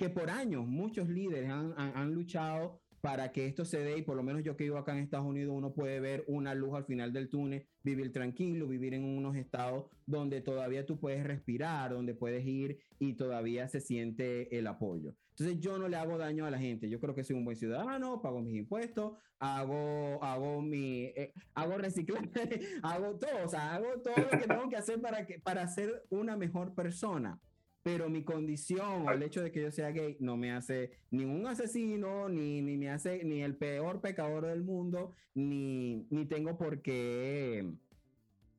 que 0.00 0.08
por 0.08 0.30
años 0.30 0.66
muchos 0.66 1.10
líderes 1.10 1.50
han, 1.50 1.74
han, 1.76 1.92
han, 1.94 2.14
luchado 2.14 2.80
para 3.02 3.32
que 3.32 3.44
esto 3.44 3.66
se 3.66 3.80
dé 3.80 3.98
y 3.98 4.02
por 4.02 4.16
lo 4.16 4.22
menos 4.22 4.42
yo 4.42 4.56
que 4.56 4.64
vivo 4.64 4.78
acá 4.78 4.92
en 4.92 5.04
Estados 5.04 5.26
Unidos 5.26 5.52
uno 5.54 5.74
puede 5.74 6.00
ver 6.00 6.24
una 6.26 6.54
luz 6.54 6.74
al 6.74 6.86
final 6.86 7.12
del 7.12 7.28
túnel, 7.28 7.66
vivir 7.82 8.10
tranquilo, 8.10 8.66
vivir 8.66 8.94
en 8.94 9.04
unos 9.04 9.36
estados 9.36 9.90
donde 10.06 10.40
todavía 10.40 10.86
tú 10.86 10.98
puedes 10.98 11.22
respirar, 11.22 11.92
donde 11.92 12.14
puedes 12.14 12.46
ir 12.46 12.78
y 12.98 13.12
todavía 13.12 13.68
se 13.68 13.82
siente 13.82 14.56
el 14.56 14.66
apoyo. 14.68 15.14
Entonces 15.32 15.60
yo 15.60 15.76
no 15.76 15.86
le 15.86 15.98
hago 15.98 16.16
daño 16.16 16.46
a 16.46 16.50
la 16.50 16.58
gente, 16.58 16.88
yo 16.88 16.98
creo 16.98 17.14
que 17.14 17.22
soy 17.22 17.36
un 17.36 17.44
buen 17.44 17.58
ciudadano, 17.58 18.22
pago 18.22 18.40
mis 18.40 18.56
impuestos, 18.56 19.18
hago, 19.38 20.24
hago 20.24 20.62
mi, 20.62 21.12
eh, 21.14 21.34
hago 21.52 21.76
reciclaje, 21.76 22.28
hago 22.82 23.18
todo, 23.18 23.44
o 23.44 23.48
sea, 23.50 23.74
hago 23.74 24.00
todo 24.02 24.14
lo 24.16 24.30
que 24.30 24.46
tengo 24.46 24.66
que 24.70 24.76
hacer 24.76 24.98
para, 24.98 25.26
que, 25.26 25.38
para 25.40 25.68
ser 25.68 26.06
una 26.08 26.38
mejor 26.38 26.74
persona 26.74 27.38
pero 27.82 28.10
mi 28.10 28.24
condición 28.24 29.08
o 29.08 29.10
el 29.10 29.22
hecho 29.22 29.42
de 29.42 29.50
que 29.50 29.62
yo 29.62 29.70
sea 29.70 29.90
gay 29.90 30.16
no 30.20 30.36
me 30.36 30.52
hace 30.52 30.92
ni 31.10 31.24
un 31.24 31.46
asesino, 31.46 32.28
ni, 32.28 32.60
ni 32.60 32.76
me 32.76 32.90
hace 32.90 33.24
ni 33.24 33.42
el 33.42 33.56
peor 33.56 34.00
pecador 34.00 34.46
del 34.46 34.62
mundo, 34.62 35.14
ni, 35.34 36.06
ni 36.10 36.26
tengo 36.26 36.58
por 36.58 36.82
qué, 36.82 37.70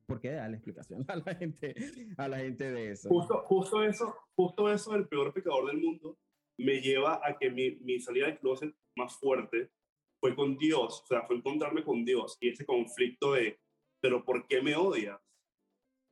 por 0.07 0.19
qué 0.19 0.31
darle 0.31 0.57
explicación 0.57 1.05
a 1.07 1.15
la 1.17 1.35
gente, 1.35 1.75
a 2.17 2.27
la 2.27 2.39
gente 2.39 2.71
de 2.71 2.91
eso. 2.91 3.09
Justo, 3.09 3.43
justo 3.45 3.83
eso, 3.83 4.15
justo 4.35 4.71
eso 4.71 4.93
del 4.93 5.07
peor 5.07 5.33
pecador 5.33 5.67
del 5.67 5.77
mundo 5.77 6.17
me 6.57 6.81
lleva 6.81 7.21
a 7.23 7.37
que 7.37 7.49
mi, 7.49 7.75
mi 7.77 7.99
salida 7.99 8.27
del 8.27 8.39
closet 8.39 8.73
más 8.95 9.15
fuerte 9.17 9.71
fue 10.19 10.35
con 10.35 10.57
Dios, 10.57 11.01
o 11.03 11.07
sea, 11.07 11.23
fue 11.23 11.37
encontrarme 11.37 11.83
con 11.83 12.05
Dios 12.05 12.37
y 12.39 12.49
ese 12.49 12.65
conflicto 12.65 13.33
de, 13.33 13.59
pero 13.99 14.23
¿por 14.23 14.47
qué 14.47 14.61
me 14.61 14.75
odias? 14.75 15.19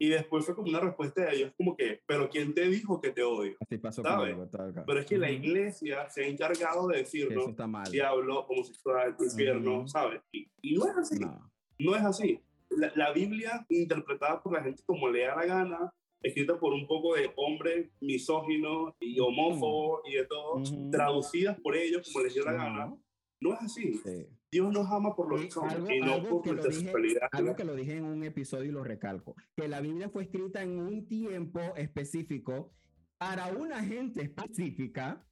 Y 0.02 0.08
después 0.10 0.46
fue 0.46 0.56
como 0.56 0.70
una 0.70 0.80
respuesta 0.80 1.26
de 1.26 1.36
ellos, 1.36 1.52
como 1.58 1.76
que, 1.76 2.00
pero 2.06 2.30
¿quién 2.30 2.54
te 2.54 2.68
dijo 2.70 3.02
que 3.02 3.12
te 3.12 3.22
odio? 3.22 3.58
Así 3.60 3.78
pasó. 3.78 4.02
Pero 4.02 5.00
es 5.00 5.06
que 5.06 5.18
la 5.18 5.30
iglesia 5.30 6.10
se 6.10 6.24
ha 6.24 6.28
encargado 6.28 6.88
de 6.88 7.02
Eso 7.02 7.04
decirnos, 7.18 7.50
está 7.50 7.68
mal. 7.68 7.92
diablo, 7.92 8.46
homosexual, 8.48 9.16
infierno, 9.20 9.80
Ujú. 9.80 9.88
¿sabes? 9.90 10.22
Y, 10.32 10.48
y 10.62 10.76
no 10.76 10.86
es 10.90 10.96
así, 10.98 11.20
no, 11.20 11.52
No. 11.80 11.96
es 11.98 12.04
así. 12.04 12.40
La, 12.70 12.92
la 12.96 13.12
Biblia, 13.12 13.66
interpretada 13.70 14.42
por 14.42 14.54
la 14.54 14.64
gente 14.64 14.82
como 14.86 15.10
le 15.10 15.24
da 15.26 15.36
la 15.36 15.46
gana, 15.46 15.94
escrita 16.22 16.58
por 16.58 16.72
un 16.74 16.88
poco 16.88 17.16
de 17.16 17.32
hombres 17.36 17.90
misóginos 18.00 18.94
y 19.02 19.20
homófobos 19.20 20.02
y 20.06 20.14
de 20.16 20.26
todo, 20.28 20.56
Ujú. 20.62 20.92
traducidas 20.92 21.60
por 21.60 21.76
ellos 21.76 22.10
como 22.12 22.24
les 22.24 22.34
dio 22.34 22.46
la 22.46 22.54
gana, 22.54 22.86
No. 22.86 23.02
no 23.42 23.54
es 23.54 23.60
así. 23.64 23.96
Sí. 23.96 24.28
Dios 24.52 24.72
nos 24.72 24.92
ama 24.92 25.16
por 25.16 25.30
lo 25.30 25.40
Y 25.40 25.46
que 25.46 25.52
somos 25.52 25.74
algo, 25.74 25.92
y 25.92 26.00
no 26.00 26.14
algo 26.14 26.30
por 26.30 26.42
que 26.42 26.50
nuestra 26.52 26.70
dije, 26.72 26.84
sexualidad. 26.84 27.30
algo 27.32 27.56
que 27.56 27.64
lo 27.64 27.76
dije 27.76 27.98
en 27.98 28.06
un 28.06 28.24
episodio 28.24 28.66
y 28.66 28.72
lo 28.72 28.84
recalco, 28.84 29.36
que 29.56 29.68
la 29.68 29.80
Biblia 29.82 30.10
fue 30.10 30.24
escrita 30.24 30.64
en 30.64 30.80
un 30.80 31.08
tiempo 31.08 31.60
específico 31.76 32.74
para 33.18 33.48
una 33.54 33.84
gente 33.84 34.24
específica 34.24 35.24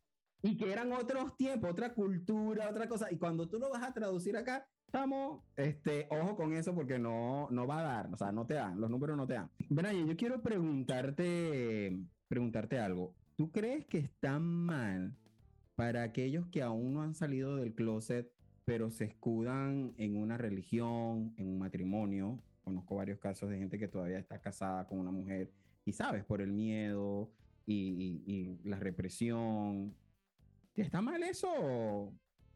y 0.41 0.55
que 0.57 0.72
eran 0.72 0.91
otros 0.91 1.36
tiempos, 1.36 1.72
otra 1.72 1.93
cultura, 1.93 2.70
otra 2.70 2.88
cosa. 2.88 3.11
Y 3.11 3.18
cuando 3.18 3.49
tú 3.49 3.57
lo 3.59 3.70
vas 3.72 3.84
a 3.84 3.93
traducir 3.93 4.38
acá, 4.38 4.68
estamos, 4.86 5.43
este, 5.55 6.07
ojo 6.11 6.36
con 6.36 6.53
eso 6.53 6.76
porque 6.76 6.99
no, 6.99 7.47
no 7.49 7.65
va 7.65 7.80
a 7.80 7.84
dar, 7.84 8.13
o 8.13 8.18
sea, 8.18 8.32
no 8.32 8.45
te 8.45 8.53
dan, 8.53 8.80
los 8.80 8.89
números 8.89 9.18
no 9.18 9.26
te 9.26 9.34
dan. 9.34 9.49
Brian, 9.70 10.05
yo 10.07 10.15
quiero 10.15 10.41
preguntarte, 10.43 11.97
preguntarte 12.28 12.80
algo. 12.80 13.15
¿Tú 13.36 13.51
crees 13.51 13.86
que 13.86 13.97
está 13.97 14.39
mal 14.39 15.15
para 15.76 16.03
aquellos 16.03 16.47
que 16.47 16.61
aún 16.61 16.93
no 16.93 17.01
han 17.01 17.13
salido 17.15 17.55
del 17.55 17.74
closet 17.74 18.32
pero 18.68 18.91
se 18.91 19.05
escudan 19.05 19.93
en 19.97 20.18
una 20.18 20.38
religión, 20.38 21.34
en 21.38 21.47
un 21.47 21.57
matrimonio. 21.57 22.38
Conozco 22.65 22.95
varios 22.97 23.18
casos 23.18 23.49
de 23.49 23.57
gente 23.57 23.80
que 23.80 23.88
todavía 23.88 24.20
está 24.20 24.41
casada 24.41 24.86
con 24.86 24.99
una 24.99 25.09
mujer 25.09 25.53
y 25.86 25.93
sabes, 25.93 26.26
por 26.26 26.41
el 26.41 26.51
miedo 26.51 27.32
y, 27.65 28.24
y- 28.28 28.34
y 28.34 28.68
la 28.68 28.78
represión. 28.78 29.95
¿Está 30.76 31.01
mal 31.01 31.24
eso? 31.24 32.11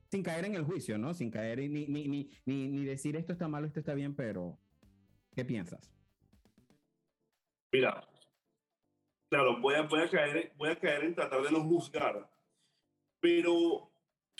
Sin 0.10 0.22
caer 0.22 0.44
en 0.44 0.56
el 0.56 0.66
juicio, 0.66 0.98
¿no? 0.98 1.14
Sin 1.14 1.32
caer 1.32 1.62
en 1.62 1.72
ni, 1.72 1.88
ni, 1.88 2.10
ni, 2.10 2.68
ni, 2.68 2.84
decir 2.84 3.16
esto 3.16 3.32
está 3.32 3.48
mal, 3.48 3.64
esto 3.64 3.80
está 3.80 3.94
bien, 3.94 4.14
pero 4.14 4.60
¿qué 5.34 5.46
piensas? 5.46 5.94
Mira, 7.72 8.06
claro, 9.30 9.62
voy 9.62 9.76
a, 9.76 9.84
voy, 9.84 10.02
a 10.02 10.10
caer, 10.10 10.52
voy 10.58 10.72
a 10.72 10.76
caer 10.78 11.06
en 11.06 11.16
tratar 11.16 11.42
de 11.42 11.52
no 11.54 11.64
juzgar, 11.64 12.30
pero 13.22 13.91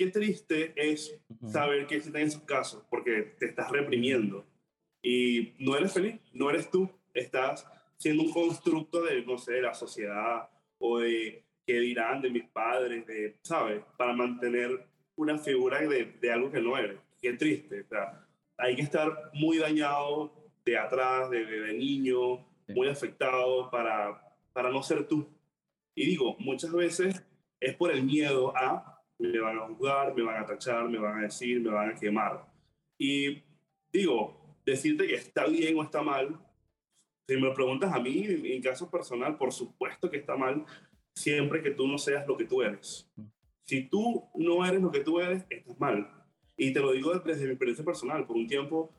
qué 0.02 0.08
triste 0.12 0.74
es 0.76 1.16
saber 1.48 1.86
que 1.86 1.98
existen 1.98 2.24
esos 2.24 2.42
casos, 2.42 2.84
porque 2.90 3.36
te 3.40 3.46
estás 3.46 3.70
reprimiendo 3.70 4.44
y 5.04 5.54
no 5.60 5.78
eres 5.78 5.94
feliz, 5.94 6.20
no 6.34 6.50
eres 6.50 6.72
tú, 6.72 6.90
estás 7.14 7.68
siendo 7.98 8.24
un 8.24 8.32
constructo 8.32 9.04
de, 9.04 9.24
no 9.24 9.38
sé, 9.38 9.54
de 9.54 9.62
la 9.62 9.76
sociedad 9.76 10.50
o 10.80 10.98
de 11.00 11.44
qué 11.68 11.80
dirán 11.80 12.20
de 12.20 12.32
mis 12.32 12.46
padres, 12.50 13.06
de, 13.06 13.38
¿sabes? 13.44 13.84
Para 13.96 14.14
mantener 14.14 14.88
una 15.16 15.38
figura 15.38 15.80
de, 15.82 16.06
de 16.20 16.32
algo 16.32 16.52
que 16.52 16.62
no 16.62 16.76
eres. 16.76 16.98
Qué 17.22 17.34
triste, 17.34 17.82
o 17.82 17.88
sea, 17.88 18.26
hay 18.58 18.76
que 18.76 18.82
estar 18.82 19.30
muy 19.34 19.60
dañado 19.60 20.34
de 20.66 20.78
atrás, 20.80 21.30
de, 21.30 21.46
de, 21.46 21.60
de 21.62 21.74
niño, 21.74 22.48
Sí. 22.68 22.74
muy 22.76 22.88
afectado 22.88 23.70
para, 23.72 24.36
para 24.54 24.70
no 24.70 24.82
ser 24.84 25.08
tú. 25.08 25.28
Y 25.96 26.06
digo, 26.06 26.36
muchas 26.40 26.72
veces 26.72 27.24
es 27.60 27.76
por 27.76 27.92
el 27.92 28.04
miedo 28.04 28.56
a 28.56 28.91
me 29.22 29.40
van 29.40 29.58
a 29.58 29.68
juzgar, 29.68 30.16
me 30.16 30.24
van 30.24 30.44
a 30.44 30.46
tachar, 30.46 30.90
me 30.90 30.98
van 30.98 31.20
a 31.20 31.22
decir, 31.24 31.62
me 31.62 31.70
van 31.70 31.90
a 31.90 31.96
quemar. 31.96 32.46
Y 32.98 33.44
digo, 33.92 34.58
decirte 34.66 35.08
que 35.08 35.16
está 35.16 35.46
bien 35.46 35.78
o 35.78 35.84
está 35.84 36.02
mal, 36.02 36.40
si 37.28 37.36
me 37.36 37.42
lo 37.42 37.54
preguntas 37.54 37.94
a 37.94 38.00
mí, 38.00 38.26
en 38.28 38.62
caso 38.62 38.90
personal, 38.90 39.38
por 39.38 39.54
supuesto 39.54 40.10
que 40.10 40.18
está 40.18 40.36
mal 40.36 40.66
siempre 41.16 41.62
que 41.62 41.72
tú 41.72 41.88
no 41.88 41.98
seas 41.98 42.28
lo 42.28 42.36
que 42.36 42.46
tú 42.46 42.62
eres. 42.62 43.10
Si 43.66 43.88
tú 43.88 44.30
no 44.36 44.66
eres 44.66 44.82
lo 44.82 44.92
que 44.92 45.02
tú 45.02 45.20
eres, 45.20 45.46
estás 45.50 45.80
mal. 45.80 46.10
Y 46.58 46.74
te 46.74 46.80
lo 46.80 46.92
digo 46.92 47.14
desde 47.20 47.46
mi 47.46 47.52
experiencia 47.52 47.86
personal. 47.86 48.26
Por 48.26 48.36
un 48.36 48.48
tiempo 48.48 48.94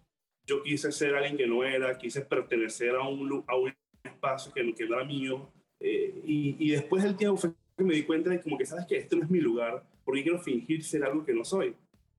yo 0.47 0.63
quise 0.63 0.91
ser 0.93 1.15
alguien 1.15 1.37
que 1.37 1.47
no 1.47 1.65
era, 1.65 1.97
quise 1.99 2.23
pertenecer 2.23 2.95
a 2.95 3.07
un, 3.07 3.45
a 3.47 3.57
un 3.57 3.75
espacio 4.03 4.53
que, 4.53 4.75
que 4.75 4.87
no 4.87 4.97
era 4.97 5.05
mío. 5.05 5.53
eh, 5.81 6.23
y, 6.25 6.71
después 6.71 7.03
del 7.03 7.17
tiempo 7.17 7.41
me 7.79 7.95
di 7.95 8.05
cuenta 8.05 8.31
de 8.31 8.41
como 8.41 8.57
que, 8.57 8.65
¿sabes 8.65 8.87
que 8.87 8.97
Este 8.97 9.17
no 9.17 9.25
es 9.25 9.31
mi 9.31 9.41
lugar. 9.41 9.85
Porque 10.05 10.23
quiero 10.23 10.39
fingir 10.41 10.85
ser 10.85 11.05
algo 11.05 11.25
que 11.25 11.35
no 11.35 11.45
soy? 11.45 11.75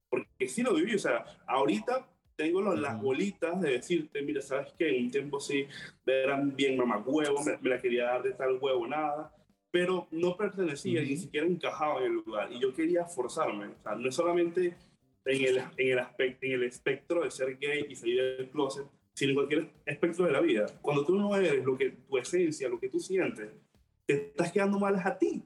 Porque 0.09 0.47
sí 0.47 0.61
lo 0.63 0.73
viví. 0.73 0.95
O 0.95 0.99
sea, 0.99 1.25
ahorita 1.47 2.07
tengo 2.35 2.61
los- 2.61 2.79
las 2.79 2.99
bolitas 3.01 3.59
de 3.61 3.71
decirte, 3.71 4.21
mira, 4.21 4.41
¿sabes 4.41 4.73
qué? 4.77 4.95
En 4.97 5.05
un 5.05 5.11
tiempo 5.11 5.39
sí 5.39 5.65
eran 6.05 6.55
bien 6.55 6.77
mamagüevo, 6.77 7.43
me, 7.43 7.57
me 7.57 7.69
la 7.69 7.79
quería 7.81 8.05
dar 8.05 8.23
de 8.23 8.31
tal 8.33 8.57
huevo, 8.61 8.87
nada. 8.87 9.33
Pero 9.71 10.07
no 10.11 10.37
pertenecía, 10.37 11.01
Ujú. 11.01 11.09
ni 11.09 11.17
siquiera 11.17 11.47
encajaba 11.47 11.99
en 11.99 12.05
el 12.05 12.13
lugar. 12.13 12.51
Y 12.51 12.59
yo 12.59 12.73
quería 12.73 13.05
forzarme. 13.05 13.67
O 13.67 13.81
sea, 13.83 13.95
no 13.95 14.07
es 14.09 14.15
solamente 14.15 14.75
en 15.25 15.41
el, 15.43 15.57
en 15.77 15.91
el, 15.93 15.99
aspecto, 15.99 16.45
en 16.45 16.51
el 16.53 16.63
espectro 16.63 17.23
de 17.23 17.31
ser 17.31 17.57
gay 17.57 17.85
y 17.89 17.95
salir 17.95 18.21
del 18.37 18.49
closet, 18.49 18.85
sino 19.15 19.29
en 19.31 19.35
cualquier 19.35 19.69
espectro 19.85 20.25
de 20.25 20.31
la 20.31 20.41
vida. 20.41 20.65
Cuando 20.81 21.05
tú 21.05 21.15
no 21.15 21.35
eres 21.35 21.63
lo 21.63 21.77
que 21.77 21.89
tu 21.91 22.17
esencia, 22.17 22.67
lo 22.69 22.79
que 22.79 22.89
tú 22.89 22.99
sientes, 22.99 23.49
te 24.05 24.13
estás 24.27 24.51
quedando 24.51 24.77
mal 24.79 24.95
a 25.03 25.17
ti, 25.17 25.43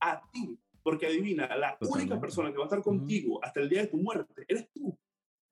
a 0.00 0.20
ti. 0.32 0.58
Porque 0.82 1.06
adivina, 1.06 1.46
la 1.56 1.68
única 1.68 1.78
Totalmente. 1.78 2.16
persona 2.16 2.50
que 2.50 2.58
va 2.58 2.64
a 2.64 2.66
estar 2.66 2.82
contigo 2.82 3.42
hasta 3.42 3.60
el 3.60 3.68
día 3.68 3.82
de 3.82 3.88
tu 3.88 3.98
muerte 3.98 4.44
eres 4.48 4.68
tú. 4.72 4.96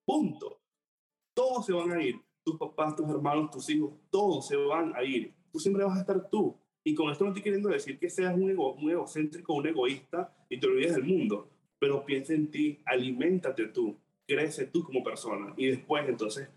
Punto. 0.04 0.60
Todos 1.34 1.66
se 1.66 1.72
van 1.72 1.92
a 1.92 2.02
ir. 2.02 2.20
Tus 2.42 2.58
papás, 2.58 2.96
tus 2.96 3.08
hermanos, 3.08 3.50
tus 3.50 3.68
hijos, 3.70 3.92
todos 4.10 4.48
se 4.48 4.56
van 4.56 4.94
a 4.96 5.04
ir. 5.04 5.34
Tú 5.52 5.58
siempre 5.60 5.84
vas 5.84 5.96
a 5.96 6.00
estar 6.00 6.28
tú. 6.28 6.56
Y 6.82 6.94
con 6.94 7.10
esto 7.10 7.24
no 7.24 7.30
estoy 7.30 7.42
queriendo 7.42 7.68
decir 7.68 7.98
que 7.98 8.08
seas 8.08 8.34
un, 8.34 8.50
ego, 8.50 8.74
un 8.74 8.90
egocéntrico, 8.90 9.54
un 9.54 9.66
egoísta 9.66 10.34
y 10.48 10.58
te 10.58 10.66
olvides 10.66 10.94
del 10.94 11.04
mundo. 11.04 11.48
Pero 11.78 12.04
piensa 12.04 12.34
en 12.34 12.50
ti, 12.50 12.80
aliméntate 12.86 13.66
tú, 13.68 13.96
crece 14.26 14.66
tú 14.66 14.82
como 14.82 15.02
persona. 15.02 15.54
Y 15.56 15.66
después, 15.66 16.08
entonces, 16.08 16.48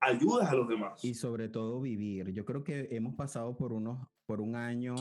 ayudas 0.00 0.48
a 0.48 0.54
los 0.54 0.68
demás. 0.68 1.04
Y 1.04 1.14
sobre 1.14 1.48
todo 1.48 1.80
vivir. 1.80 2.32
Yo 2.32 2.44
creo 2.44 2.62
que 2.64 2.88
hemos 2.90 3.14
pasado 3.14 3.56
por 3.56 3.72
unos, 3.72 4.06
por 4.26 4.40
un 4.40 4.54
año, 4.54 4.94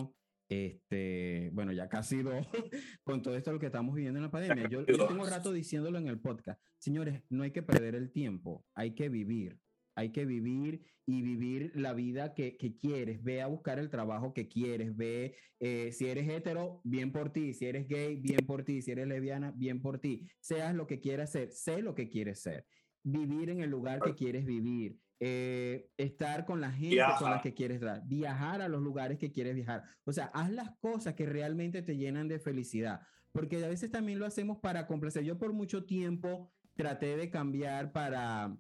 este, 0.50 1.50
bueno, 1.54 1.72
ya 1.72 1.89
casi 1.89 2.22
dos, 2.22 2.36
con 3.04 3.22
todo 3.22 3.36
esto 3.36 3.52
lo 3.52 3.60
que 3.60 3.68
estamos 3.68 3.96
viviendo 3.96 4.20
en 4.20 4.24
la 4.24 4.32
pandemia. 4.32 4.68
Yo, 4.70 4.86
yo 4.86 5.08
tengo 5.08 5.26
rato 5.26 5.52
diciéndolo 5.54 5.98
en 5.98 6.08
el 6.08 6.20
podcast. 6.20 6.62
Señores, 6.78 7.22
no 7.30 7.44
hay 7.44 7.52
que 7.52 7.64
perder 7.64 7.96
el 7.96 8.12
tiempo, 8.12 8.66
hay 8.76 8.96
que 8.96 9.10
vivir. 9.10 9.60
Hay 9.96 10.12
que 10.12 10.26
vivir 10.26 10.84
y 11.06 11.22
vivir 11.22 11.72
la 11.76 11.94
vida 11.94 12.34
que, 12.34 12.58
que 12.58 12.76
quieres. 12.78 13.24
Ve 13.24 13.41
a 13.41 13.48
buscar 13.48 13.80
el 13.80 13.89
trabajo 13.89 14.34
que 14.34 14.48
quieres. 14.48 14.96
Ve, 14.96 15.36
eh, 15.60 15.91
si 15.91 16.08
eres 16.08 16.28
hetero, 16.28 16.82
bien 16.84 17.12
por 17.12 17.32
ti. 17.32 17.54
Si 17.54 17.66
eres 17.66 17.88
gay, 17.88 18.16
bien 18.16 18.46
por 18.46 18.64
ti. 18.64 18.82
Si 18.82 18.91
eres 18.91 19.08
lesbiana, 19.08 19.52
bien 19.52 19.82
por 19.82 20.00
ti. 20.00 20.28
Seas 20.39 20.74
lo 20.74 20.88
que 20.88 21.00
quieras 21.00 21.32
ser, 21.32 21.52
sé 21.52 21.82
lo 21.82 21.94
que 21.94 22.10
quieres 22.10 22.41
ser. 22.41 22.66
Vivir 23.04 23.50
en 23.50 23.62
el 23.62 23.70
lugar 23.70 24.02
que 24.02 24.16
quieres 24.16 24.46
vivir. 24.46 24.98
Eh, 25.26 25.89
estar 25.95 26.43
con 26.43 26.59
la 26.59 26.69
gente 26.69 27.01
con 27.17 27.32
la 27.32 27.41
que 27.41 27.53
quieres 27.53 27.76
estar. 27.76 28.05
Viajar 28.05 28.61
a 28.61 28.67
los 28.67 28.82
lugares 28.82 29.17
que 29.17 29.32
quieres 29.32 29.55
viajar. 29.55 29.84
O 30.03 30.11
sea, 30.11 30.26
haz 30.34 30.51
las 30.51 30.71
cosas 30.82 31.13
que 31.13 31.26
realmente 31.26 31.82
te 31.82 31.95
llenan 31.95 32.28
de 32.28 32.39
felicidad. 32.39 32.99
Porque 33.32 33.63
a 33.63 33.69
veces 33.69 33.89
también 33.89 34.19
lo 34.19 34.26
hacemos 34.26 34.57
para 34.57 34.86
complacer. 34.86 35.24
Yo 35.24 35.38
por 35.38 35.53
mucho 35.53 35.86
tiempo 35.86 36.51
traté 36.76 37.15
de 37.15 37.30
cambiar 37.30 37.93
para 37.93 38.53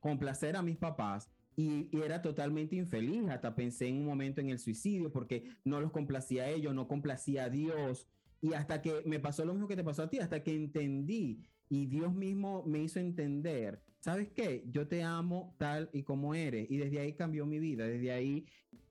complacer 0.00 0.56
a 0.56 0.62
mis 0.62 0.78
papás 0.78 1.30
y, 1.54 1.90
y 1.94 2.00
era 2.00 2.22
totalmente 2.22 2.76
infeliz. 2.76 3.28
Hasta 3.28 3.54
pensé 3.54 3.88
en 3.88 3.96
un 3.96 4.06
momento 4.06 4.40
en 4.40 4.48
el 4.48 4.58
suicidio 4.58 5.12
porque 5.12 5.50
no 5.64 5.82
los 5.82 5.92
complacía 5.92 6.44
a 6.44 6.48
ellos, 6.48 6.74
no 6.74 6.88
complacía 6.88 7.44
a 7.44 7.50
Dios. 7.50 8.08
Y 8.40 8.54
hasta 8.54 8.80
que 8.80 9.02
me 9.04 9.20
pasó 9.20 9.44
lo 9.44 9.52
mismo 9.52 9.68
que 9.68 9.76
te 9.76 9.84
pasó 9.84 10.04
a 10.04 10.08
ti, 10.08 10.18
hasta 10.18 10.42
que 10.42 10.54
entendí 10.54 11.44
y 11.68 11.86
Dios 11.86 12.14
mismo 12.14 12.62
me 12.64 12.82
hizo 12.82 13.00
entender, 13.00 13.82
¿sabes 14.04 14.28
qué? 14.34 14.62
Yo 14.70 14.86
te 14.86 15.02
amo 15.02 15.54
tal 15.58 15.88
y 15.94 16.02
como 16.02 16.34
eres. 16.34 16.70
Y 16.70 16.76
desde 16.76 17.00
ahí 17.00 17.14
cambió 17.14 17.46
mi 17.46 17.58
vida. 17.58 17.86
Desde 17.86 18.12
ahí 18.12 18.44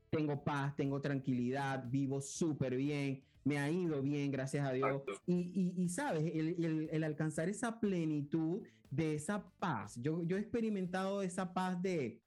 tengo 0.09 0.43
paz, 0.43 0.75
tengo 0.75 0.99
tranquilidad, 1.01 1.85
vivo 1.87 2.19
súper 2.19 2.75
bien, 2.75 3.21
me 3.43 3.59
ha 3.59 3.69
ido 3.69 4.01
bien, 4.01 4.31
gracias 4.31 4.67
a 4.67 4.73
Dios. 4.73 5.03
Y, 5.27 5.51
y, 5.53 5.83
y 5.83 5.89
sabes, 5.89 6.23
el, 6.33 6.47
el- 6.65 6.89
el 6.91 7.03
alcanzar 7.03 7.47
esa 7.47 7.79
plenitud 7.79 8.63
de 8.89 9.13
esa 9.13 9.51
paz. 9.59 9.99
Yo, 10.01 10.23
yo 10.23 10.35
he 10.37 10.39
experimentado 10.39 11.21
esa 11.21 11.53
paz 11.53 11.79
de, 11.83 12.19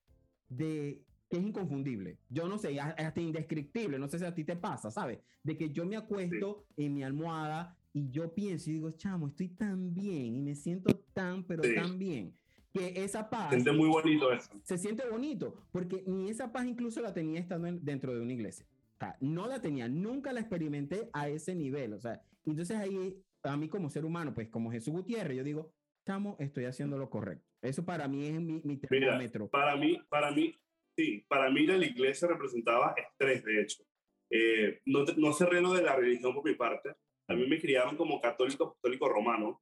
de 0.49 1.03
que 1.29 1.39
es 1.39 1.43
inconfundible. 1.45 2.19
Yo 2.29 2.47
no 2.49 2.57
sé, 2.57 2.79
hasta 2.81 3.21
indescriptible, 3.21 3.99
no 3.99 4.07
sé 4.09 4.21
si 4.21 4.25
a 4.25 4.33
ti 4.35 4.45
te 4.45 4.55
pasa, 4.57 4.93
¿sabes? 4.93 5.19
De 5.43 5.57
que 5.57 5.71
yo 5.73 5.85
me 5.87 5.97
acuesto 5.97 6.67
en 6.77 6.95
mi 6.95 7.03
almohada 7.03 7.77
y 7.93 8.11
yo 8.11 8.33
pienso 8.33 8.71
y 8.71 8.75
digo, 8.75 8.93
chamo, 8.93 9.27
estoy 9.27 9.49
tan 9.49 9.93
bien 9.93 10.37
y 10.37 10.41
me 10.41 10.55
siento 10.55 11.05
tan, 11.15 11.45
pero 11.45 11.63
tan 11.75 11.99
bien. 11.99 12.37
Que 12.79 13.05
esa 13.05 13.29
paz... 13.31 13.51
Se 13.51 13.57
siente 13.57 13.73
muy 13.73 13.89
bonito 13.89 14.33
eso. 14.33 14.51
Se 14.63 14.79
siente 14.79 15.09
bonito, 15.09 15.67
porque 15.73 16.03
ni 16.07 16.31
esa 16.31 16.53
paz 16.53 16.67
incluso 16.67 17.01
la 17.01 17.13
tenía 17.13 17.41
estando 17.41 17.69
dentro 17.81 18.15
de 18.15 18.21
una 18.21 18.33
iglesia. 18.33 18.67
O 18.95 18.99
sea, 18.99 19.17
no 19.21 19.47
la 19.47 19.61
tenía, 19.61 19.89
nunca 19.89 20.33
la 20.33 20.41
experimenté 20.41 21.11
a 21.13 21.29
ese 21.29 21.55
nivel. 21.55 21.93
O 21.93 22.01
sea, 22.01 22.23
entonces 22.45 22.77
ahí, 22.77 23.23
a 23.43 23.57
mí 23.57 23.69
como 23.69 23.91
ser 23.91 24.05
humano, 24.05 24.35
pues 24.35 24.49
como 24.49 24.71
Jesús 24.71 24.95
Gutiérrez, 24.95 25.37
yo 25.37 25.45
digo, 25.45 25.73
chamo, 26.07 26.37
estoy 26.39 26.65
haciendo 26.65 26.97
lo 26.97 27.11
correcto. 27.11 27.47
Eso 27.63 27.85
para 27.85 28.09
mí 28.09 28.27
es 28.27 28.41
mi, 28.41 28.61
mi 28.65 28.77
termómetro. 28.77 29.49
para 29.49 29.77
mí, 29.77 29.99
para 30.09 30.31
mí, 30.31 30.55
sí, 30.97 31.25
para 31.29 31.51
mí 31.51 31.67
la 31.67 31.85
iglesia 31.85 32.29
representaba 32.29 32.95
estrés, 32.97 33.45
de 33.45 33.61
hecho. 33.61 33.85
Eh, 34.31 34.81
no, 34.87 35.05
no 35.17 35.33
sé 35.33 35.47
reno 35.47 35.75
de 35.75 35.83
la 35.83 35.95
religión 35.95 36.35
por 36.35 36.45
mi 36.45 36.55
parte, 36.55 36.97
a 37.29 37.35
mí 37.35 37.47
me 37.47 37.61
criaron 37.61 37.97
como 37.97 38.21
católico 38.21 38.65
apostólico 38.65 39.09
romano, 39.09 39.61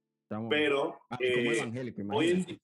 pero 0.49 0.99
ah, 1.09 1.17
eh, 1.19 1.57
evangélico, 1.57 2.01
hoy, 2.13 2.29
en, 2.29 2.59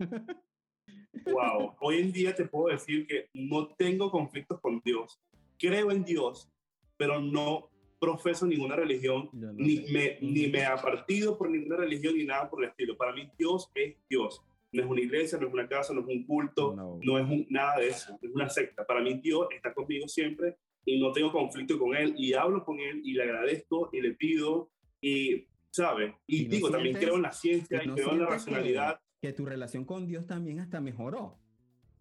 wow, 1.26 1.76
hoy 1.82 2.00
en 2.00 2.12
día 2.12 2.36
te 2.36 2.46
puedo 2.46 2.74
decir 2.74 3.06
que 3.08 3.30
no 3.34 3.68
tengo 3.76 4.10
conflictos 4.10 4.60
con 4.60 4.82
Dios. 4.84 5.20
Creo 5.58 5.92
en 5.92 6.04
Dios, 6.04 6.50
pero 6.98 7.20
no 7.20 7.70
profeso 8.02 8.48
ninguna 8.48 8.76
religión, 8.76 9.30
ni, 9.32 9.86
me, 9.92 10.18
ni 10.22 10.48
me 10.48 10.66
ha 10.66 10.76
partido 10.82 11.38
por 11.38 11.50
ninguna 11.50 11.78
religión 11.78 12.18
ni 12.18 12.26
nada 12.26 12.50
por 12.50 12.64
el 12.64 12.70
estilo. 12.70 12.98
Para 12.98 13.14
mí 13.14 13.30
Dios 13.38 13.70
es 13.76 13.96
Dios. 14.10 14.42
No 14.74 14.82
es 14.84 14.90
una 14.90 15.02
iglesia, 15.02 15.38
no 15.38 15.48
es 15.48 15.54
una 15.54 15.68
casa, 15.68 15.94
no 15.94 16.02
es 16.02 16.08
un 16.08 16.26
culto, 16.26 16.74
no, 17.04 17.20
es 17.20 17.52
nada 17.52 17.78
de 17.78 17.90
eso, 17.90 18.18
es 18.22 18.32
una 18.32 18.50
secta. 18.50 18.86
Para 18.86 19.02
mí 19.02 19.20
Dios 19.22 19.48
está 19.54 19.74
conmigo 19.74 20.08
siempre 20.08 20.56
y 20.86 21.00
no 21.00 21.12
tengo 21.12 21.32
conflicto 21.32 21.78
con 21.78 21.96
Él 21.96 22.16
y 22.18 22.34
hablo 22.34 22.64
con 22.64 22.80
Él 22.80 23.02
y 23.04 23.14
le 23.14 23.24
agradezco 23.24 23.90
y 23.92 24.02
le 24.02 24.14
pido 24.14 24.72
y, 25.02 25.46
¿sabes? 25.72 26.14
Y, 26.28 26.46
digo, 26.46 26.70
también 26.70 26.96
creo 26.96 27.16
en 27.16 27.24
la 27.24 27.32
ciencia 27.32 27.84
y 27.84 27.90
creo 27.90 28.12
en 28.12 28.20
la 28.20 28.26
racionalidad. 28.28 29.00
Que, 29.22 29.34
tu 29.34 29.46
relación 29.46 29.86
con 29.86 30.08
Dios 30.08 30.28
también 30.28 30.60
hasta 30.60 30.82
mejoró. 30.82 31.40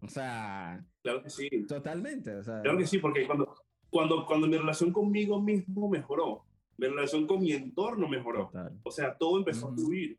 O 0.01 0.07
sea. 0.07 0.83
Claro 1.01 1.23
que 1.23 1.29
sí. 1.29 1.49
Totalmente. 1.67 2.35
O 2.35 2.43
sea, 2.43 2.61
claro 2.61 2.77
que 2.77 2.87
sí, 2.87 2.97
porque 2.97 3.25
cuando, 3.25 3.55
cuando, 3.89 4.25
cuando 4.25 4.47
mi 4.47 4.57
relación 4.57 4.91
conmigo 4.91 5.41
mismo 5.41 5.89
mejoró, 5.89 6.45
mi 6.77 6.87
relación 6.87 7.27
con 7.27 7.41
mi 7.41 7.53
entorno 7.53 8.07
mejoró. 8.07 8.51
O 8.83 8.91
sea, 8.91 9.15
todo 9.17 9.37
empezó 9.37 9.69
a 9.69 9.73
fluir. 9.73 10.17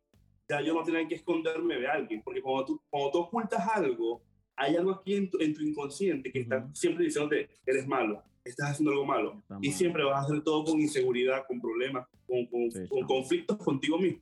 Ya 0.49 0.61
yo 0.61 0.75
no 0.75 0.83
tenía 0.83 1.07
que 1.07 1.17
esconderme 1.17 1.77
de 1.77 1.89
alguien, 1.89 2.23
porque 2.23 2.43
cuando 2.43 2.65
tú, 2.65 2.83
cuando 2.89 3.11
tú 3.11 3.19
ocultas 3.19 3.67
algo, 3.69 4.23
hay 4.57 4.77
algo 4.77 4.93
aquí 4.93 5.15
en 5.15 5.31
tu, 5.31 5.39
en 5.41 5.55
tu 5.55 5.63
inconsciente 5.63 6.31
que 6.31 6.41
está 6.41 6.69
siempre 6.75 7.05
diciéndote, 7.05 7.49
eres 7.65 7.87
malo, 7.87 8.23
estás 8.45 8.71
haciendo 8.71 8.93
algo 8.93 9.07
malo. 9.07 9.43
y 9.61 9.73
siempre 9.73 10.05
vas 10.05 10.23
a 10.23 10.27
hacer 10.27 10.43
todo 10.43 10.65
con 10.65 10.81
inseguridad, 10.81 11.45
con 11.47 11.61
problemas, 11.61 12.07
con, 12.27 12.47
con, 12.47 13.07
conflictos 13.07 13.57
contigo 13.59 13.99
mismo. 13.99 14.21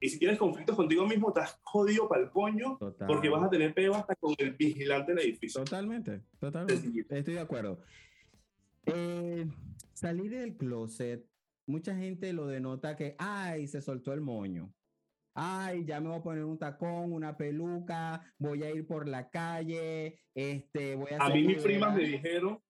Y 0.00 0.08
si 0.08 0.18
tienes 0.18 0.36
conflictos 0.36 0.74
contigo 0.74 1.06
mismo, 1.06 1.28
estás 1.28 1.60
jodido 1.62 2.08
para 2.08 2.22
el 2.24 2.30
coño 2.30 2.76
porque 3.06 3.28
vas 3.28 3.44
a 3.44 3.50
tener 3.50 3.72
peo 3.72 3.94
hasta 3.94 4.16
con 4.16 4.34
el 4.38 4.52
vigilante 4.52 5.14
del 5.14 5.24
edificio. 5.26 5.62
Totalmente, 5.62 6.22
totalmente. 6.40 7.06
Estoy 7.08 7.34
de 7.34 7.40
acuerdo. 7.40 7.78
Eh, 8.86 9.46
salir 9.92 10.32
del 10.32 10.56
closet, 10.56 11.24
mucha 11.66 11.94
gente 11.94 12.32
lo 12.32 12.48
denota 12.48 12.96
que, 12.96 13.14
ay, 13.18 13.68
se 13.68 13.80
soltó 13.80 14.12
el 14.12 14.20
moño. 14.20 14.74
Ay, 15.34 15.84
ya 15.84 16.00
me 16.00 16.08
voy 16.08 16.18
a 16.18 16.22
poner 16.22 16.44
un 16.44 16.58
tacón, 16.58 17.12
una 17.12 17.36
peluca, 17.36 18.20
voy 18.38 18.64
a 18.64 18.70
ir 18.70 18.84
por 18.86 19.08
la 19.08 19.30
calle, 19.30 20.18
este, 20.34 20.96
voy 20.96 21.12
a... 21.12 21.24
A 21.24 21.30
mí 21.30 21.44
mis 21.44 21.62
primas 21.62 21.94
me 21.94 22.02
dijeron 22.02 22.60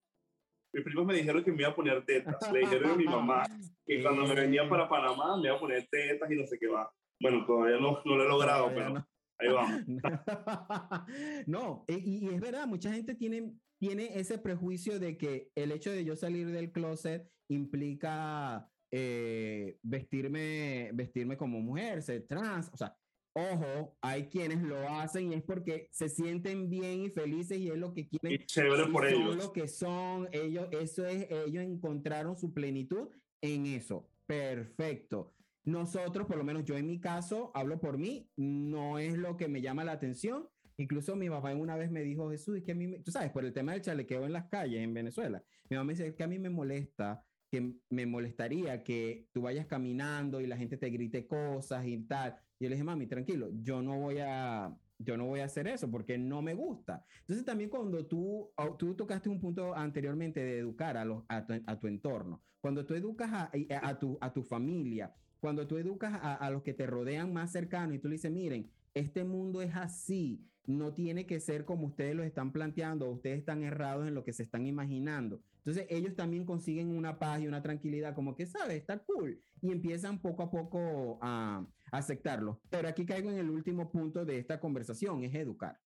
mis 0.73 0.83
primos 0.83 1.05
me 1.05 1.13
dijeron 1.13 1.43
que 1.43 1.51
me 1.51 1.61
iba 1.61 1.69
a 1.69 1.75
poner 1.75 2.03
tetas. 2.03 2.51
Le 2.51 2.59
dijeron 2.59 2.91
a 2.91 2.95
mi 2.95 3.05
mamá 3.05 3.43
que 3.85 4.01
cuando 4.01 4.25
me 4.25 4.33
venía 4.33 4.67
para 4.67 4.89
Panamá 4.89 5.37
me 5.37 5.47
iba 5.47 5.55
a 5.55 5.59
poner 5.59 5.87
tetas 5.89 6.29
y 6.31 6.35
no 6.35 6.47
sé 6.47 6.57
qué 6.57 6.67
va. 6.67 6.91
Bueno, 7.21 7.45
todavía 7.45 7.77
no, 7.77 8.01
no 8.03 8.15
lo 8.15 8.23
he 8.23 8.27
logrado, 8.27 8.71
pero 8.73 9.07
ahí 9.37 9.49
vamos. 9.49 9.83
no, 11.47 11.85
y, 11.87 12.27
es 12.27 12.41
verdad, 12.41 12.65
mucha 12.65 12.91
gente 12.91 13.13
tiene, 13.15 13.53
tiene 13.79 14.19
ese 14.19 14.39
prejuicio 14.39 14.99
de 14.99 15.17
que 15.17 15.49
el 15.55 15.71
hecho 15.71 15.91
de 15.91 16.03
yo 16.03 16.15
salir 16.15 16.47
del 16.47 16.71
closet 16.71 17.29
implica 17.49 18.67
eh, 18.91 19.77
vestirme, 19.83 20.89
vestirme 20.93 21.37
como 21.37 21.61
mujer, 21.61 22.01
ser 22.01 22.25
trans, 22.27 22.69
o 22.73 22.77
sea, 22.77 22.95
Ojo, 23.35 23.97
hay 24.01 24.27
quienes 24.27 24.61
lo 24.61 24.87
hacen 24.87 25.31
y 25.31 25.35
es 25.35 25.41
porque 25.41 25.87
se 25.91 26.07
sienten 26.07 26.69
bien 26.69 27.01
y 27.01 27.09
felices 27.09 27.57
y 27.57 27.69
es 27.69 27.77
lo 27.77 27.93
que 27.93 28.07
quieren. 28.07 28.39
Y 28.39 28.45
chévere 28.45 28.85
por 28.87 29.09
son 29.09 29.21
ellos. 29.21 29.35
lo 29.37 29.51
que 29.51 29.67
son, 29.67 30.29
ellos, 30.31 30.67
eso 30.71 31.05
es, 31.07 31.27
ellos 31.31 31.63
encontraron 31.63 32.37
su 32.37 32.53
plenitud 32.53 33.09
en 33.41 33.65
eso. 33.65 34.07
Perfecto. 34.27 35.33
Nosotros, 35.65 36.27
por 36.27 36.37
lo 36.37 36.43
menos 36.43 36.63
yo 36.63 36.77
en 36.77 36.85
mi 36.85 36.99
caso, 36.99 37.51
hablo 37.55 37.79
por 37.79 37.97
mí, 37.97 38.29
no 38.35 38.99
es 38.99 39.17
lo 39.17 39.35
que 39.35 39.47
me 39.47 39.61
llama 39.61 39.83
la 39.83 39.93
atención. 39.93 40.47
Incluso 40.77 41.15
mi 41.15 41.29
papá 41.29 41.55
una 41.55 41.75
vez 41.75 41.89
me 41.89 42.01
dijo, 42.01 42.29
Jesús, 42.29 42.57
es 42.57 42.63
que 42.63 42.73
a 42.73 42.75
mí, 42.75 42.99
tú 42.99 43.11
sabes, 43.11 43.31
por 43.31 43.45
el 43.45 43.53
tema 43.53 43.71
del 43.71 43.81
chalequeo 43.81 44.25
en 44.25 44.33
las 44.33 44.47
calles 44.49 44.81
en 44.81 44.93
Venezuela, 44.93 45.43
mi 45.69 45.77
mamá 45.77 45.87
me 45.87 45.93
dice 45.93 46.13
que 46.13 46.23
a 46.23 46.27
mí 46.27 46.37
me 46.37 46.49
molesta, 46.49 47.23
que 47.49 47.73
me 47.89 48.05
molestaría 48.05 48.83
que 48.83 49.27
tú 49.31 49.43
vayas 49.43 49.65
caminando 49.65 50.41
y 50.41 50.47
la 50.47 50.57
gente 50.57 50.77
te 50.77 50.89
grite 50.89 51.25
cosas 51.25 51.85
y 51.87 51.97
tal 51.99 52.35
yo 52.63 52.69
le 52.69 52.75
dije, 52.75 52.83
mami, 52.83 53.07
tranquilo, 53.07 53.49
yo 53.61 53.81
no 53.81 53.99
voy 53.99 54.19
a, 54.19 54.75
yo 54.97 55.17
no 55.17 55.25
voy 55.25 55.41
a 55.41 55.45
hacer 55.45 55.67
eso 55.67 55.89
porque 55.91 56.17
no 56.17 56.41
me 56.41 56.53
gusta. 56.53 57.05
Entonces 57.21 57.45
también 57.45 57.69
cuando 57.69 58.05
tú, 58.05 58.51
tú 58.77 58.95
tocaste 58.95 59.29
un 59.29 59.39
punto 59.39 59.75
anteriormente 59.75 60.39
de 60.43 60.59
educar 60.59 60.97
a, 60.97 61.05
los, 61.05 61.23
a, 61.27 61.45
tu, 61.45 61.87
entorno, 61.87 62.41
cuando 62.61 62.85
tú 62.85 62.93
educas 62.93 63.31
a, 63.31 63.51
a, 63.81 63.99
tu, 63.99 64.17
a 64.21 64.33
tu 64.33 64.43
familia, 64.43 65.13
cuando 65.39 65.67
tú 65.67 65.77
educas 65.77 66.13
a, 66.13 66.35
a, 66.35 66.49
los 66.49 66.63
que 66.63 66.73
te 66.73 66.87
rodean 66.87 67.33
más 67.33 67.51
cercanos 67.51 67.95
y 67.95 67.99
tú 67.99 68.07
le 68.07 68.13
dices, 68.13 68.31
miren, 68.31 68.71
este 68.93 69.23
mundo 69.23 69.61
es 69.61 69.75
así, 69.75 70.41
no 70.65 70.93
tiene 70.93 71.25
que 71.25 71.39
ser 71.39 71.65
como 71.65 71.87
ustedes 71.87 72.15
lo 72.15 72.23
están 72.23 72.53
planteando, 72.53 73.09
ustedes 73.09 73.39
están 73.39 73.63
errados 73.63 74.07
en 74.07 74.15
lo 74.15 74.23
que 74.23 74.33
se 74.33 74.43
están 74.43 74.65
imaginando. 74.65 75.41
Entonces 75.57 75.85
ellos 75.89 76.15
también 76.15 76.45
consiguen 76.45 76.95
una 76.95 77.19
paz 77.19 77.41
y 77.41 77.47
una 77.47 77.61
tranquilidad, 77.61 78.15
como 78.15 78.35
que, 78.35 78.45
¿sabes? 78.45 78.77
Está 78.77 78.99
cool. 78.99 79.39
Y 79.61 79.71
empiezan 79.71 80.19
poco 80.19 80.43
a 80.43 80.51
poco 80.51 81.19
a, 81.21 81.65
aceptarlo. 81.93 82.59
Pero 82.69 82.87
aquí 82.87 83.05
caigo 83.05 83.29
en 83.29 83.37
el 83.37 83.49
último 83.49 83.89
punto 83.89 84.25
de 84.25 84.39
esta 84.39 84.59
conversación, 84.59 85.23
es 85.23 85.33
educar. 85.35 85.79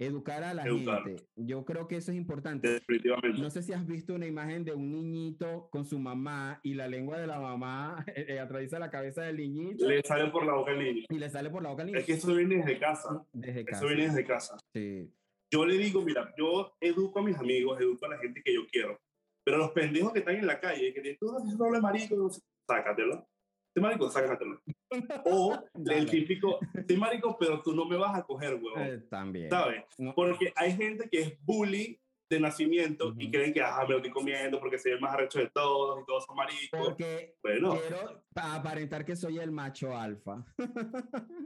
Educar 0.00 0.44
a 0.44 0.54
la 0.54 0.62
gente. 0.62 1.26
Yo 1.34 1.64
creo 1.64 1.88
que 1.88 1.96
eso 1.96 2.12
es 2.12 2.16
importante. 2.16 2.68
Definitivamente. 2.68 3.42
No 3.42 3.50
sé 3.50 3.64
si 3.64 3.72
has 3.72 3.84
visto 3.84 4.14
una 4.14 4.26
imagen 4.26 4.64
de 4.64 4.72
un 4.72 4.92
niñito 4.92 5.68
con 5.72 5.84
su 5.84 5.98
mamá 5.98 6.60
y 6.62 6.74
la 6.74 6.86
lengua 6.86 7.18
de 7.18 7.26
la 7.26 7.40
mamá 7.40 8.04
eh, 8.14 8.26
eh, 8.28 8.38
atraviesa 8.38 8.78
la 8.78 8.90
cabeza 8.90 9.22
del 9.22 9.38
niñito. 9.38 9.88
Le 9.88 10.00
sale 10.02 10.30
por 10.30 10.46
la 10.46 10.54
boca 10.54 10.70
al 10.70 10.78
niño. 10.78 11.04
Y 11.08 11.18
le 11.18 11.28
sale 11.28 11.50
por 11.50 11.64
la 11.64 11.70
boca 11.70 11.82
al 11.82 11.88
niño. 11.88 11.98
Es 11.98 12.06
que 12.06 12.12
eso 12.12 12.32
viene 12.32 12.58
desde 12.58 12.78
casa. 12.78 13.26
Desde 13.32 13.64
casa. 13.64 13.84
Eso 13.84 13.88
viene 13.88 14.04
desde 14.04 14.24
casa. 14.24 14.56
Sí. 14.72 15.12
Yo 15.52 15.66
le 15.66 15.76
digo, 15.76 16.02
mira, 16.02 16.32
yo 16.38 16.76
educo 16.80 17.18
a 17.18 17.22
mis 17.24 17.36
amigos, 17.36 17.80
educo 17.80 18.06
a 18.06 18.10
la 18.10 18.18
gente 18.18 18.40
que 18.44 18.54
yo 18.54 18.66
quiero. 18.70 19.00
Pero 19.44 19.58
los 19.58 19.72
pendejos 19.72 20.12
que 20.12 20.20
están 20.20 20.36
en 20.36 20.46
la 20.46 20.60
calle, 20.60 20.94
que 20.94 21.00
tienen 21.00 21.18
todo 21.18 21.38
ese 21.42 21.56
doble 21.56 21.80
marico, 21.80 22.30
sácatelo 22.68 23.26
este 23.68 23.80
marico, 23.80 24.10
sácatelo. 24.10 24.60
O 25.26 25.58
el 25.90 26.10
típico, 26.10 26.58
sí, 26.88 26.96
marico, 26.96 27.36
pero 27.38 27.60
tú 27.62 27.74
no 27.74 27.84
me 27.84 27.96
vas 27.96 28.18
a 28.18 28.22
coger, 28.22 28.54
huevón. 28.54 28.82
Eh, 28.82 28.98
también. 29.10 29.50
¿Sabes? 29.50 29.84
Porque 30.14 30.52
hay 30.56 30.72
gente 30.72 31.08
que 31.10 31.20
es 31.20 31.44
bully 31.44 32.00
de 32.30 32.40
nacimiento 32.40 33.14
y 33.18 33.30
creen 33.30 33.52
que, 33.52 33.62
ah, 33.62 33.82
me 33.82 33.90
lo 33.90 33.96
estoy 33.96 34.10
comiendo 34.10 34.58
porque 34.60 34.78
soy 34.78 34.92
el 34.92 35.00
más 35.00 35.14
arrecho 35.14 35.38
de 35.38 35.48
todos 35.50 36.00
y 36.00 36.06
todos 36.06 36.24
son 36.24 36.36
maricos. 36.36 36.80
Porque 36.88 37.36
bueno. 37.42 37.78
quiero 37.78 38.22
aparentar 38.38 39.04
que 39.04 39.16
soy 39.16 39.38
el 39.38 39.50
macho 39.50 39.96
alfa. 39.96 40.44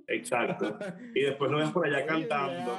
Exacto. 0.06 0.78
Y 1.14 1.22
después 1.22 1.50
lo 1.50 1.58
ves 1.58 1.70
por 1.70 1.86
allá 1.86 2.06
cantando. 2.06 2.76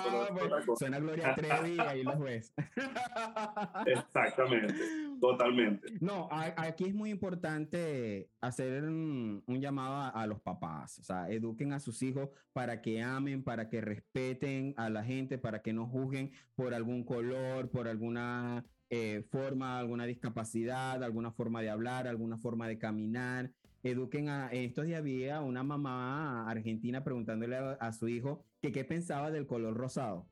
suena 0.77 0.99
Gloria 0.99 1.35
Trevi 1.35 1.75
y 1.75 1.79
ahí 1.79 2.03
los 2.03 2.19
ves. 2.19 2.53
Exactamente. 3.85 4.73
Totalmente. 5.19 5.87
No, 5.99 6.27
aquí 6.31 6.85
es 6.85 6.95
muy 6.95 7.09
importante 7.09 8.29
hacer 8.41 8.83
un, 8.83 9.43
llamado 9.47 9.95
a, 9.95 10.09
a, 10.09 10.27
los 10.27 10.41
papás. 10.41 10.99
O 10.99 11.03
sea, 11.03 11.29
eduquen 11.29 11.73
a 11.73 11.79
sus 11.79 12.01
hijos 12.01 12.29
para 12.53 12.81
que 12.81 13.01
amen, 13.01 13.43
para 13.43 13.69
que 13.69 13.81
respeten 13.81 14.73
a 14.77 14.89
la 14.89 15.03
gente, 15.03 15.37
para 15.37 15.61
que 15.61 15.73
no 15.73 15.87
juzguen 15.87 16.31
por 16.55 16.73
algún 16.73 17.03
color, 17.03 17.69
por 17.69 17.87
alguna 17.87 18.65
eh, 18.95 19.23
forma, 19.31 19.79
alguna 19.79 20.05
discapacidad, 20.05 21.03
alguna 21.03 21.31
forma 21.31 21.63
de 21.63 21.69
hablar, 21.71 22.07
alguna 22.07 22.37
forma 22.37 22.67
de 22.67 22.77
caminar. 22.77 23.49
Eduquen 23.83 24.29
a. 24.29 24.47
Estos 24.51 24.85
días 24.85 24.99
había 24.99 25.41
una 25.41 25.63
mamá 25.63 26.49
argentina 26.49 27.03
preguntándole 27.03 27.57
a 27.57 27.93
su 27.93 28.07
hijo 28.07 28.45
que 28.61 28.71
qué 28.71 28.85
pensaba 28.85 29.29
del 29.29 29.45
color 29.45 29.75
rosado. 29.75 30.27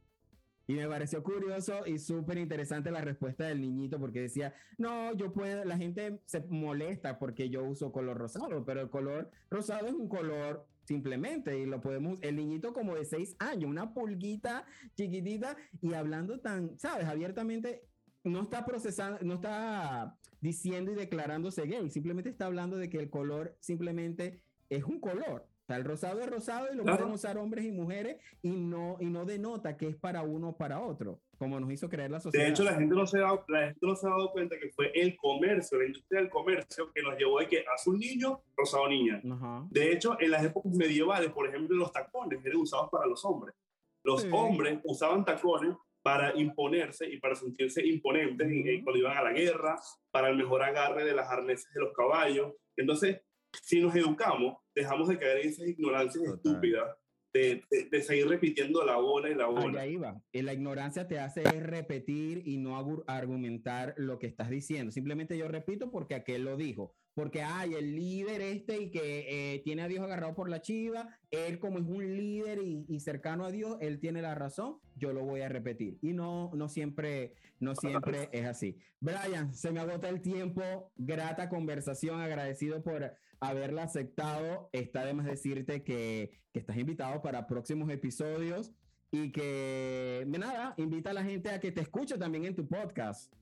Y 0.68 0.76
me 0.76 0.88
pareció 0.88 1.22
curioso 1.22 1.86
y 1.86 2.00
súper 2.00 2.38
interesante 2.38 2.92
la 2.92 3.02
respuesta 3.02 3.46
del 3.46 3.60
niñito 3.60 4.00
porque 4.00 4.22
decía, 4.22 4.54
no, 4.78 5.14
yo 5.16 5.34
puedo, 5.34 5.66
la 5.66 5.78
gente 5.78 6.22
se 6.26 6.46
molesta 6.48 7.20
porque 7.20 7.50
yo 7.50 7.64
uso 7.64 7.92
color 7.92 8.18
rosado, 8.18 8.64
pero 8.64 8.80
el 8.80 8.90
color 8.90 9.30
rosado 9.50 9.88
es 9.88 9.94
un 9.94 10.08
color 10.08 10.66
simplemente 10.86 11.60
y 11.60 11.66
lo 11.66 11.82
podemos, 11.82 12.20
el 12.22 12.38
niñito 12.38 12.72
como 12.72 12.96
de 12.96 13.04
seis 13.04 13.36
años, 13.40 13.70
una 13.70 13.94
pulguita 13.94 14.66
chiquitita 14.96 15.58
y 15.82 15.94
hablando 15.94 16.40
tan, 16.40 16.80
sabes, 16.80 17.06
abiertamente, 17.06 17.84
no 18.24 18.44
está 18.44 18.64
procesando, 18.66 19.20
no 19.24 19.36
está 19.36 20.16
diciendo 20.42 20.92
y 20.92 20.96
declarándose 20.96 21.66
gay, 21.68 21.90
simplemente 21.90 22.30
está 22.30 22.48
hablando 22.48 22.78
de 22.78 22.90
que 22.90 22.98
el 22.98 23.10
color 23.10 23.56
simplemente 23.60 24.44
es 24.70 24.84
un 24.84 25.00
color. 25.00 25.48
O 25.62 25.66
sea, 25.68 25.78
el 25.78 25.86
rosado 25.86 26.20
es 26.20 26.30
rosado 26.30 26.68
y 26.74 26.76
lo 26.76 26.84
pueden 26.84 27.12
usar 27.12 27.38
hombres 27.38 27.64
y 27.64 27.72
mujeres 27.72 28.18
y 28.42 28.50
no, 28.50 28.98
y 29.00 29.06
no 29.06 29.26
denota 29.26 29.78
que 29.78 29.88
es 29.88 29.96
para 29.96 30.24
uno 30.24 30.50
o 30.50 30.58
para 30.58 30.82
otro, 30.82 31.22
como 31.38 31.60
nos 31.60 31.72
hizo 31.72 31.88
creer 31.88 32.12
la 32.12 32.20
sociedad. 32.20 32.46
De 32.46 32.52
hecho, 32.52 32.64
la 32.64 32.74
gente 32.74 32.96
no 32.96 33.06
se 33.06 33.20
ha 33.20 33.22
dado, 33.22 33.46
la 33.48 33.68
gente 33.68 33.80
no 33.86 33.96
se 33.96 34.08
ha 34.08 34.10
dado 34.10 34.32
cuenta 34.32 34.58
que 34.60 34.70
fue 34.70 34.92
el 34.96 35.16
comercio, 35.16 35.78
la 35.78 35.86
industria 35.86 36.22
del 36.22 36.30
comercio, 36.30 36.92
que 36.94 37.04
nos 37.04 37.16
llevó 37.18 37.40
a 37.40 37.46
que 37.46 37.64
azul 37.74 38.00
niño, 38.00 38.42
rosado 38.58 38.90
niña. 38.90 39.22
De 39.70 39.94
hecho, 39.94 40.18
en 40.20 40.32
las 40.32 40.44
épocas 40.44 40.74
medievales, 40.74 41.32
por 41.32 41.48
ejemplo, 41.48 41.78
los 41.78 41.94
tacones 41.94 42.44
eran 42.44 42.58
usados 42.58 42.90
para 42.90 43.06
los 43.06 43.24
hombres. 43.24 43.56
Los 44.04 44.26
hombres 44.32 44.80
usaban 44.84 45.24
tacones 45.24 45.76
para 46.02 46.38
imponerse 46.38 47.10
y 47.10 47.20
para 47.20 47.36
sentirse 47.36 47.86
imponentes 47.86 48.48
cuando 48.84 49.00
iban 49.00 49.18
a 49.18 49.24
la 49.24 49.34
guerra, 49.34 49.80
para 50.10 50.30
el 50.30 50.38
mejor 50.38 50.64
agarre 50.64 51.06
de 51.06 51.14
las 51.14 51.30
arneses 51.30 51.72
de 51.74 51.82
los 51.82 51.94
caballos. 51.94 52.54
Entonces, 52.76 53.22
si 53.62 53.82
nos 53.82 53.96
educamos, 53.96 54.58
dejamos 54.74 55.08
de 55.10 55.18
caer 55.18 55.42
en 55.42 55.50
esas 55.50 55.68
ignorancias 55.68 56.24
estúpidas 56.24 56.98
de, 57.34 57.64
de, 57.90 58.02
seguir 58.02 58.28
repitiendo 58.28 58.84
la 58.84 58.98
bola 58.98 59.30
y 59.30 59.36
la 59.36 59.48
bola. 59.48 59.82
Ahí 59.82 59.96
va. 59.96 60.22
La 60.34 60.54
ignorancia 60.54 61.08
te 61.08 61.20
hace 61.20 61.44
repetir 61.44 62.42
y 62.46 62.58
no 62.58 63.04
argumentar 63.08 63.94
lo 63.98 64.20
que 64.20 64.28
estás 64.28 64.50
diciendo. 64.50 64.92
Simplemente 64.92 65.38
yo 65.38 65.48
repito 65.48 65.92
porque 65.92 66.16
aquel 66.16 66.44
lo 66.44 66.58
dijo. 66.58 66.94
Porque 67.14 67.44
hay 67.44 67.74
el 67.74 67.96
líder 67.96 68.42
este 68.42 68.82
y 68.82 68.92
que 68.92 69.56
eh, 69.56 69.60
tiene 69.60 69.82
a 69.82 69.88
Dios 69.88 70.04
agarrado 70.04 70.34
por 70.34 70.50
la 70.50 70.62
chiva, 70.62 71.18
él 71.30 71.60
como 71.60 71.80
es 71.80 71.86
un 71.86 72.16
líder 72.16 72.60
y, 72.62 73.00
cercano 73.00 73.46
a 73.46 73.52
Dios, 73.52 73.78
él 73.82 74.00
tiene 74.00 74.22
la 74.22 74.36
razón, 74.36 74.78
yo 74.96 75.12
lo 75.12 75.24
voy 75.24 75.42
a 75.42 75.50
repetir. 75.50 75.98
Y 76.02 76.14
no, 76.14 76.52
no 76.54 76.70
siempre, 76.70 77.34
no 77.60 77.76
siempre 77.76 78.30
es 78.32 78.46
así. 78.46 78.78
Brian, 79.00 79.54
se 79.54 79.72
me 79.72 79.80
agota 79.82 80.08
el 80.10 80.22
tiempo, 80.22 80.92
grata 80.96 81.50
conversación, 81.50 82.22
agradecido 82.22 82.82
por 82.82 83.14
haberla 83.40 83.84
aceptado. 83.84 84.70
Está 84.72 85.06
de 85.06 85.14
más 85.14 85.26
decirte 85.26 85.84
que, 85.84 86.32
que 86.54 86.60
estás 86.60 86.78
invitado 86.78 87.22
para 87.22 87.48
próximos 87.48 87.90
episodios 87.90 88.72
y 89.12 89.32
que, 89.32 90.26
nada, 90.28 90.74
invita 90.78 91.10
a 91.10 91.14
la 91.14 91.24
gente 91.24 91.50
a 91.50 91.60
que 91.60 91.72
te 91.72 91.82
escuche 91.82 92.18
también 92.18 92.46
en 92.46 92.56
tu 92.56 92.68
podcast. 92.68 93.34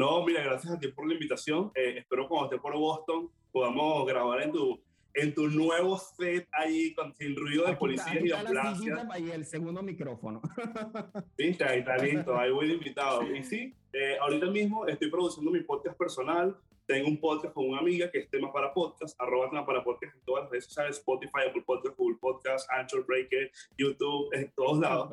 No, 0.00 0.24
mira, 0.24 0.42
gracias 0.42 0.72
a 0.72 0.78
ti 0.78 0.88
por 0.88 1.06
la 1.06 1.12
invitación. 1.12 1.72
Eh, 1.74 1.98
espero 1.98 2.26
cuando 2.26 2.46
esté 2.46 2.58
por 2.58 2.74
Boston 2.74 3.30
podamos 3.52 4.06
grabar 4.06 4.40
en 4.40 4.50
tu, 4.50 4.80
en 5.12 5.34
tu 5.34 5.46
nuevo 5.48 5.98
set 5.98 6.48
ahí 6.52 6.94
con, 6.94 7.14
sin 7.16 7.36
ruido 7.36 7.66
de 7.66 7.76
policía 7.76 8.18
y 8.18 8.32
ambulancias. 8.32 8.98
Y 9.18 9.30
el 9.30 9.44
segundo 9.44 9.82
micrófono. 9.82 10.40
Viste, 11.36 11.64
ahí 11.64 11.80
está 11.80 11.98
listo, 11.98 12.34
ahí 12.34 12.50
voy 12.50 12.68
de 12.68 12.74
invitado. 12.76 13.30
Y 13.30 13.44
sí, 13.44 13.74
eh, 13.92 14.16
ahorita 14.22 14.46
mismo 14.46 14.86
estoy 14.86 15.10
produciendo 15.10 15.50
mi 15.50 15.60
podcast 15.60 15.98
personal. 15.98 16.56
Tengo 16.86 17.06
un 17.06 17.20
podcast 17.20 17.52
con 17.52 17.68
una 17.68 17.80
amiga 17.80 18.10
que 18.10 18.20
es 18.20 18.30
tema 18.30 18.50
para 18.50 18.72
podcast, 18.72 19.14
arroba 19.20 19.50
tema 19.50 19.66
para 19.66 19.84
podcast 19.84 20.16
en 20.16 20.22
todas 20.24 20.44
las 20.44 20.50
redes 20.50 20.64
sociales, 20.64 20.96
Spotify, 20.96 21.40
Apple 21.46 21.62
Podcast, 21.66 21.94
Google 21.98 22.16
Podcast, 22.18 22.66
Anchor 22.70 23.04
Breaker, 23.04 23.52
YouTube, 23.76 24.30
en 24.32 24.50
todos 24.56 24.78
lados. 24.78 25.12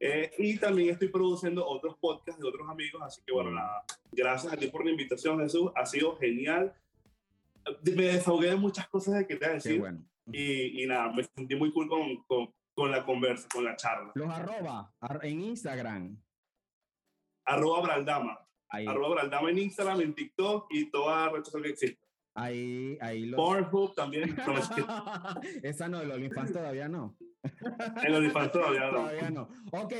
Eh, 0.00 0.32
y 0.38 0.58
también 0.58 0.90
estoy 0.90 1.08
produciendo 1.08 1.66
otros 1.66 1.96
podcasts 1.98 2.40
de 2.40 2.48
otros 2.48 2.68
amigos, 2.68 3.00
así 3.02 3.22
que 3.24 3.32
bueno, 3.32 3.50
nada, 3.50 3.84
gracias 4.12 4.52
a 4.52 4.56
ti 4.56 4.66
por 4.66 4.84
la 4.84 4.90
invitación, 4.90 5.40
Jesús, 5.40 5.70
ha 5.74 5.86
sido 5.86 6.16
genial. 6.16 6.74
Me 7.82 8.04
desahogué 8.04 8.50
de 8.50 8.56
muchas 8.56 8.88
cosas 8.88 9.14
de 9.14 9.26
que 9.26 9.36
te 9.36 9.46
voy 9.46 9.52
a 9.52 9.54
decir. 9.54 9.80
Bueno. 9.80 10.04
Y, 10.26 10.82
y, 10.82 10.86
nada, 10.86 11.12
me 11.12 11.22
sentí 11.24 11.54
muy 11.54 11.72
cool 11.72 11.88
con, 11.88 12.22
con, 12.24 12.52
con, 12.74 12.90
la 12.90 13.04
conversa, 13.04 13.48
con 13.52 13.64
la 13.64 13.76
charla. 13.76 14.12
Los 14.14 14.30
arroba 14.30 14.92
en 15.22 15.40
Instagram. 15.40 16.18
Arroba 17.44 17.82
Braldama. 17.82 18.38
Ahí. 18.68 18.86
Arroba 18.86 19.16
Braldama 19.16 19.50
en 19.50 19.58
Instagram, 19.58 20.00
en 20.00 20.14
TikTok 20.14 20.66
y 20.70 20.90
toda 20.90 21.28
red 21.28 21.44
social 21.44 21.62
que 21.62 21.70
existe. 21.70 22.03
Ahí, 22.34 22.98
ahí 23.00 23.26
lo. 23.26 23.36
Pornhub 23.36 23.94
también. 23.94 24.36
Esa 25.62 25.88
no, 25.88 26.00
el 26.00 26.10
OnlyFans 26.10 26.52
todavía 26.52 26.88
no. 26.88 27.16
El 28.04 28.14
OnlyFans 28.14 28.52
todavía 28.52 28.90
no. 28.90 28.90
Todavía 28.90 29.30
no. 29.30 29.48
Ok. 29.72 29.92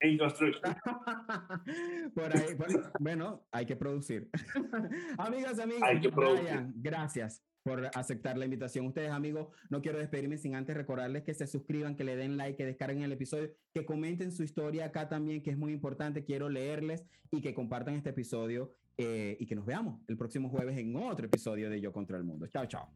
En 0.00 0.18
construction. 0.18 0.62
Por 2.14 2.36
ahí, 2.36 2.56
bueno, 2.98 3.46
hay 3.52 3.66
que 3.66 3.76
producir. 3.76 4.28
Amigas, 5.18 5.58
amigos, 5.60 5.82
hay 5.84 6.00
que 6.00 6.10
producir. 6.10 6.66
gracias 6.74 7.42
por 7.62 7.84
aceptar 7.94 8.38
la 8.38 8.44
invitación. 8.44 8.86
Ustedes, 8.86 9.10
amigos, 9.10 9.48
no 9.70 9.82
quiero 9.82 9.98
despedirme 9.98 10.38
sin 10.38 10.54
antes 10.54 10.76
recordarles 10.76 11.24
que 11.24 11.34
se 11.34 11.48
suscriban, 11.48 11.96
que 11.96 12.04
le 12.04 12.14
den 12.14 12.36
like, 12.36 12.56
que 12.56 12.64
descarguen 12.64 13.02
el 13.02 13.10
episodio, 13.10 13.50
que 13.74 13.84
comenten 13.84 14.30
su 14.30 14.44
historia 14.44 14.84
acá 14.84 15.08
también, 15.08 15.42
que 15.42 15.50
es 15.50 15.58
muy 15.58 15.72
importante. 15.72 16.24
Quiero 16.24 16.48
leerles 16.48 17.04
y 17.32 17.40
que 17.40 17.54
compartan 17.54 17.94
este 17.94 18.10
episodio 18.10 18.70
eh, 18.98 19.36
y 19.38 19.46
que 19.46 19.54
nos 19.54 19.66
veamos 19.66 20.00
el 20.08 20.16
próximo 20.16 20.48
jueves 20.48 20.76
en 20.78 20.96
otro 20.96 21.26
episodio 21.26 21.68
de 21.68 21.80
Yo 21.80 21.92
contra 21.92 22.16
el 22.16 22.24
Mundo. 22.24 22.46
Chao, 22.46 22.66
chao. 22.66 22.88